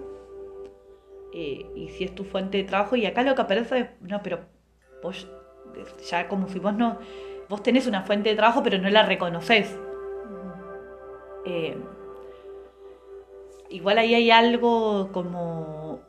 eh, 1.34 1.66
y 1.76 1.90
si 1.90 2.04
es 2.04 2.14
tu 2.14 2.24
fuente 2.24 2.58
de 2.58 2.64
trabajo 2.66 2.96
y 2.96 3.06
acá 3.06 3.24
lo 3.24 3.36
que 3.36 3.42
aparece 3.42 3.80
es, 3.80 3.88
no, 4.02 4.22
pero 4.22 4.40
vos 5.02 5.28
ya 6.10 6.28
como 6.28 6.48
si 6.50 6.60
vos 6.60 6.74
no, 6.74 7.00
vos 7.48 7.64
tenés 7.64 7.88
una 7.88 8.04
fuente 8.04 8.30
de 8.30 8.36
trabajo 8.36 8.62
pero 8.64 8.78
no 8.78 8.90
la 8.90 9.04
reconoces. 9.04 9.78
Eh, 11.46 11.78
igual 13.70 13.98
ahí 13.98 14.16
hay 14.16 14.32
algo 14.32 15.12
como, 15.12 16.02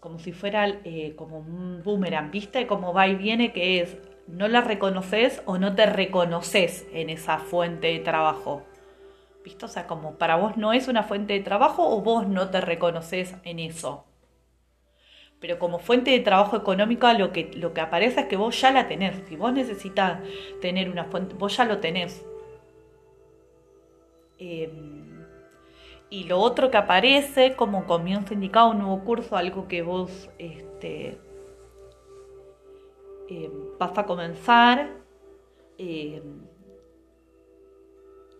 como 0.00 0.18
si 0.18 0.32
fuera 0.32 0.66
eh, 0.84 1.14
como 1.16 1.38
un 1.38 1.82
boomerang, 1.84 2.30
¿viste? 2.30 2.66
Como 2.66 2.92
va 2.92 3.08
y 3.08 3.14
viene, 3.16 3.52
que 3.52 3.80
es 3.80 3.96
no 4.26 4.48
la 4.48 4.60
reconoces 4.60 5.42
o 5.46 5.58
no 5.58 5.74
te 5.74 5.86
reconoces 5.86 6.86
en 6.92 7.10
esa 7.10 7.38
fuente 7.38 7.88
de 7.88 8.00
trabajo. 8.00 8.62
¿Viste? 9.44 9.64
O 9.64 9.68
sea, 9.68 9.86
como 9.86 10.16
para 10.16 10.36
vos 10.36 10.56
no 10.56 10.72
es 10.72 10.88
una 10.88 11.04
fuente 11.04 11.34
de 11.34 11.40
trabajo 11.40 11.88
o 11.88 12.02
vos 12.02 12.26
no 12.26 12.50
te 12.50 12.60
reconoces 12.60 13.36
en 13.44 13.60
eso. 13.60 14.04
Pero 15.40 15.58
como 15.58 15.78
fuente 15.78 16.10
de 16.10 16.20
trabajo 16.20 16.56
económica 16.56 17.12
lo 17.14 17.30
que, 17.32 17.50
lo 17.54 17.72
que 17.72 17.80
aparece 17.80 18.20
es 18.20 18.26
que 18.26 18.36
vos 18.36 18.60
ya 18.60 18.72
la 18.72 18.88
tenés. 18.88 19.16
Si 19.28 19.36
vos 19.36 19.52
necesitas 19.52 20.20
tener 20.60 20.90
una 20.90 21.04
fuente, 21.04 21.34
vos 21.34 21.56
ya 21.56 21.64
lo 21.64 21.78
tenés. 21.78 22.24
Em, 24.38 24.95
y 26.16 26.24
lo 26.24 26.38
otro 26.40 26.70
que 26.70 26.78
aparece 26.78 27.56
como 27.56 27.84
comienzo 27.84 28.32
indicado, 28.32 28.70
un 28.70 28.78
nuevo 28.78 29.04
curso, 29.04 29.36
algo 29.36 29.68
que 29.68 29.82
vos 29.82 30.30
este, 30.38 31.20
em, 33.28 33.52
vas 33.78 33.98
a 33.98 34.06
comenzar, 34.06 34.88
em, 35.76 36.40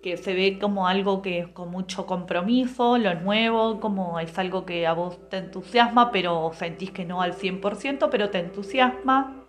que 0.02 0.16
se 0.16 0.32
ve 0.32 0.58
como 0.58 0.88
algo 0.88 1.20
que 1.20 1.40
es 1.40 1.48
con 1.48 1.70
mucho 1.70 2.06
compromiso, 2.06 2.96
lo 2.96 3.12
nuevo, 3.14 3.78
como 3.78 4.20
es 4.20 4.38
algo 4.38 4.64
que 4.64 4.86
a 4.86 4.94
vos 4.94 5.18
te 5.28 5.36
entusiasma, 5.36 6.10
pero 6.10 6.52
sentís 6.54 6.92
que 6.92 7.04
no 7.04 7.20
al 7.20 7.34
100%, 7.34 8.08
pero 8.08 8.30
te 8.30 8.38
entusiasma. 8.38 9.42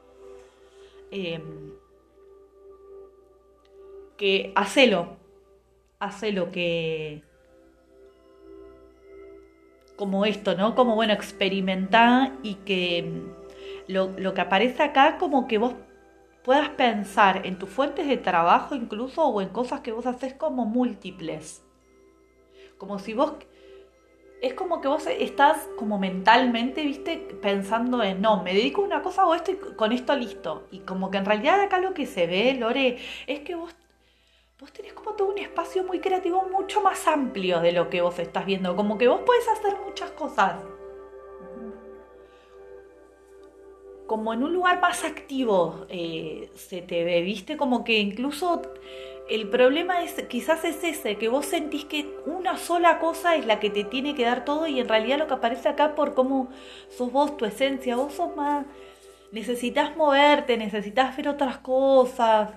que 4.17 4.51
hacelo, 4.55 5.17
hacelo 5.99 6.51
que 6.51 7.23
como 9.97 10.25
esto, 10.25 10.55
¿no? 10.55 10.75
Como 10.75 10.95
bueno, 10.95 11.11
experimentar 11.13 12.31
y 12.43 12.55
que 12.55 13.03
mm, 13.03 13.91
lo, 13.91 14.33
que 14.33 14.41
aparece 14.41 14.83
acá 14.83 15.17
como 15.17 15.47
que 15.47 15.57
vos 15.57 15.73
puedas 16.43 16.69
pensar 16.69 17.45
en 17.45 17.59
tus 17.59 17.69
fuentes 17.69 18.07
de 18.07 18.17
trabajo 18.17 18.75
incluso 18.75 19.25
o 19.25 19.41
en 19.41 19.49
cosas 19.49 19.81
que 19.81 19.91
vos 19.91 20.05
haces 20.05 20.33
como 20.33 20.65
múltiples. 20.65 21.63
Como 22.77 22.99
si 22.99 23.13
vos... 23.13 23.33
Es 24.39 24.53
como 24.53 24.81
que 24.81 24.87
vos 24.87 25.07
estás 25.07 25.67
como 25.79 25.97
mentalmente, 25.97 26.83
viste, 26.83 27.17
pensando 27.41 28.03
en, 28.03 28.21
no, 28.21 28.43
me 28.43 28.53
dedico 28.53 28.83
a 28.83 28.85
una 28.85 29.01
cosa 29.01 29.25
o 29.25 29.33
esto 29.33 29.51
y 29.51 29.55
con 29.75 29.91
esto 29.91 30.15
listo. 30.15 30.67
Y 30.69 30.81
como 30.81 31.09
que 31.09 31.17
en 31.17 31.25
realidad 31.25 31.59
acá 31.59 31.79
lo 31.79 31.95
que 31.95 32.05
se 32.05 32.27
ve, 32.27 32.53
Lore, 32.53 32.99
es 33.25 33.39
que 33.39 33.55
vos 33.55 33.75
vos 34.59 34.73
tenés 34.73 34.93
como 34.93 35.11
todo 35.13 35.29
un 35.29 35.37
espacio 35.37 35.83
muy 35.83 35.99
creativo 35.99 36.47
mucho 36.51 36.81
más 36.81 37.07
amplio 37.07 37.59
de 37.59 37.71
lo 37.71 37.89
que 37.89 38.01
vos 38.01 38.17
estás 38.19 38.45
viendo. 38.45 38.75
Como 38.75 38.97
que 38.97 39.07
vos 39.07 39.21
podés 39.21 39.47
hacer 39.47 39.75
muchas 39.85 40.11
cosas. 40.11 40.63
Como 44.07 44.33
en 44.33 44.43
un 44.43 44.53
lugar 44.53 44.81
más 44.81 45.03
activo 45.03 45.85
eh, 45.89 46.49
se 46.55 46.81
te 46.81 47.03
ve, 47.03 47.21
viste, 47.21 47.57
como 47.57 47.83
que 47.83 47.99
incluso 47.99 48.61
el 49.29 49.49
problema 49.49 50.01
es 50.01 50.13
quizás 50.29 50.63
es 50.63 50.81
ese, 50.83 51.17
que 51.17 51.27
vos 51.27 51.45
sentís 51.45 51.83
que 51.85 52.17
una 52.25 52.57
sola 52.57 52.99
cosa 52.99 53.35
es 53.35 53.45
la 53.45 53.59
que 53.59 53.69
te 53.69 53.83
tiene 53.83 54.15
que 54.15 54.23
dar 54.23 54.45
todo 54.45 54.65
y 54.65 54.79
en 54.79 54.87
realidad 54.87 55.19
lo 55.19 55.27
que 55.27 55.33
aparece 55.33 55.67
acá 55.67 55.93
por 55.93 56.13
cómo 56.13 56.49
sos 56.89 57.11
vos, 57.11 57.35
tu 57.35 57.43
esencia, 57.45 57.97
vos 57.97 58.13
sos 58.13 58.33
más, 58.37 58.65
necesitas 59.33 59.97
moverte, 59.97 60.55
necesitas 60.55 61.15
ver 61.17 61.27
otras 61.27 61.57
cosas 61.57 62.51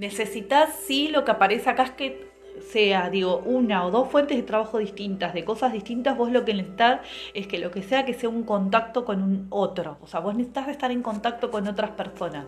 necesitas, 0.00 0.74
sí, 0.76 1.08
lo 1.08 1.26
que 1.26 1.30
aparece 1.30 1.68
acá 1.68 1.82
es 1.82 1.90
que 1.90 2.30
sea, 2.62 3.10
digo, 3.10 3.42
una 3.44 3.84
o 3.84 3.90
dos 3.90 4.08
fuentes 4.08 4.36
de 4.38 4.42
trabajo 4.42 4.78
distintas, 4.78 5.34
de 5.34 5.44
cosas 5.44 5.74
distintas, 5.74 6.16
vos 6.16 6.32
lo 6.32 6.44
que 6.46 6.54
necesitas 6.54 7.06
es 7.34 7.46
que 7.46 7.58
lo 7.58 7.70
que 7.70 7.82
sea 7.82 8.06
que 8.06 8.14
sea 8.14 8.30
un 8.30 8.44
contacto 8.44 9.04
con 9.04 9.22
un 9.22 9.46
otro. 9.50 9.98
O 10.00 10.06
sea, 10.06 10.20
vos 10.20 10.34
necesitas 10.34 10.68
estar 10.68 10.90
en 10.90 11.02
contacto 11.02 11.50
con 11.50 11.68
otras 11.68 11.90
personas 11.90 12.46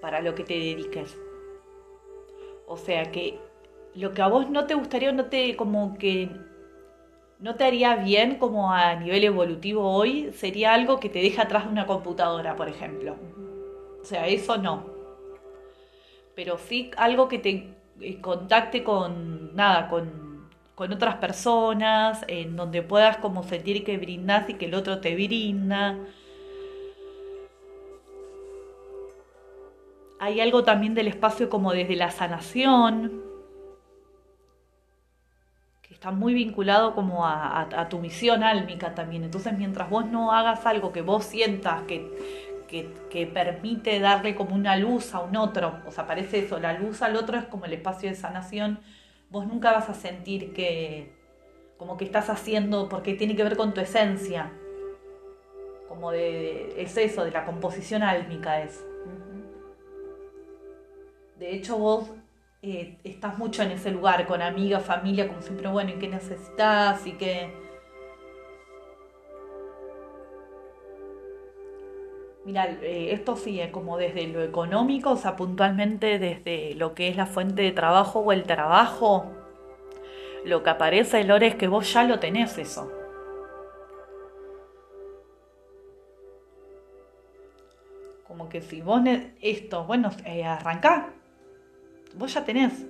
para 0.00 0.20
lo 0.20 0.34
que 0.34 0.42
te 0.42 0.54
dediques. 0.54 1.16
O 2.66 2.76
sea 2.76 3.12
que 3.12 3.38
lo 3.94 4.12
que 4.14 4.22
a 4.22 4.26
vos 4.26 4.50
no 4.50 4.66
te 4.66 4.74
gustaría, 4.74 5.12
no 5.12 5.26
te 5.26 5.54
como 5.54 5.96
que 5.96 6.28
no 7.38 7.54
te 7.54 7.64
haría 7.64 7.94
bien 7.96 8.36
como 8.36 8.72
a 8.72 8.96
nivel 8.96 9.22
evolutivo 9.22 9.88
hoy, 9.88 10.32
sería 10.32 10.74
algo 10.74 10.98
que 10.98 11.08
te 11.08 11.20
deja 11.20 11.42
atrás 11.42 11.66
de 11.66 11.70
una 11.70 11.86
computadora, 11.86 12.56
por 12.56 12.68
ejemplo. 12.68 13.16
O 14.00 14.04
sea, 14.04 14.26
eso 14.26 14.58
no 14.58 14.91
pero 16.34 16.58
sí 16.58 16.90
algo 16.96 17.28
que 17.28 17.38
te 17.38 17.74
eh, 18.00 18.20
contacte 18.20 18.82
con 18.82 19.54
nada, 19.54 19.88
con, 19.88 20.32
otras 20.76 21.14
personas, 21.16 22.24
en 22.26 22.56
donde 22.56 22.82
puedas 22.82 23.18
como 23.18 23.44
sentir 23.44 23.84
que 23.84 23.98
brindas 23.98 24.50
y 24.50 24.54
que 24.54 24.64
el 24.64 24.74
otro 24.74 25.00
te 25.00 25.14
brinda. 25.14 25.96
Hay 30.18 30.40
algo 30.40 30.64
también 30.64 30.94
del 30.94 31.06
espacio 31.06 31.48
como 31.48 31.72
desde 31.72 31.94
la 31.94 32.10
sanación, 32.10 33.22
que 35.82 35.94
está 35.94 36.10
muy 36.10 36.34
vinculado 36.34 36.96
como 36.96 37.24
a, 37.24 37.60
a 37.60 37.88
tu 37.88 38.00
misión 38.00 38.42
álmica 38.42 38.92
también. 38.92 39.22
Entonces 39.22 39.56
mientras 39.56 39.88
vos 39.88 40.04
no 40.06 40.32
hagas 40.32 40.66
algo 40.66 40.92
que 40.92 41.02
vos 41.02 41.24
sientas 41.24 41.82
que, 41.82 42.51
que, 43.10 43.26
permite 43.26 44.00
darle 44.00 44.34
como 44.34 44.54
una 44.54 44.76
luz 44.76 45.14
a 45.14 45.20
un 45.20 45.36
otro. 45.36 45.80
O 45.86 45.90
sea, 45.90 46.06
parece 46.06 46.40
eso, 46.40 46.58
la 46.58 46.72
luz 46.72 47.02
al 47.02 47.16
otro 47.16 47.36
es 47.36 47.44
como 47.44 47.66
el 47.66 47.74
espacio 47.74 48.08
de 48.08 48.16
sanación. 48.16 48.80
Vos 49.30 49.46
nunca 49.46 49.72
vas 49.72 49.88
a 49.90 49.94
sentir 49.94 50.52
que 50.52 51.12
como 51.76 51.96
que 51.96 52.04
estás 52.04 52.30
haciendo, 52.30 52.88
porque 52.88 53.14
tiene 53.14 53.36
que 53.36 53.44
ver 53.44 53.56
con 53.56 53.74
tu 53.74 53.80
esencia. 53.80 54.50
Como 55.88 56.10
de, 56.10 56.80
es 56.80 56.96
eso, 56.96 57.24
de 57.24 57.30
la 57.30 57.44
composición 57.44 58.02
álmica 58.02 58.62
es. 58.62 58.82
De 61.38 61.54
hecho, 61.54 61.76
vos 61.76 62.10
eh, 62.62 62.98
estás 63.04 63.36
mucho 63.36 63.62
en 63.62 63.72
ese 63.72 63.90
lugar, 63.90 64.26
con 64.26 64.40
amigas, 64.40 64.84
familia, 64.84 65.28
como 65.28 65.42
siempre, 65.42 65.68
bueno, 65.68 65.90
¿y 65.90 65.94
qué 65.94 66.08
necesitas? 66.08 67.06
Y 67.06 67.12
qué 67.12 67.52
Mira, 72.44 72.66
eh, 72.82 73.12
esto 73.12 73.36
sigue 73.36 73.70
como 73.70 73.96
desde 73.96 74.26
lo 74.26 74.42
económico, 74.42 75.10
o 75.10 75.16
sea, 75.16 75.36
puntualmente 75.36 76.18
desde 76.18 76.74
lo 76.74 76.92
que 76.94 77.08
es 77.08 77.16
la 77.16 77.26
fuente 77.26 77.62
de 77.62 77.70
trabajo 77.70 78.18
o 78.20 78.32
el 78.32 78.42
trabajo. 78.44 79.30
Lo 80.44 80.64
que 80.64 80.70
aparece, 80.70 81.22
Lore, 81.22 81.46
es 81.46 81.54
que 81.54 81.68
vos 81.68 81.92
ya 81.92 82.02
lo 82.02 82.18
tenés 82.18 82.58
eso. 82.58 82.90
Como 88.26 88.48
que 88.48 88.60
si 88.60 88.80
vos 88.80 89.02
esto, 89.40 89.84
bueno, 89.84 90.10
eh, 90.24 90.44
arrancá. 90.44 91.12
Vos 92.14 92.34
ya 92.34 92.44
tenés. 92.44 92.86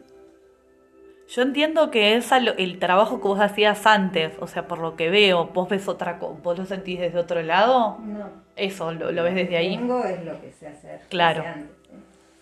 Yo 1.28 1.42
entiendo 1.42 1.90
que 1.90 2.16
es 2.16 2.30
el 2.32 2.78
trabajo 2.78 3.20
que 3.20 3.28
vos 3.28 3.40
hacías 3.40 3.86
antes, 3.86 4.34
o 4.40 4.46
sea, 4.46 4.68
por 4.68 4.78
lo 4.78 4.96
que 4.96 5.08
veo, 5.08 5.46
vos 5.46 5.68
ves 5.68 5.88
otra 5.88 6.18
cosa, 6.18 6.38
vos 6.42 6.58
lo 6.58 6.66
sentís 6.66 7.00
desde 7.00 7.18
otro 7.18 7.42
lado. 7.42 7.98
No. 8.00 8.28
Eso, 8.56 8.92
lo, 8.92 9.22
ves 9.22 9.34
desde 9.34 9.56
ahí. 9.56 9.76
Tengo 9.76 10.04
es 10.04 10.24
lo 10.24 10.40
que 10.40 10.52
sé 10.52 10.68
hacer. 10.68 11.00
Claro. 11.08 11.44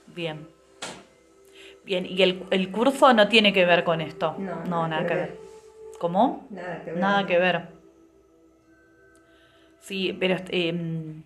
Bien. 0.08 0.48
Bien, 1.84 2.04
y 2.04 2.22
el, 2.22 2.44
el, 2.50 2.70
curso 2.70 3.12
no 3.12 3.28
tiene 3.28 3.52
que 3.52 3.64
ver 3.64 3.84
con 3.84 4.00
esto. 4.00 4.34
No, 4.38 4.88
nada, 4.88 5.06
que, 5.06 5.14
ver. 5.14 5.38
¿Cómo? 5.98 6.46
Nada 6.50 6.82
que 6.84 6.90
ver. 6.90 7.00
Nada 7.00 7.26
que 7.26 7.38
ver. 7.38 7.68
Sí, 9.80 10.16
pero 10.18 10.36
eh, 10.48 11.22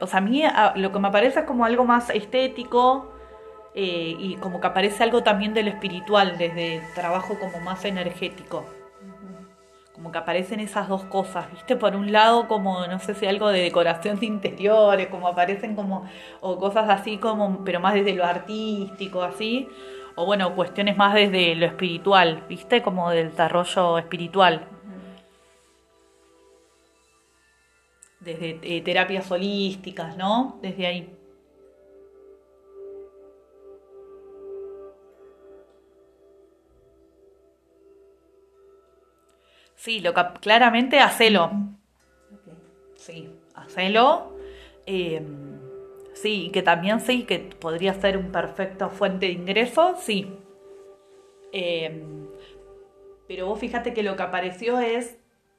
o 0.00 0.06
sea, 0.06 0.18
a 0.18 0.20
mí 0.20 0.42
lo 0.76 0.92
que 0.92 0.98
me 0.98 1.10
parece 1.10 1.40
es 1.40 1.46
como 1.46 1.64
algo 1.64 1.84
más 1.84 2.10
estético 2.10 3.13
eh, 3.74 4.16
y 4.18 4.36
como 4.36 4.60
que 4.60 4.68
aparece 4.68 5.02
algo 5.02 5.24
también 5.24 5.52
de 5.52 5.64
lo 5.64 5.70
espiritual, 5.70 6.38
desde 6.38 6.80
trabajo 6.94 7.38
como 7.40 7.60
más 7.60 7.84
energético. 7.84 8.64
Como 9.92 10.12
que 10.12 10.18
aparecen 10.18 10.60
esas 10.60 10.88
dos 10.88 11.04
cosas, 11.04 11.50
¿viste? 11.52 11.76
Por 11.76 11.96
un 11.96 12.12
lado, 12.12 12.46
como, 12.46 12.86
no 12.86 12.98
sé 13.00 13.14
si 13.14 13.26
algo 13.26 13.48
de 13.48 13.62
decoración 13.62 14.18
de 14.20 14.26
interiores, 14.26 15.08
como 15.08 15.28
aparecen 15.28 15.74
como, 15.74 16.08
o 16.40 16.58
cosas 16.58 16.88
así 16.88 17.18
como, 17.18 17.64
pero 17.64 17.80
más 17.80 17.94
desde 17.94 18.14
lo 18.14 18.24
artístico, 18.24 19.22
así. 19.22 19.68
O 20.16 20.26
bueno, 20.26 20.54
cuestiones 20.54 20.96
más 20.96 21.14
desde 21.14 21.54
lo 21.56 21.66
espiritual, 21.66 22.44
¿viste? 22.48 22.82
Como 22.82 23.10
del 23.10 23.30
desarrollo 23.30 23.98
espiritual. 23.98 24.68
Desde 28.20 28.58
eh, 28.62 28.80
terapias 28.82 29.30
holísticas, 29.30 30.16
¿no? 30.16 30.58
Desde 30.62 30.86
ahí. 30.86 31.13
Sí, 39.84 40.00
lo 40.00 40.14
claramente 40.14 40.98
hacelo. 40.98 41.50
Sí, 42.96 43.28
hacelo. 43.54 44.34
Em, 44.86 45.60
sí, 46.14 46.48
que 46.54 46.62
también 46.62 47.00
sí, 47.00 47.24
que 47.24 47.38
podría 47.38 47.92
ser 47.92 48.16
un 48.16 48.32
perfecto 48.32 48.88
fuente 48.88 49.26
de 49.26 49.32
ingreso, 49.32 49.94
sí. 50.00 50.38
Em, 51.52 52.28
pero 53.28 53.44
vos 53.44 53.58
fíjate 53.58 53.92
que 53.92 54.02
lo 54.02 54.16
que 54.16 54.22
apareció 54.22 54.80
es, 54.80 55.18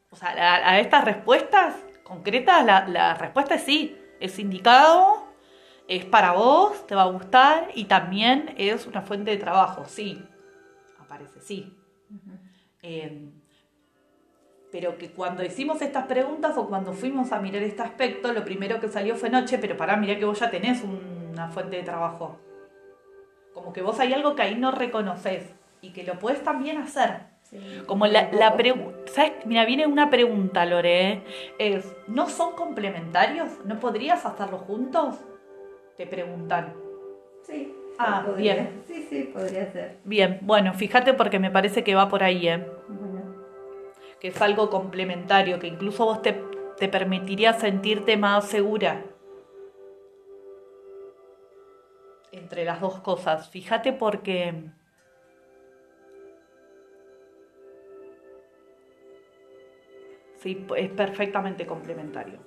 o 0.10 0.16
sea, 0.16 0.30
a, 0.72 0.80
estas 0.80 1.06
respuestas 1.06 1.76
concretas, 2.04 2.66
la, 2.66 3.14
respuesta 3.14 3.54
es 3.54 3.62
sí, 3.62 3.96
es 4.20 4.40
indicado 4.40 5.24
es 5.88 6.04
para 6.04 6.32
vos, 6.32 6.88
te 6.88 6.96
va 6.96 7.04
a 7.04 7.12
gustar 7.12 7.70
y 7.76 7.86
también 7.86 8.56
es 8.58 8.88
una 8.88 9.04
fuente 9.04 9.30
de 9.30 9.38
trabajo, 9.38 9.86
sí, 9.86 10.20
aparece, 10.98 11.40
sí. 11.42 11.78
Eh, 12.82 13.30
pero 14.76 14.98
que 14.98 15.10
cuando 15.10 15.42
hicimos 15.42 15.82
estas 15.82 16.06
preguntas 16.06 16.58
o 16.58 16.68
cuando 16.68 16.92
fuimos 16.92 17.32
a 17.32 17.40
mirar 17.40 17.64
este 17.64 17.82
aspecto, 17.82 18.34
lo 18.34 18.44
primero 18.44 18.82
que 18.82 18.90
salió 18.90 19.16
fue 19.16 19.30
noche, 19.30 19.58
pero 19.58 19.78
pará, 19.78 19.96
mira 19.96 20.20
que 20.20 20.26
vos 20.26 20.38
ya 20.38 20.52
tenés 20.52 20.84
una 20.84 21.48
fuente 21.48 21.78
de 21.78 21.84
trabajo. 21.84 22.38
Como 23.54 23.72
que 23.72 23.82
vos 23.82 23.98
hay 24.02 24.12
algo 24.12 24.36
que 24.36 24.42
ahí 24.42 24.56
no 24.56 24.72
reconoces 24.72 25.46
y 25.80 25.94
que 25.94 26.04
lo 26.04 26.20
puedes 26.20 26.44
también 26.44 26.78
hacer. 26.78 27.22
Como 27.86 28.06
la, 28.06 28.30
la 28.34 28.58
pregunta, 28.58 29.10
¿sabes? 29.14 29.46
Mira, 29.46 29.64
viene 29.64 29.88
una 29.88 30.10
pregunta, 30.10 30.66
Lore, 30.66 31.24
es, 31.58 31.96
¿no 32.10 32.28
son 32.28 32.54
complementarios? 32.56 33.50
¿No 33.64 33.80
podrías 33.80 34.26
hacerlo 34.26 34.58
juntos? 34.58 35.16
Te 35.96 36.06
preguntan. 36.06 36.74
Sí. 37.44 37.74
Ah, 37.98 38.26
bien. 38.36 38.84
Sí, 38.86 39.08
sí, 39.10 39.30
podría 39.34 39.72
ser. 39.72 40.00
Bien, 40.04 40.40
bueno, 40.42 40.74
fíjate 40.74 41.14
porque 41.14 41.40
me 41.40 41.50
parece 41.50 41.86
que 41.86 41.96
va 41.96 42.10
por 42.10 42.24
ahí, 42.24 42.50
¿eh? 42.50 42.66
Es 44.28 44.42
algo 44.42 44.72
complementario, 44.72 45.60
que 45.60 45.68
incluso 45.68 46.06
vos 46.06 46.22
te, 46.24 46.34
te 46.78 46.88
permitiría 46.88 47.54
sentirte 47.54 48.18
más 48.18 48.48
segura 48.48 49.06
entre 52.32 52.66
las 52.66 52.82
dos 52.82 53.00
cosas. 53.02 53.50
Fíjate 53.50 53.94
porque 53.94 54.72
es 60.44 60.90
perfectamente 60.92 61.66
complementario. 61.66 62.40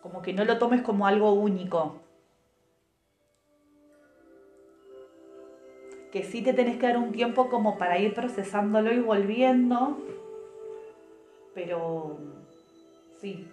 Como 0.00 0.22
que 0.22 0.32
no 0.32 0.44
lo 0.44 0.58
tomes 0.58 0.82
como 0.82 1.06
algo 1.06 1.32
único. 1.32 2.00
Que 6.12 6.22
sí 6.22 6.42
te 6.42 6.52
tenés 6.52 6.76
que 6.76 6.86
dar 6.86 6.98
un 6.98 7.12
tiempo 7.12 7.48
como 7.48 7.78
para 7.78 7.98
ir 7.98 8.14
procesándolo 8.14 8.92
y 8.92 9.00
volviendo. 9.00 9.98
Pero 11.54 12.18
sí. 13.20 13.48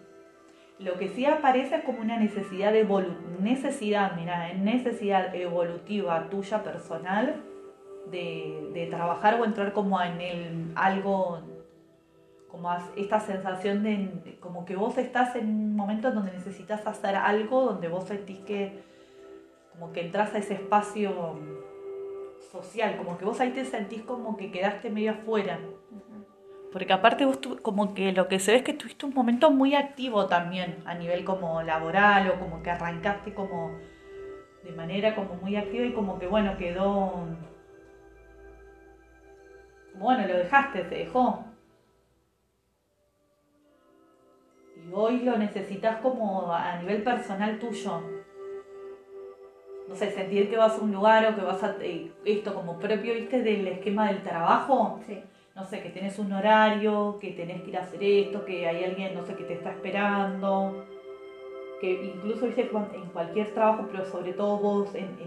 Lo 0.80 0.93
que 0.99 1.10
sí 1.10 1.26
aparece 1.26 1.78
es 1.78 1.84
como 1.84 2.01
una 2.01 2.20
necesidad 2.20 2.72
de 2.72 2.88
necesidad, 3.39 4.16
mira, 4.16 4.53
necesidad 4.53 5.34
evolutiva 5.34 6.30
tuya 6.30 6.64
personal 6.64 7.41
de, 8.12 8.70
de 8.74 8.86
trabajar 8.86 9.41
o 9.41 9.45
entrar 9.45 9.74
como 9.74 9.99
en 10.01 10.22
el 10.22 10.72
algo 10.76 11.41
como 12.49 12.76
esta 12.95 13.20
sensación 13.20 13.84
de 13.84 14.38
como 14.39 14.66
que 14.66 14.76
vos 14.76 14.97
estás 14.97 15.36
en 15.36 15.47
un 15.47 15.76
momento 15.76 16.12
donde 16.12 16.32
necesitas 16.32 16.86
hacer 16.88 17.16
algo, 17.16 17.66
donde 17.66 17.88
vos 17.88 18.05
sentís 18.05 18.39
que 18.39 18.80
como 19.74 19.91
que 19.91 20.01
entras 20.01 20.34
a 20.34 20.39
ese 20.39 20.55
espacio 20.55 21.39
social, 22.64 22.97
como 22.97 23.18
que 23.18 23.26
vos 23.26 23.39
ahí 23.39 23.51
te 23.51 23.66
sentís 23.66 24.01
como 24.03 24.38
que 24.38 24.51
quedaste 24.51 24.89
medio 24.89 25.12
afuera. 25.12 25.60
Porque 26.72 26.93
aparte 26.93 27.26
vos 27.26 27.39
como 27.62 27.93
que 27.93 28.12
lo 28.12 28.28
que 28.28 28.39
se 28.39 28.51
ve 28.51 28.58
es 28.58 28.64
que 28.64 28.74
tuviste 28.74 29.05
un 29.05 29.14
momento 29.14 29.51
muy 29.51 29.74
activo 29.76 30.28
también 30.28 30.84
a 30.86 30.93
nivel 30.95 31.24
como 31.24 31.62
laboral 31.62 32.30
o 32.30 32.39
como 32.39 32.62
que 32.62 32.70
arrancaste 32.70 33.34
como 33.34 33.72
de 34.64 34.72
manera 34.72 35.16
como 35.16 35.36
muy 35.36 35.55
activa 35.55 35.86
y 35.86 35.93
como 35.93 36.20
que 36.20 36.28
bueno 36.28 36.58
quedó 36.58 37.26
bueno 39.95 40.28
lo 40.28 40.38
dejaste, 40.38 40.84
se 40.84 40.95
dejó. 40.95 41.45
hoy 44.93 45.20
lo 45.20 45.38
necesitas 45.38 45.97
como 45.97 46.51
a 46.51 46.78
nivel 46.78 47.03
personal 47.03 47.60
tuyo. 47.60 48.16
No 49.88 49.95
sé, 49.95 50.11
sentir 50.11 50.49
que 50.49 50.57
vas 50.57 50.77
a 50.77 50.81
un 50.81 50.91
lugar 50.91 51.25
o 51.31 51.35
que 51.35 51.41
vas 51.41 51.63
a 51.63 51.75
eh, 51.79 52.11
esto 52.25 52.53
como 52.53 52.77
propio, 52.77 53.13
viste, 53.13 53.41
del 53.41 53.67
esquema 53.67 54.07
del 54.07 54.21
trabajo. 54.21 54.99
Sí. 55.07 55.23
No 55.55 55.65
sé, 55.65 55.81
que 55.81 55.89
tenés 55.89 56.19
un 56.19 56.31
horario, 56.33 57.17
que 57.19 57.31
tenés 57.31 57.63
que 57.63 57.69
ir 57.69 57.77
a 57.77 57.81
hacer 57.81 58.03
esto, 58.03 58.45
que 58.45 58.67
hay 58.67 58.83
alguien, 58.83 59.15
no 59.15 59.25
sé, 59.25 59.33
que 59.35 59.43
te 59.43 59.53
está 59.53 59.71
esperando. 59.71 60.85
Que 61.81 62.13
incluso, 62.13 62.45
viste, 62.45 62.69
en 62.69 63.05
cualquier 63.11 63.51
trabajo, 63.53 63.88
pero 63.91 64.05
sobre 64.05 64.33
todo 64.33 64.57
vos 64.57 64.93
en, 64.93 65.17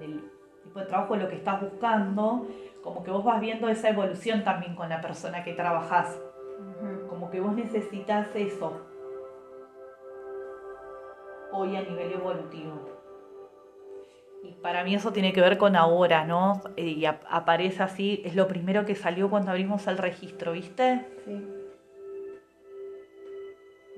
el 0.00 0.22
tipo 0.64 0.80
de 0.80 0.86
trabajo, 0.86 1.14
lo 1.14 1.28
que 1.28 1.36
estás 1.36 1.60
buscando, 1.60 2.48
como 2.82 3.04
que 3.04 3.12
vos 3.12 3.22
vas 3.22 3.40
viendo 3.40 3.68
esa 3.68 3.90
evolución 3.90 4.42
también 4.42 4.74
con 4.74 4.88
la 4.88 5.00
persona 5.00 5.44
que 5.44 5.52
trabajás. 5.52 6.18
Como 7.08 7.30
que 7.30 7.40
vos 7.40 7.54
necesitas 7.54 8.34
eso, 8.34 8.80
hoy 11.52 11.76
a 11.76 11.82
nivel 11.82 12.12
evolutivo. 12.12 12.95
Y 14.46 14.52
para 14.62 14.84
mí 14.84 14.94
eso 14.94 15.12
tiene 15.12 15.32
que 15.32 15.40
ver 15.40 15.58
con 15.58 15.74
ahora, 15.74 16.24
¿no? 16.24 16.60
Y 16.76 17.04
aparece 17.04 17.82
así, 17.82 18.22
es 18.24 18.36
lo 18.36 18.46
primero 18.46 18.84
que 18.86 18.94
salió 18.94 19.28
cuando 19.28 19.50
abrimos 19.50 19.86
el 19.88 19.98
registro, 19.98 20.52
¿viste? 20.52 21.04
Sí. 21.24 21.44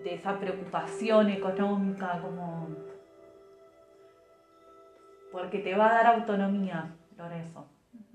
De 0.05 0.15
esa 0.15 0.39
preocupación 0.39 1.29
económica, 1.29 2.19
como... 2.23 2.69
Porque 5.31 5.59
te 5.59 5.77
va 5.77 5.91
a 5.91 5.95
dar 5.95 6.07
autonomía, 6.15 6.95
Lorenzo, 7.17 7.67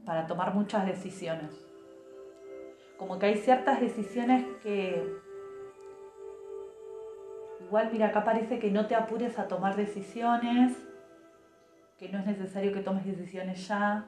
para 0.03 0.25
tomar 0.25 0.55
muchas 0.55 0.88
decisiones. 0.88 1.51
Como 2.97 3.19
que 3.19 3.27
hay 3.27 3.36
ciertas 3.36 3.79
decisiones 3.79 4.43
que 4.63 5.21
Igual, 7.59 7.89
mira, 7.91 8.07
acá 8.07 8.23
parece 8.23 8.59
que 8.59 8.69
no 8.69 8.86
te 8.88 8.93
apures 8.93 9.39
a 9.39 9.47
tomar 9.47 9.75
decisiones, 9.75 10.77
que 12.03 12.09
no 12.11 12.19
es 12.19 12.25
necesario 12.25 12.73
que 12.73 12.81
tomes 12.81 13.05
decisiones 13.05 13.65
ya, 13.65 14.05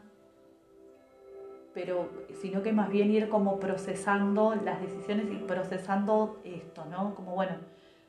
pero 1.73 2.09
sino 2.41 2.61
que 2.61 2.73
más 2.73 2.89
bien 2.89 3.09
ir 3.09 3.29
como 3.29 3.57
procesando 3.57 4.53
las 4.53 4.81
decisiones 4.81 5.27
y 5.31 5.37
procesando 5.37 6.41
esto, 6.43 6.83
¿no? 6.91 7.15
Como 7.15 7.35
bueno, 7.35 7.53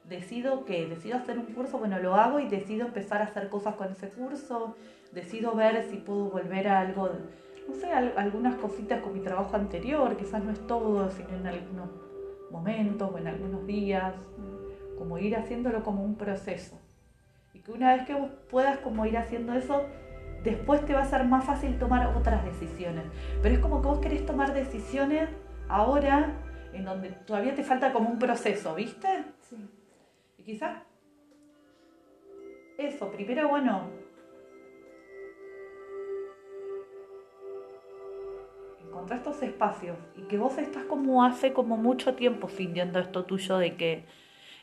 decido 0.03 0.65
que 0.65 0.87
decido 0.87 1.17
hacer 1.17 1.39
un 1.39 1.47
curso, 1.47 1.79
bueno, 1.79 2.01
lo 2.01 2.17
hago 2.17 2.41
y 2.41 2.49
decido 2.49 2.87
empezar 2.87 3.23
a 3.23 3.27
hacer 3.27 3.49
cosas 3.49 3.77
con 3.77 3.93
ese 3.93 4.09
curso, 4.09 4.75
decido 5.13 5.55
ver 5.55 5.85
si 5.89 5.99
puedo 5.99 6.31
volver 6.31 6.67
a 6.67 6.81
algo, 6.81 7.09
no 7.69 7.75
sé, 7.75 7.93
algunas 7.93 8.57
cositas 8.57 9.01
con 9.03 9.13
mi 9.13 9.21
trabajo 9.21 9.55
anterior, 9.55 10.17
quizás 10.17 10.43
no 10.43 10.51
es 10.51 10.67
todo, 10.67 11.09
sino 11.13 11.31
en 11.31 11.47
algunos 11.47 11.91
momentos 12.51 13.09
o 13.13 13.19
en 13.19 13.29
algunos 13.29 13.65
días 13.69 14.15
como 14.99 15.17
ir 15.19 15.37
haciéndolo 15.37 15.85
como 15.85 16.03
un 16.03 16.17
proceso. 16.17 16.86
Y 17.57 17.61
que 17.61 17.73
una 17.73 17.97
vez 17.97 18.07
que 18.07 18.13
vos 18.13 18.29
puedas 18.51 18.79
como 18.81 19.07
ir 19.07 19.17
haciendo 19.17 19.55
eso, 19.55 19.87
después 20.45 20.85
te 20.85 20.93
va 20.93 21.01
a 21.01 21.05
ser 21.07 21.25
más 21.25 21.43
fácil 21.43 21.79
tomar 21.79 22.15
otras 22.15 22.45
decisiones. 22.45 23.05
Pero 23.43 23.55
es 23.55 23.61
como 23.63 23.81
que 23.81 23.89
vos 23.89 23.99
querés 23.99 24.27
tomar 24.27 24.53
decisiones 24.53 25.31
ahora 25.67 26.35
en 26.75 26.85
donde 26.85 27.09
todavía 27.09 27.55
te 27.55 27.63
falta 27.63 27.95
como 27.95 28.11
un 28.11 28.19
proceso, 28.19 28.75
¿viste? 28.75 29.09
Sí. 29.41 29.57
Y 30.37 30.43
quizás 30.43 30.83
eso, 32.77 33.11
primero, 33.11 33.49
bueno, 33.49 33.89
encontrar 38.87 39.21
estos 39.21 39.43
espacios 39.43 39.97
y 40.15 40.25
que 40.25 40.37
vos 40.37 40.59
estás 40.59 40.85
como 40.85 41.25
hace 41.25 41.55
como 41.55 41.79
mucho 41.79 42.17
tiempo 42.17 42.51
sintiendo 42.51 42.99
esto 42.99 43.25
tuyo 43.25 43.57
de 43.57 43.77
que 43.77 44.05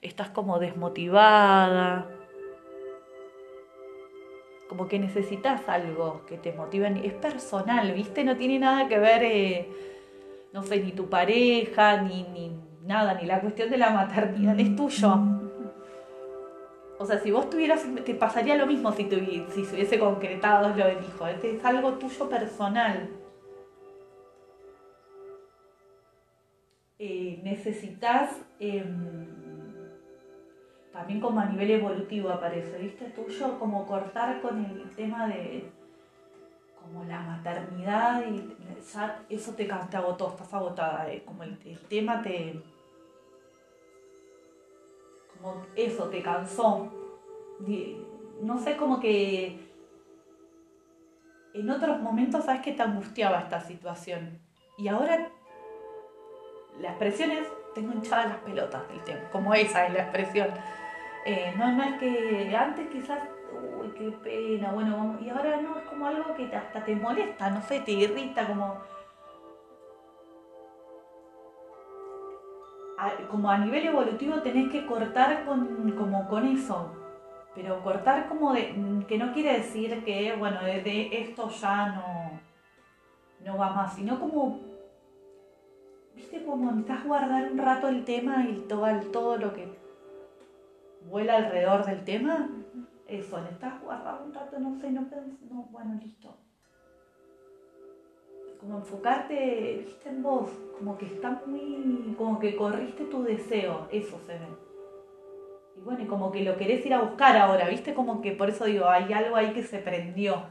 estás 0.03 0.29
como 0.29 0.59
desmotivada, 0.59 2.07
como 4.73 4.87
que 4.87 4.97
necesitas 4.97 5.69
algo 5.69 6.25
que 6.25 6.35
te 6.35 6.51
motive. 6.51 6.99
Es 7.03 7.13
personal, 7.13 7.91
¿viste? 7.91 8.23
No 8.23 8.35
tiene 8.35 8.57
nada 8.57 8.87
que 8.87 8.97
ver, 8.97 9.21
eh, 9.23 9.67
no 10.51 10.63
sé, 10.63 10.81
ni 10.81 10.91
tu 10.93 11.09
pareja, 11.09 12.01
ni, 12.01 12.23
ni 12.23 12.57
nada, 12.83 13.13
ni 13.13 13.27
la 13.27 13.39
cuestión 13.39 13.69
de 13.69 13.77
la 13.77 13.91
maternidad, 13.91 14.59
es 14.59 14.75
tuyo. 14.75 15.13
O 16.97 17.05
sea, 17.05 17.19
si 17.19 17.29
vos 17.29 17.51
tuvieras, 17.51 17.85
te 18.03 18.15
pasaría 18.15 18.55
lo 18.55 18.65
mismo 18.65 18.91
si, 18.93 19.03
si 19.49 19.63
se 19.63 19.75
hubiese 19.75 19.99
concretado 19.99 20.69
lo 20.69 20.87
del 20.87 21.03
hijo. 21.03 21.27
Este 21.27 21.55
es 21.55 21.63
algo 21.63 21.93
tuyo 21.93 22.27
personal. 22.27 23.09
Eh, 26.97 27.41
necesitas 27.43 28.41
em, 28.59 29.42
también 30.93 31.19
como 31.19 31.39
a 31.39 31.45
nivel 31.45 31.71
evolutivo 31.71 32.29
aparece, 32.29 32.77
¿viste? 32.77 33.05
Tuyo 33.05 33.57
como 33.57 33.85
cortar 33.87 34.39
con 34.41 34.63
el 34.63 34.89
tema 34.91 35.27
de 35.27 35.69
como 36.79 37.03
la 37.05 37.19
maternidad 37.21 38.23
y 38.27 38.55
ya 38.93 39.23
eso 39.27 39.53
te, 39.53 39.65
te 39.65 39.97
agotó, 39.97 40.29
estás 40.29 40.53
agotada, 40.53 41.11
eh, 41.11 41.23
como 41.25 41.43
el, 41.43 41.57
tema 41.89 42.21
te... 42.21 42.61
como 45.35 45.65
eso 45.75 46.09
te 46.09 46.21
cansó. 46.21 46.91
No 48.41 48.59
sé, 48.59 48.77
como 48.77 48.99
que 48.99 49.57
en 51.53 51.69
otros 51.69 52.01
momentos 52.01 52.45
sabes 52.45 52.61
que 52.61 52.73
te 52.73 52.83
angustiaba 52.83 53.39
esta 53.39 53.61
situación. 53.61 54.39
Y 54.77 54.89
ahora 54.89 55.31
la 56.79 56.89
expresión 56.89 57.31
es, 57.31 57.47
tengo 57.73 57.93
hinchadas 57.93 58.27
las 58.27 58.37
pelotas 58.39 58.87
del 58.89 59.03
tema, 59.03 59.29
como 59.31 59.53
esa 59.53 59.87
es 59.87 59.93
la 59.93 60.01
expresión 60.03 60.49
Eh, 61.25 61.53
no, 61.57 61.71
no 61.71 61.83
es 61.83 61.99
que 61.99 62.55
antes 62.55 62.89
quizás, 62.89 63.19
uy, 63.79 63.89
qué 63.97 64.11
pena, 64.11 64.73
bueno, 64.73 65.17
y 65.21 65.29
ahora 65.29 65.61
no, 65.61 65.77
es 65.77 65.85
como 65.85 66.05
algo 66.05 66.33
que 66.35 66.53
hasta 66.53 66.83
te 66.83 66.95
molesta, 66.95 67.49
no 67.49 67.61
sé, 67.61 67.79
te 67.79 67.91
irrita, 67.91 68.47
como... 68.47 68.81
como 73.29 73.49
a 73.49 73.57
nivel 73.57 73.87
evolutivo 73.87 74.41
tenés 74.41 74.71
que 74.71 74.85
cortar 74.85 75.43
con, 75.45 75.91
como 75.91 76.27
con 76.29 76.47
eso, 76.47 76.89
pero 77.53 77.83
cortar 77.83 78.29
como 78.29 78.53
de, 78.53 78.73
que 79.07 79.17
no 79.17 79.33
quiere 79.33 79.57
decir 79.57 80.05
que, 80.05 80.33
bueno, 80.37 80.63
de, 80.63 80.81
de 80.81 81.21
esto 81.21 81.49
ya 81.49 81.87
no, 81.87 82.39
no 83.43 83.57
va 83.57 83.71
más, 83.71 83.95
sino 83.95 84.19
como, 84.19 84.61
viste, 86.15 86.45
como 86.45 86.71
necesitas 86.71 87.03
guardar 87.03 87.51
un 87.51 87.57
rato 87.57 87.89
el 87.89 88.05
tema 88.05 88.45
y 88.45 88.59
todo, 88.69 88.87
todo 89.11 89.37
lo 89.37 89.53
que 89.53 89.82
vuela 91.07 91.37
alrededor 91.37 91.85
del 91.85 92.03
tema, 92.03 92.49
eso, 93.07 93.39
necesitas 93.41 93.81
guardar 93.81 94.21
un 94.25 94.33
rato, 94.33 94.59
no 94.59 94.79
sé, 94.79 94.91
no, 94.91 95.01
pens- 95.01 95.39
no 95.49 95.63
bueno, 95.71 95.93
listo. 96.01 96.35
Como 98.59 98.77
enfocarte, 98.77 99.83
viste, 99.85 100.09
en 100.09 100.23
vos, 100.23 100.49
como 100.77 100.97
que 100.97 101.05
está 101.05 101.41
muy, 101.45 102.15
como 102.17 102.39
que 102.39 102.55
corriste 102.55 103.03
tu 103.05 103.23
deseo, 103.23 103.87
eso 103.91 104.17
se 104.25 104.33
ve. 104.39 104.47
Y 105.75 105.81
bueno, 105.81 106.03
y 106.03 106.05
como 106.05 106.31
que 106.31 106.43
lo 106.43 106.55
querés 106.55 106.85
ir 106.85 106.93
a 106.93 107.01
buscar 107.01 107.35
ahora, 107.35 107.67
viste, 107.67 107.93
como 107.93 108.21
que 108.21 108.31
por 108.31 108.49
eso 108.49 108.65
digo, 108.65 108.87
hay 108.87 109.11
algo 109.11 109.35
ahí 109.35 109.51
que 109.53 109.63
se 109.63 109.79
prendió. 109.79 110.43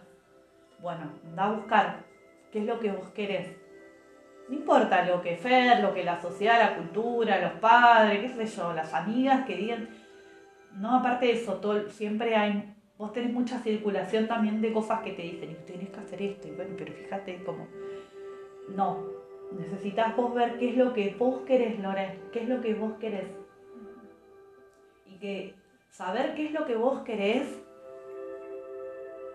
Bueno, 0.80 1.10
anda 1.24 1.44
a 1.44 1.52
buscar, 1.52 2.04
¿qué 2.50 2.58
es 2.58 2.66
lo 2.66 2.80
que 2.80 2.92
vos 2.92 3.08
querés? 3.10 3.56
No 4.48 4.56
importa 4.56 5.06
lo 5.06 5.22
que 5.22 5.36
Fer, 5.36 5.80
lo 5.80 5.94
que 5.94 6.04
la 6.04 6.20
sociedad, 6.20 6.58
la 6.58 6.76
cultura, 6.76 7.40
los 7.40 7.52
padres, 7.60 8.20
qué 8.20 8.46
sé 8.46 8.56
yo, 8.56 8.72
las 8.74 8.92
amigas 8.92 9.46
que 9.46 9.56
digan. 9.56 9.88
No, 10.76 10.96
aparte 10.96 11.26
de 11.26 11.32
eso, 11.32 11.54
todo, 11.56 11.88
siempre 11.90 12.34
hay. 12.34 12.74
Vos 12.98 13.12
tenés 13.12 13.32
mucha 13.32 13.58
circulación 13.58 14.26
también 14.26 14.60
de 14.60 14.72
cosas 14.72 15.00
que 15.02 15.12
te 15.12 15.22
dicen, 15.22 15.50
y 15.50 15.54
tenés 15.66 15.90
que 15.90 16.00
hacer 16.00 16.22
esto, 16.22 16.48
y 16.48 16.52
bueno, 16.52 16.74
pero 16.76 16.92
fíjate 16.92 17.42
como. 17.44 17.66
No, 18.68 19.04
necesitas 19.58 20.16
vos 20.16 20.34
ver 20.34 20.58
qué 20.58 20.70
es 20.70 20.76
lo 20.76 20.92
que 20.92 21.14
vos 21.18 21.42
querés, 21.42 21.78
Lore, 21.80 22.20
qué 22.32 22.42
es 22.42 22.48
lo 22.48 22.60
que 22.60 22.74
vos 22.74 22.92
querés. 23.00 23.28
Y 25.06 25.18
que 25.18 25.54
saber 25.90 26.34
qué 26.34 26.46
es 26.46 26.52
lo 26.52 26.64
que 26.64 26.76
vos 26.76 27.02
querés, 27.02 27.60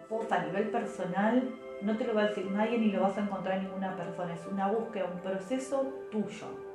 vos 0.10 0.32
a 0.32 0.46
nivel 0.46 0.70
personal, 0.70 1.54
no 1.82 1.98
te 1.98 2.06
lo 2.06 2.16
va 2.16 2.24
a 2.24 2.28
decir 2.30 2.50
nadie 2.50 2.78
ni 2.78 2.92
lo 2.92 3.02
vas 3.02 3.18
a 3.18 3.22
encontrar 3.22 3.58
en 3.58 3.66
ninguna 3.66 3.96
persona. 3.96 4.34
Es 4.34 4.46
una 4.48 4.72
búsqueda, 4.72 5.06
un 5.14 5.22
proceso 5.22 5.94
tuyo. 6.12 6.67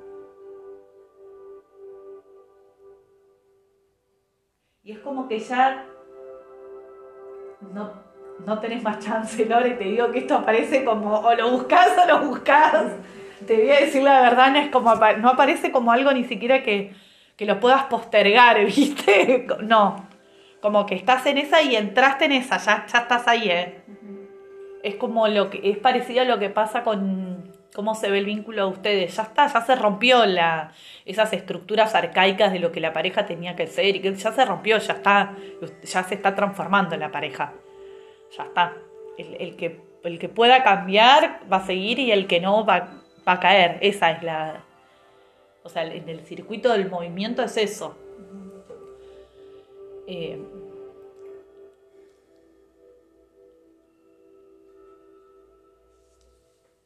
Y 4.83 4.91
es 4.91 4.99
como 4.99 5.29
que 5.29 5.39
ya 5.39 5.85
no, 7.73 7.93
no 8.45 8.59
tenés 8.59 8.83
más 8.83 8.99
chance, 8.99 9.45
Lore. 9.45 9.71
Te 9.71 9.85
digo 9.85 10.11
que 10.11 10.19
esto 10.19 10.35
aparece 10.35 10.83
como 10.83 11.19
o 11.19 11.33
lo 11.35 11.51
buscas 11.51 11.97
o 11.97 12.05
lo 12.05 12.27
buscas. 12.27 12.91
Te 13.47 13.55
voy 13.55 13.69
a 13.69 13.79
decir 13.79 14.03
la 14.03 14.21
verdad, 14.21 14.51
no, 14.51 14.59
es 14.59 14.69
como, 14.69 14.93
no 14.93 15.29
aparece 15.29 15.71
como 15.71 15.91
algo 15.93 16.11
ni 16.11 16.25
siquiera 16.25 16.63
que, 16.63 16.93
que 17.37 17.45
lo 17.45 17.61
puedas 17.61 17.85
postergar, 17.85 18.65
¿viste? 18.65 19.47
No. 19.61 20.05
Como 20.61 20.85
que 20.85 20.95
estás 20.95 21.25
en 21.27 21.37
esa 21.37 21.61
y 21.61 21.75
entraste 21.77 22.25
en 22.25 22.33
esa, 22.33 22.57
ya, 22.57 22.85
ya 22.85 22.99
estás 22.99 23.27
ahí, 23.27 23.49
¿eh? 23.49 23.83
es 24.83 24.95
como 24.95 25.27
lo 25.29 25.49
que 25.49 25.61
es 25.63 25.77
parecido 25.77 26.21
a 26.21 26.25
lo 26.25 26.39
que 26.39 26.49
pasa 26.49 26.83
con 26.83 27.32
cómo 27.73 27.95
se 27.95 28.09
ve 28.09 28.19
el 28.19 28.25
vínculo 28.25 28.67
de 28.67 28.71
ustedes. 28.71 29.15
Ya 29.15 29.23
está, 29.23 29.47
ya 29.47 29.61
se 29.61 29.75
rompió 29.75 30.25
la, 30.25 30.71
esas 31.05 31.33
estructuras 31.33 31.95
arcaicas 31.95 32.51
de 32.53 32.59
lo 32.59 32.71
que 32.71 32.79
la 32.79 32.93
pareja 32.93 33.25
tenía 33.25 33.55
que 33.55 33.67
ser 33.67 33.95
y 33.95 33.99
que 33.99 34.13
ya 34.13 34.31
se 34.31 34.45
rompió, 34.45 34.77
ya 34.77 34.93
está, 34.93 35.35
ya 35.83 36.03
se 36.03 36.15
está 36.15 36.35
transformando 36.35 36.95
la 36.97 37.11
pareja. 37.11 37.53
Ya 38.37 38.43
está. 38.43 38.73
El, 39.17 39.35
el 39.39 39.55
que, 39.55 39.81
el 40.03 40.19
que 40.19 40.29
pueda 40.29 40.63
cambiar 40.63 41.41
va 41.51 41.57
a 41.57 41.65
seguir 41.65 41.99
y 41.99 42.11
el 42.11 42.27
que 42.27 42.39
no 42.39 42.65
va, 42.65 43.01
va 43.27 43.33
a 43.33 43.39
caer. 43.39 43.77
Esa 43.81 44.11
es 44.11 44.23
la. 44.23 44.63
O 45.63 45.69
sea, 45.69 45.83
en 45.83 46.09
el 46.09 46.21
circuito 46.25 46.71
del 46.73 46.89
movimiento 46.89 47.41
es 47.41 47.57
eso. 47.57 47.95
Eh, 50.07 50.37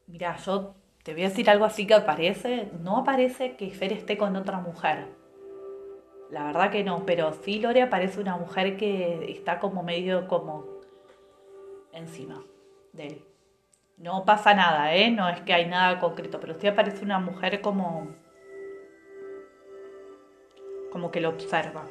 Mira, 0.08 0.38
yo 0.38 0.76
te 1.03 1.14
voy 1.14 1.24
a 1.24 1.30
decir 1.30 1.49
algo 1.49 1.66
así 1.66 1.86
que 1.86 1.93
aparece. 1.93 2.72
No 2.82 2.97
aparece 2.97 3.58
que 3.58 3.70
Fer 3.70 3.91
esté 3.93 4.18
con 4.18 4.36
otra 4.36 4.60
mujer. 4.60 5.08
La 6.32 6.43
verdad 6.45 6.72
que 6.72 6.84
no, 6.84 7.05
pero 7.05 7.34
sí 7.34 7.60
Lore 7.60 7.82
aparece 7.82 8.20
una 8.20 8.38
mujer 8.38 8.78
que 8.78 9.32
está 9.32 9.60
como 9.60 9.84
medio 9.84 10.28
como 10.28 10.66
encima 11.91 12.43
de 12.93 13.08
él. 13.08 13.26
No 13.97 14.26
pasa 14.26 14.53
nada, 14.53 14.95
¿eh? 14.95 15.10
No 15.12 15.28
es 15.30 15.41
que 15.41 15.53
hay 15.53 15.66
nada 15.68 15.99
concreto, 15.99 16.39
pero 16.39 16.53
sí 16.55 16.68
aparece 16.68 17.03
una 17.03 17.20
mujer 17.20 17.62
como 17.62 18.08
como 20.91 21.12
que 21.12 21.22
lo 21.22 21.30
observa. 21.30 21.86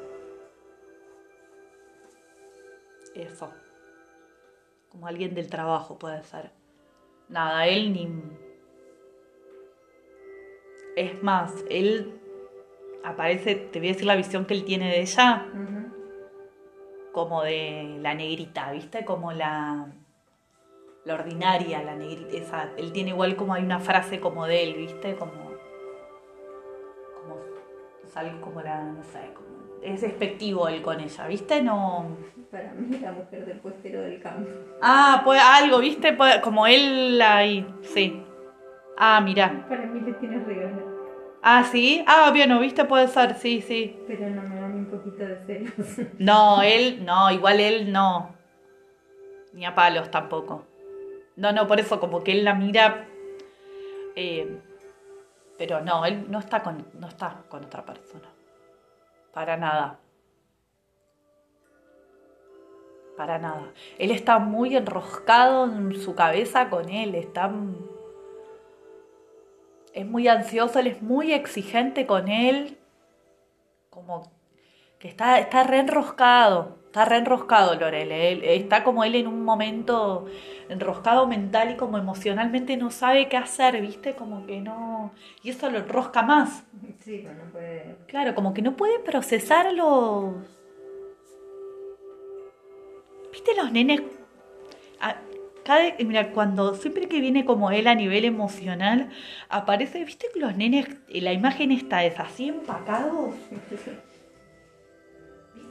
Eso. 3.15 3.51
Como 4.89 5.07
alguien 5.07 5.33
del 5.33 5.49
trabajo 5.49 5.97
puede 5.97 6.23
ser. 6.23 6.56
Nada, 7.29 7.67
él 7.67 7.93
ni... 7.93 8.09
Es 10.95 11.21
más, 11.21 11.53
él 11.69 12.19
aparece, 13.03 13.55
te 13.55 13.79
voy 13.79 13.89
a 13.89 13.91
decir 13.91 14.05
la 14.05 14.15
visión 14.15 14.45
que 14.45 14.53
él 14.53 14.65
tiene 14.65 14.89
de 14.89 15.01
ella, 15.01 15.45
como 17.11 17.43
de 17.43 17.97
la 18.01 18.13
negrita, 18.13 18.71
¿viste? 18.71 19.05
Como 19.05 19.31
la, 19.31 19.87
la 21.05 21.13
ordinaria, 21.13 21.83
la 21.83 21.95
negrita. 21.95 22.37
Esa, 22.37 22.71
él 22.77 22.91
tiene 22.91 23.11
igual 23.11 23.35
como 23.35 23.53
hay 23.53 23.63
una 23.63 23.79
frase 23.79 24.19
como 24.19 24.47
de 24.47 24.63
él, 24.63 24.73
¿viste? 24.75 25.15
Como, 25.15 25.33
como, 25.33 27.35
es 28.03 28.17
algo 28.17 28.41
como 28.41 28.61
la, 28.61 28.83
no 28.83 29.03
sé, 29.03 29.31
como, 29.33 29.46
es 29.81 30.01
despectivo 30.01 30.67
él 30.67 30.81
con 30.81 30.99
ella, 30.99 31.27
¿viste? 31.27 31.61
No... 31.61 32.17
Para 32.51 32.71
mí, 32.73 32.97
la 32.99 33.11
mujer 33.11 33.45
del 33.45 33.59
puestero 33.59 34.01
del 34.01 34.21
campo. 34.21 34.49
Ah, 34.81 35.21
pues 35.25 35.41
algo, 35.43 35.79
¿viste? 35.79 36.13
Puede- 36.13 36.39
como 36.41 36.65
él 36.65 37.21
ahí, 37.21 37.67
sí. 37.81 38.23
Ah, 38.97 39.19
mira. 39.21 39.65
Para 39.67 39.85
mí 39.85 39.99
le 39.99 40.13
tiene 40.13 40.39
regalo. 40.43 40.97
Ah, 41.41 41.63
sí. 41.63 42.03
Ah, 42.07 42.31
bien, 42.33 42.49
¿no 42.49 42.59
viste? 42.59 42.85
Puede 42.85 43.07
ser, 43.09 43.35
sí, 43.35 43.61
sí. 43.61 43.97
Pero 44.07 44.29
no 44.29 44.41
me 44.43 44.55
da 44.59 44.67
ni 44.69 44.79
un 44.79 44.85
poquito 44.87 45.25
de 45.25 45.37
celos. 45.45 46.07
No, 46.19 46.61
él, 46.61 47.03
no, 47.05 47.29
igual 47.31 47.59
él 47.59 47.91
no. 47.91 48.33
Ni 49.53 49.65
a 49.65 49.75
palos 49.75 50.09
tampoco. 50.09 50.65
No, 51.35 51.51
no, 51.51 51.67
por 51.67 51.79
eso 51.79 51.99
como 51.99 52.23
que 52.23 52.31
él 52.31 52.43
la 52.45 52.53
mira. 52.55 53.07
eh, 54.15 54.57
pero 55.57 55.81
no, 55.81 56.05
él 56.05 56.25
no 56.29 56.39
está 56.39 56.61
con, 56.63 56.85
no 56.99 57.07
está 57.07 57.43
con 57.49 57.65
otra 57.65 57.83
persona. 57.83 58.27
Para 59.37 59.55
nada. 59.55 59.99
Para 63.15 63.37
nada. 63.37 63.71
Él 63.99 64.09
está 64.09 64.39
muy 64.39 64.75
enroscado 64.75 65.65
en 65.65 65.93
su 65.93 66.15
cabeza 66.15 66.71
con 66.71 66.89
él. 66.89 67.13
Está. 67.13 67.51
Es 69.93 70.07
muy 70.07 70.27
ansioso, 70.27 70.79
él 70.79 70.87
es 70.87 71.03
muy 71.03 71.33
exigente 71.33 72.07
con 72.07 72.29
él. 72.29 72.79
Como 73.91 74.23
que 74.97 75.07
está, 75.07 75.37
está 75.37 75.63
re 75.65 75.81
enroscado, 75.81 76.76
está 76.87 77.05
re 77.05 77.17
enroscado 77.17 77.75
Lorel, 77.75 78.11
él- 78.11 78.43
está 78.43 78.83
como 78.83 79.03
él 79.03 79.15
en 79.15 79.27
un 79.27 79.43
momento 79.45 80.25
enroscado 80.69 81.27
mental 81.27 81.71
y 81.71 81.75
como 81.75 81.97
emocionalmente 81.97 82.75
no 82.77 82.91
sabe 82.91 83.29
qué 83.29 83.37
hacer, 83.37 83.79
¿viste? 83.81 84.15
Como 84.15 84.45
que 84.45 84.59
no... 84.59 85.11
Y 85.43 85.49
eso 85.51 85.69
lo 85.69 85.77
enrosca 85.79 86.23
más, 86.23 86.63
Sí, 86.99 87.21
pero 87.23 87.35
no 87.45 87.51
puede. 87.51 87.95
claro, 88.07 88.35
como 88.35 88.53
que 88.53 88.61
no 88.61 88.75
puede 88.75 88.99
procesar 88.99 89.71
los... 89.73 90.33
¿Viste 93.31 93.51
los 93.55 93.71
nenes? 93.71 94.01
Ah, 94.99 95.15
cada- 95.63 95.93
mira, 95.99 96.31
cuando 96.31 96.73
siempre 96.73 97.07
que 97.07 97.21
viene 97.21 97.45
como 97.45 97.71
él 97.71 97.87
a 97.87 97.95
nivel 97.95 98.25
emocional, 98.25 99.09
aparece, 99.49 100.03
¿viste 100.03 100.27
que 100.33 100.39
los 100.39 100.55
nenes, 100.55 100.87
la 101.09 101.33
imagen 101.33 101.71
esta 101.71 102.03
es 102.05 102.19
así 102.19 102.49
empacados? 102.49 103.35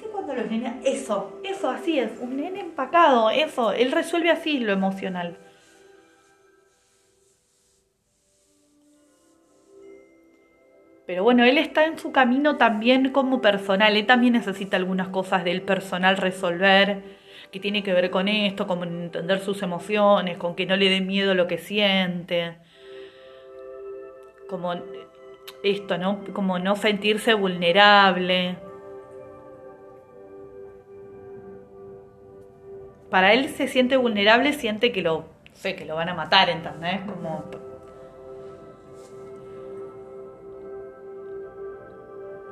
¿Viste 0.06 0.12
cuando 0.12 0.34
los 0.34 0.50
nenes... 0.50 0.74
Eso, 0.84 1.40
eso, 1.42 1.68
así 1.68 1.98
es, 1.98 2.12
un 2.20 2.36
nene 2.36 2.60
empacado, 2.60 3.30
eso, 3.30 3.72
él 3.72 3.92
resuelve 3.92 4.30
así 4.30 4.58
lo 4.60 4.72
emocional. 4.72 5.36
Pero 11.06 11.22
bueno, 11.22 11.44
él 11.44 11.58
está 11.58 11.86
en 11.86 11.98
su 11.98 12.10
camino 12.12 12.56
también 12.56 13.10
como 13.10 13.40
personal, 13.40 13.96
él 13.96 14.06
también 14.06 14.32
necesita 14.32 14.76
algunas 14.76 15.08
cosas 15.08 15.44
del 15.44 15.62
personal 15.62 16.16
resolver, 16.16 17.02
que 17.52 17.60
tiene 17.60 17.82
que 17.82 17.92
ver 17.92 18.10
con 18.10 18.28
esto, 18.28 18.66
como 18.66 18.84
entender 18.84 19.40
sus 19.40 19.62
emociones, 19.62 20.36
con 20.36 20.56
que 20.56 20.66
no 20.66 20.76
le 20.76 20.90
dé 20.90 21.00
miedo 21.00 21.34
lo 21.34 21.46
que 21.46 21.58
siente, 21.58 22.56
como 24.48 24.74
esto, 25.62 25.96
¿no? 25.96 26.24
Como 26.32 26.58
no 26.58 26.76
sentirse 26.76 27.34
vulnerable. 27.34 28.56
Para 33.10 33.32
él 33.32 33.48
se 33.50 33.68
siente 33.68 33.96
vulnerable, 33.96 34.52
siente 34.52 34.92
que 34.92 35.02
lo, 35.02 35.26
sé, 35.52 35.76
que 35.76 35.84
lo 35.84 35.94
van 35.96 36.08
a 36.08 36.14
matar, 36.14 36.50
¿entendés? 36.50 37.00
Como 37.02 37.44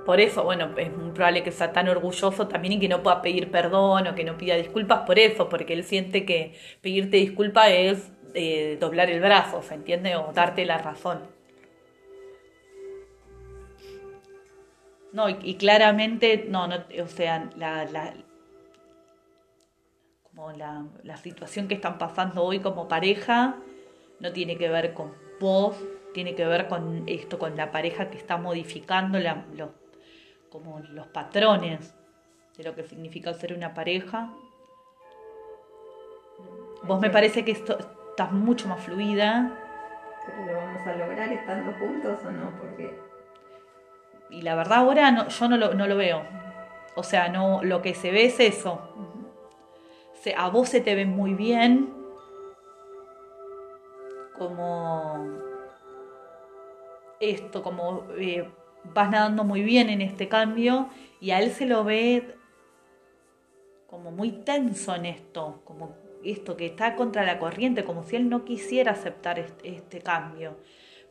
Por 0.05 0.21
eso, 0.21 0.45
bueno, 0.45 0.71
es 0.77 0.95
muy 0.95 1.13
probable 1.13 1.43
que 1.43 1.51
sea 1.51 1.73
tan 1.73 1.89
orgulloso 1.89 2.47
también 2.47 2.75
y 2.75 2.81
que 2.81 2.89
no 2.89 3.03
pueda 3.03 3.23
pedir 3.23 3.51
perdón 3.51 4.07
o 4.07 4.15
que 4.15 4.25
no 4.25 4.37
pida 4.37 4.55
disculpas 4.57 5.01
por 5.07 5.19
eso, 5.19 5.49
porque 5.49 5.73
él 5.73 5.83
siente 5.85 6.27
que 6.27 6.55
pedirte 6.83 7.17
disculpa 7.17 7.71
es 7.71 8.13
eh, 8.35 8.77
doblar 8.79 9.11
el 9.11 9.21
brazo, 9.21 9.63
¿se 9.63 9.75
entiende? 9.75 10.17
O 10.17 10.33
darte 10.35 10.67
la 10.67 10.79
razón. 10.79 11.21
No, 15.13 15.29
y, 15.29 15.55
claramente, 15.55 16.47
no, 16.49 16.67
no, 16.67 16.85
o 17.03 17.07
sea, 17.07 17.49
la, 17.57 17.85
la 17.85 18.13
como 20.35 20.53
la, 20.53 20.85
la 21.03 21.17
situación 21.17 21.69
que 21.69 21.75
están 21.75 21.99
pasando 21.99 22.43
hoy 22.43 22.61
como 22.61 22.89
pareja 22.89 23.57
no 24.21 24.33
tiene 24.33 24.57
que 24.57 24.69
ver 24.69 24.95
con 24.95 25.15
vos, 25.41 25.77
tiene 26.13 26.35
que 26.35 26.47
ver 26.47 26.69
con 26.69 27.05
esto, 27.07 27.39
con 27.39 27.57
la 27.57 27.71
pareja 27.71 28.11
que 28.11 28.19
está 28.19 28.37
modificando 28.37 29.19
la, 29.19 29.45
los 29.55 29.71
como 30.51 30.79
los 30.81 31.09
patrones 31.09 31.95
de 32.57 32.65
lo 32.65 32.75
que 32.75 32.85
significa 32.85 33.35
ser 33.35 33.53
una 33.55 33.75
pareja. 33.75 34.31
Vos 36.85 37.01
me 37.01 37.11
parece 37.11 37.45
que 37.45 37.51
esto, 37.51 37.77
estás 38.11 38.31
mucho 38.31 38.69
más 38.69 38.81
fluida. 38.81 39.53
Pero 40.25 40.47
lo 40.47 40.59
vamos 40.59 40.87
a 40.87 40.95
lograr 40.95 41.33
estando 41.33 41.73
juntos 41.73 42.21
o 42.25 42.31
no, 42.31 42.51
porque... 42.61 42.97
Y 44.31 44.43
la 44.43 44.55
verdad 44.55 44.79
ahora 44.79 45.11
no, 45.11 45.29
yo 45.29 45.49
no 45.49 45.57
lo, 45.57 45.75
no 45.75 45.87
lo 45.87 45.97
veo. 45.97 46.23
O 46.95 47.03
sea, 47.03 47.29
no, 47.29 47.61
lo 47.63 47.83
que 47.83 47.95
se 47.95 48.13
ve 48.13 48.27
es 48.27 48.39
eso. 48.39 49.14
A 50.37 50.49
vos 50.49 50.69
se 50.69 50.81
te 50.81 50.95
ve 50.95 51.05
muy 51.05 51.35
bien. 51.35 51.93
Como 54.39 55.39
esto, 57.21 57.63
como 57.63 58.05
eh, 58.19 58.49
vas 58.93 59.11
nadando 59.11 59.45
muy 59.45 59.63
bien 59.63 59.91
en 59.91 60.01
este 60.01 60.29
cambio 60.29 60.89
y 61.21 61.31
a 61.31 61.41
él 61.41 61.51
se 61.51 61.67
lo 61.67 61.85
ve 61.85 62.37
como 63.87 64.11
muy 64.11 64.33
tenso 64.33 64.95
en 64.95 65.07
esto, 65.07 65.63
como 65.65 65.97
esto 66.25 66.57
que 66.57 66.67
está 66.67 66.97
contra 66.97 67.25
la 67.25 67.39
corriente, 67.39 67.85
como 67.85 68.03
si 68.03 68.17
él 68.17 68.29
no 68.29 68.45
quisiera 68.45 68.93
aceptar 68.93 69.39
este, 69.63 70.01
cambio. 70.01 70.57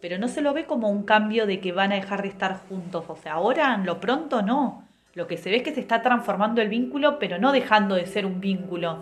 Pero 0.02 0.18
no 0.18 0.28
se 0.28 0.42
lo 0.42 0.54
ve 0.54 0.66
como 0.66 0.90
un 0.90 1.04
cambio 1.04 1.46
de 1.46 1.62
que 1.62 1.72
van 1.72 1.94
a 1.94 1.96
dejar 1.96 2.24
de 2.24 2.28
estar 2.28 2.68
juntos. 2.68 3.06
O 3.08 3.16
sea, 3.16 3.34
ahora, 3.34 3.74
en 3.74 3.86
lo 3.86 4.02
pronto, 4.02 4.42
no. 4.42 4.83
Lo 5.14 5.28
que 5.28 5.38
se 5.38 5.50
ve 5.50 5.58
es 5.58 5.64
que 5.64 5.74
se 5.74 5.80
está 5.80 6.02
transformando 6.02 6.62
el 6.62 6.70
vínculo, 6.70 7.20
pero 7.20 7.38
no 7.38 7.52
dejando 7.52 7.96
de 7.96 8.08
ser 8.08 8.26
un 8.26 8.40
vínculo. 8.40 9.00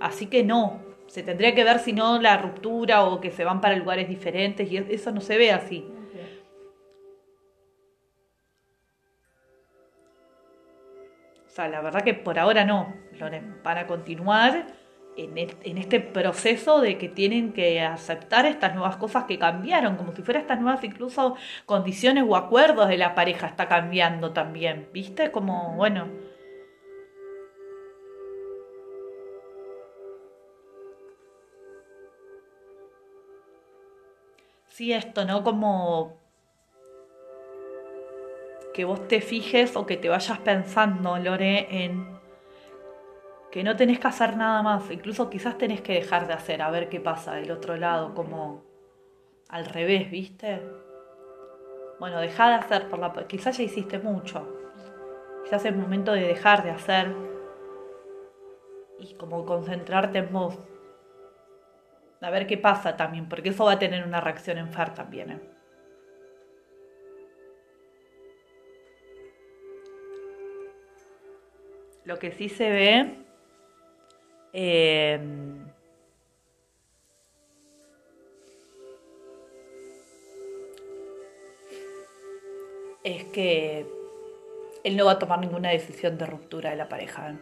Así 0.00 0.26
que 0.26 0.42
no. 0.42 0.80
Se 1.06 1.22
tendría 1.22 1.54
que 1.54 1.62
ver 1.62 1.78
si 1.78 1.92
no 1.92 2.20
la 2.20 2.38
ruptura 2.38 3.04
o 3.04 3.20
que 3.20 3.30
se 3.30 3.44
van 3.44 3.60
para 3.60 3.76
lugares 3.76 4.08
diferentes 4.08 4.70
y 4.72 4.78
eso 4.78 5.12
no 5.12 5.20
se 5.20 5.36
ve 5.36 5.52
así. 5.52 5.86
O 11.46 11.54
sea, 11.54 11.68
la 11.68 11.82
verdad 11.82 12.02
que 12.02 12.14
por 12.14 12.38
ahora 12.38 12.64
no, 12.64 12.94
Loren, 13.18 13.58
para 13.62 13.86
continuar 13.86 14.66
en, 15.16 15.78
este 15.78 16.00
proceso 16.00 16.80
de 16.80 16.98
que 16.98 17.08
tienen 17.08 17.52
que 17.52 17.80
aceptar 17.80 18.46
estas 18.46 18.74
nuevas 18.74 18.96
cosas 18.96 19.24
que 19.24 19.38
cambiaron, 19.38 19.96
como 19.96 20.14
si 20.14 20.22
fuera 20.22 20.40
estas 20.40 20.60
nuevas 20.60 20.82
incluso 20.84 21.36
condiciones 21.66 22.24
o 22.26 22.36
acuerdos 22.36 22.88
de 22.88 22.98
la 22.98 23.14
pareja 23.14 23.46
está 23.46 23.68
cambiando 23.68 24.32
también, 24.32 24.88
¿viste? 24.92 25.30
Como, 25.30 25.74
bueno. 25.76 26.08
Sí, 34.68 34.92
esto, 34.92 35.24
¿no? 35.26 35.44
Como 35.44 36.16
que 38.72 38.84
vos 38.86 39.06
te 39.06 39.20
fijes 39.20 39.76
o 39.76 39.84
que 39.84 39.98
te 39.98 40.08
vayas 40.08 40.38
pensando, 40.38 41.18
Lore, 41.18 41.84
en 41.84 42.21
que 43.52 43.62
no 43.62 43.76
tenés 43.76 44.00
que 44.00 44.08
hacer 44.08 44.34
nada 44.38 44.62
más, 44.62 44.90
incluso 44.90 45.28
quizás 45.28 45.58
tenés 45.58 45.82
que 45.82 45.92
dejar 45.92 46.26
de 46.26 46.32
hacer, 46.32 46.62
a 46.62 46.70
ver 46.70 46.88
qué 46.88 47.00
pasa 47.00 47.34
del 47.34 47.50
otro 47.50 47.76
lado, 47.76 48.14
como 48.14 48.64
al 49.50 49.66
revés, 49.66 50.10
¿viste? 50.10 50.62
Bueno, 52.00 52.18
deja 52.18 52.48
de 52.48 52.54
hacer 52.54 52.88
por 52.88 52.98
la... 52.98 53.12
Quizás 53.26 53.58
ya 53.58 53.62
hiciste 53.62 53.98
mucho, 53.98 54.48
quizás 55.44 55.66
es 55.66 55.76
momento 55.76 56.12
de 56.12 56.22
dejar 56.22 56.64
de 56.64 56.70
hacer 56.70 57.14
y 58.98 59.14
como 59.16 59.44
concentrarte 59.44 60.18
en 60.18 60.32
vos. 60.32 60.58
A 62.22 62.30
ver 62.30 62.46
qué 62.46 62.56
pasa 62.56 62.96
también, 62.96 63.28
porque 63.28 63.50
eso 63.50 63.66
va 63.66 63.72
a 63.72 63.78
tener 63.78 64.06
una 64.06 64.22
reacción 64.22 64.56
en 64.56 64.70
Fer 64.72 64.94
también, 64.94 65.30
¿eh? 65.30 65.40
Lo 72.04 72.18
que 72.18 72.32
sí 72.32 72.48
se 72.48 72.70
ve 72.70 73.22
em, 74.52 75.66
es 83.04 83.24
que 83.26 83.86
él 84.84 84.96
no 84.96 85.06
va 85.06 85.12
a 85.12 85.18
tomar 85.18 85.38
ninguna 85.38 85.70
decisión 85.70 86.18
de 86.18 86.26
ruptura 86.26 86.70
de 86.70 86.76
la 86.76 86.88
pareja. 86.88 87.30
¿eh? 87.30 87.38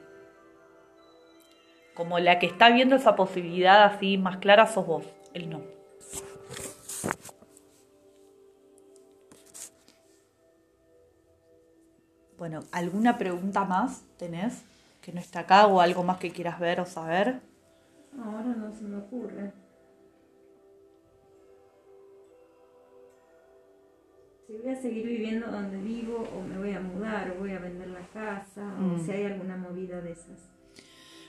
Como 1.94 2.18
la 2.18 2.38
que 2.38 2.46
está 2.46 2.70
viendo 2.70 2.96
esa 2.96 3.16
posibilidad 3.16 3.84
así 3.84 4.16
más 4.18 4.38
clara 4.38 4.66
sos 4.66 4.86
vos, 4.86 5.04
él 5.34 5.50
no. 5.50 5.62
Bueno, 12.38 12.60
¿alguna 12.72 13.18
pregunta 13.18 13.64
más 13.64 14.02
tenés 14.16 14.64
que 15.10 15.14
no 15.16 15.20
está 15.20 15.40
acá 15.40 15.66
o 15.66 15.80
algo 15.80 16.04
más 16.04 16.18
que 16.18 16.30
quieras 16.30 16.60
ver 16.60 16.80
o 16.80 16.86
saber? 16.86 17.40
Ahora 18.16 18.54
no 18.54 18.72
se 18.72 18.84
me 18.84 18.98
ocurre. 18.98 19.52
Si 24.46 24.56
voy 24.56 24.72
a 24.72 24.76
seguir 24.76 25.06
viviendo 25.06 25.46
donde 25.48 25.78
vivo 25.78 26.24
o 26.36 26.42
me 26.42 26.58
voy 26.58 26.72
a 26.72 26.80
mudar 26.80 27.30
o 27.30 27.40
voy 27.40 27.52
a 27.52 27.58
vender 27.58 27.88
la 27.88 28.06
casa 28.08 28.74
o 28.78 28.82
mm. 28.82 29.04
si 29.04 29.10
hay 29.10 29.24
alguna 29.24 29.56
movida 29.56 30.00
de 30.00 30.12
esas. 30.12 30.48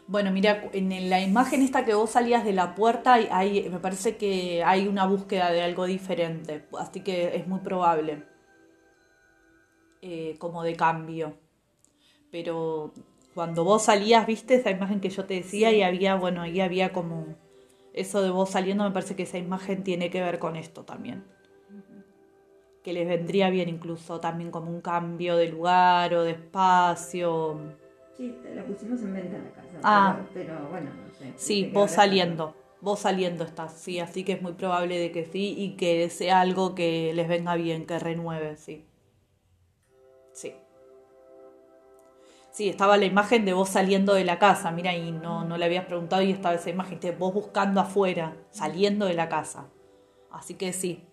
Bueno, 0.08 0.32
mira, 0.32 0.70
en 0.74 1.10
la 1.10 1.22
imagen 1.22 1.62
esta 1.62 1.86
que 1.86 1.94
vos 1.94 2.12
salías 2.12 2.44
de 2.44 2.54
la 2.54 2.76
puerta, 2.76 3.14
hay, 3.14 3.70
me 3.70 3.80
parece 3.80 4.18
que 4.18 4.64
hay 4.64 4.88
una 4.88 5.06
búsqueda 5.06 5.52
de 5.52 5.62
algo 5.62 5.86
diferente, 5.86 6.68
así 6.78 7.02
que 7.02 7.36
es 7.36 7.48
muy 7.48 7.62
probable. 7.62 8.26
Eh, 10.02 10.36
como 10.40 10.64
de 10.64 10.76
cambio. 10.76 11.38
Pero 12.32 12.94
cuando 13.34 13.64
vos 13.64 13.84
salías, 13.84 14.28
viste 14.28 14.56
esa 14.56 14.72
imagen 14.72 15.00
que 15.00 15.10
yo 15.10 15.26
te 15.26 15.36
decía 15.36 15.72
y 15.72 15.82
había, 15.84 16.16
bueno, 16.16 16.42
ahí 16.42 16.60
había 16.60 16.92
como 16.92 17.36
eso 17.94 18.22
de 18.22 18.30
vos 18.30 18.50
saliendo, 18.50 18.84
me 18.84 18.92
parece 18.92 19.16
que 19.16 19.24
esa 19.24 19.38
imagen 19.38 19.84
tiene 19.84 20.10
que 20.10 20.22
ver 20.22 20.40
con 20.40 20.56
esto 20.56 20.84
también. 20.84 21.24
Que 22.84 22.94
les 22.94 23.08
vendría 23.08 23.50
bien 23.50 23.70
incluso 23.70 24.20
también 24.20 24.50
como 24.50 24.72
un 24.72 24.82
cambio 24.82 25.38
de 25.38 25.50
lugar 25.50 26.14
o 26.14 26.24
de 26.24 26.32
espacio. 26.32 27.60
Sí, 28.18 28.36
la 28.56 28.66
pusimos 28.66 29.02
en 29.04 29.14
venta 29.14 29.38
la 29.38 29.52
casa. 29.52 29.80
Ah, 29.84 30.20
pero, 30.34 30.68
bueno, 30.70 30.90
no 30.92 31.14
sé. 31.14 31.34
Sí, 31.36 31.70
vos 31.74 31.92
saliendo. 31.92 32.56
Vos 32.82 33.02
saliendo 33.02 33.44
estás, 33.44 33.74
sí, 33.74 34.00
así 34.00 34.24
que 34.24 34.34
es 34.34 34.42
muy 34.42 34.54
probable 34.54 34.98
de 34.98 35.12
que 35.12 35.24
sí 35.24 35.54
y 35.56 35.76
que 35.76 36.10
sea 36.10 36.42
algo 36.42 36.74
que 36.74 37.14
les 37.14 37.28
venga 37.28 37.54
bien, 37.54 37.86
que 37.86 38.00
renueve. 38.00 38.58
Sí. 38.58 38.88
Sí, 42.52 42.68
estaba 42.68 42.98
la 42.98 43.06
imagen 43.06 43.46
de 43.46 43.54
vos 43.54 43.70
saliendo 43.70 44.14
de 44.14 44.26
la 44.26 44.38
casa, 44.38 44.72
mira, 44.72 44.94
y 44.94 45.14
no, 45.14 45.46
no 45.46 45.58
le 45.58 45.66
habías 45.66 45.86
preguntado 45.86 46.22
y 46.22 46.32
estaba 46.32 46.56
esa 46.56 46.70
imagen 46.70 47.00
de 47.00 47.12
vos 47.12 47.34
buscando 47.34 47.80
afuera, 47.80 48.36
saliendo 48.52 49.06
de 49.06 49.14
la 49.14 49.30
casa. 49.30 49.70
Así 50.30 50.56
que 50.56 50.74
sí. 50.74 51.08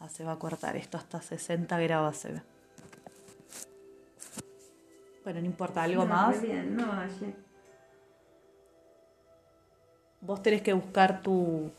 Ah, 0.00 0.08
se 0.08 0.24
va 0.24 0.32
a 0.32 0.38
cortar 0.38 0.76
esto 0.76 0.96
hasta 0.96 1.22
60 1.22 1.78
grados 1.78 2.16
se 2.16 2.32
ve. 2.32 2.42
Bueno, 5.22 5.40
no 5.40 5.46
importa, 5.46 5.82
¿algo 5.82 6.06
más? 6.06 6.40
Bien, 6.40 6.76
no, 6.76 6.86
Vos 10.20 10.42
tenés 10.42 10.62
que 10.62 10.72
buscar 10.72 11.22
tu, 11.22 11.70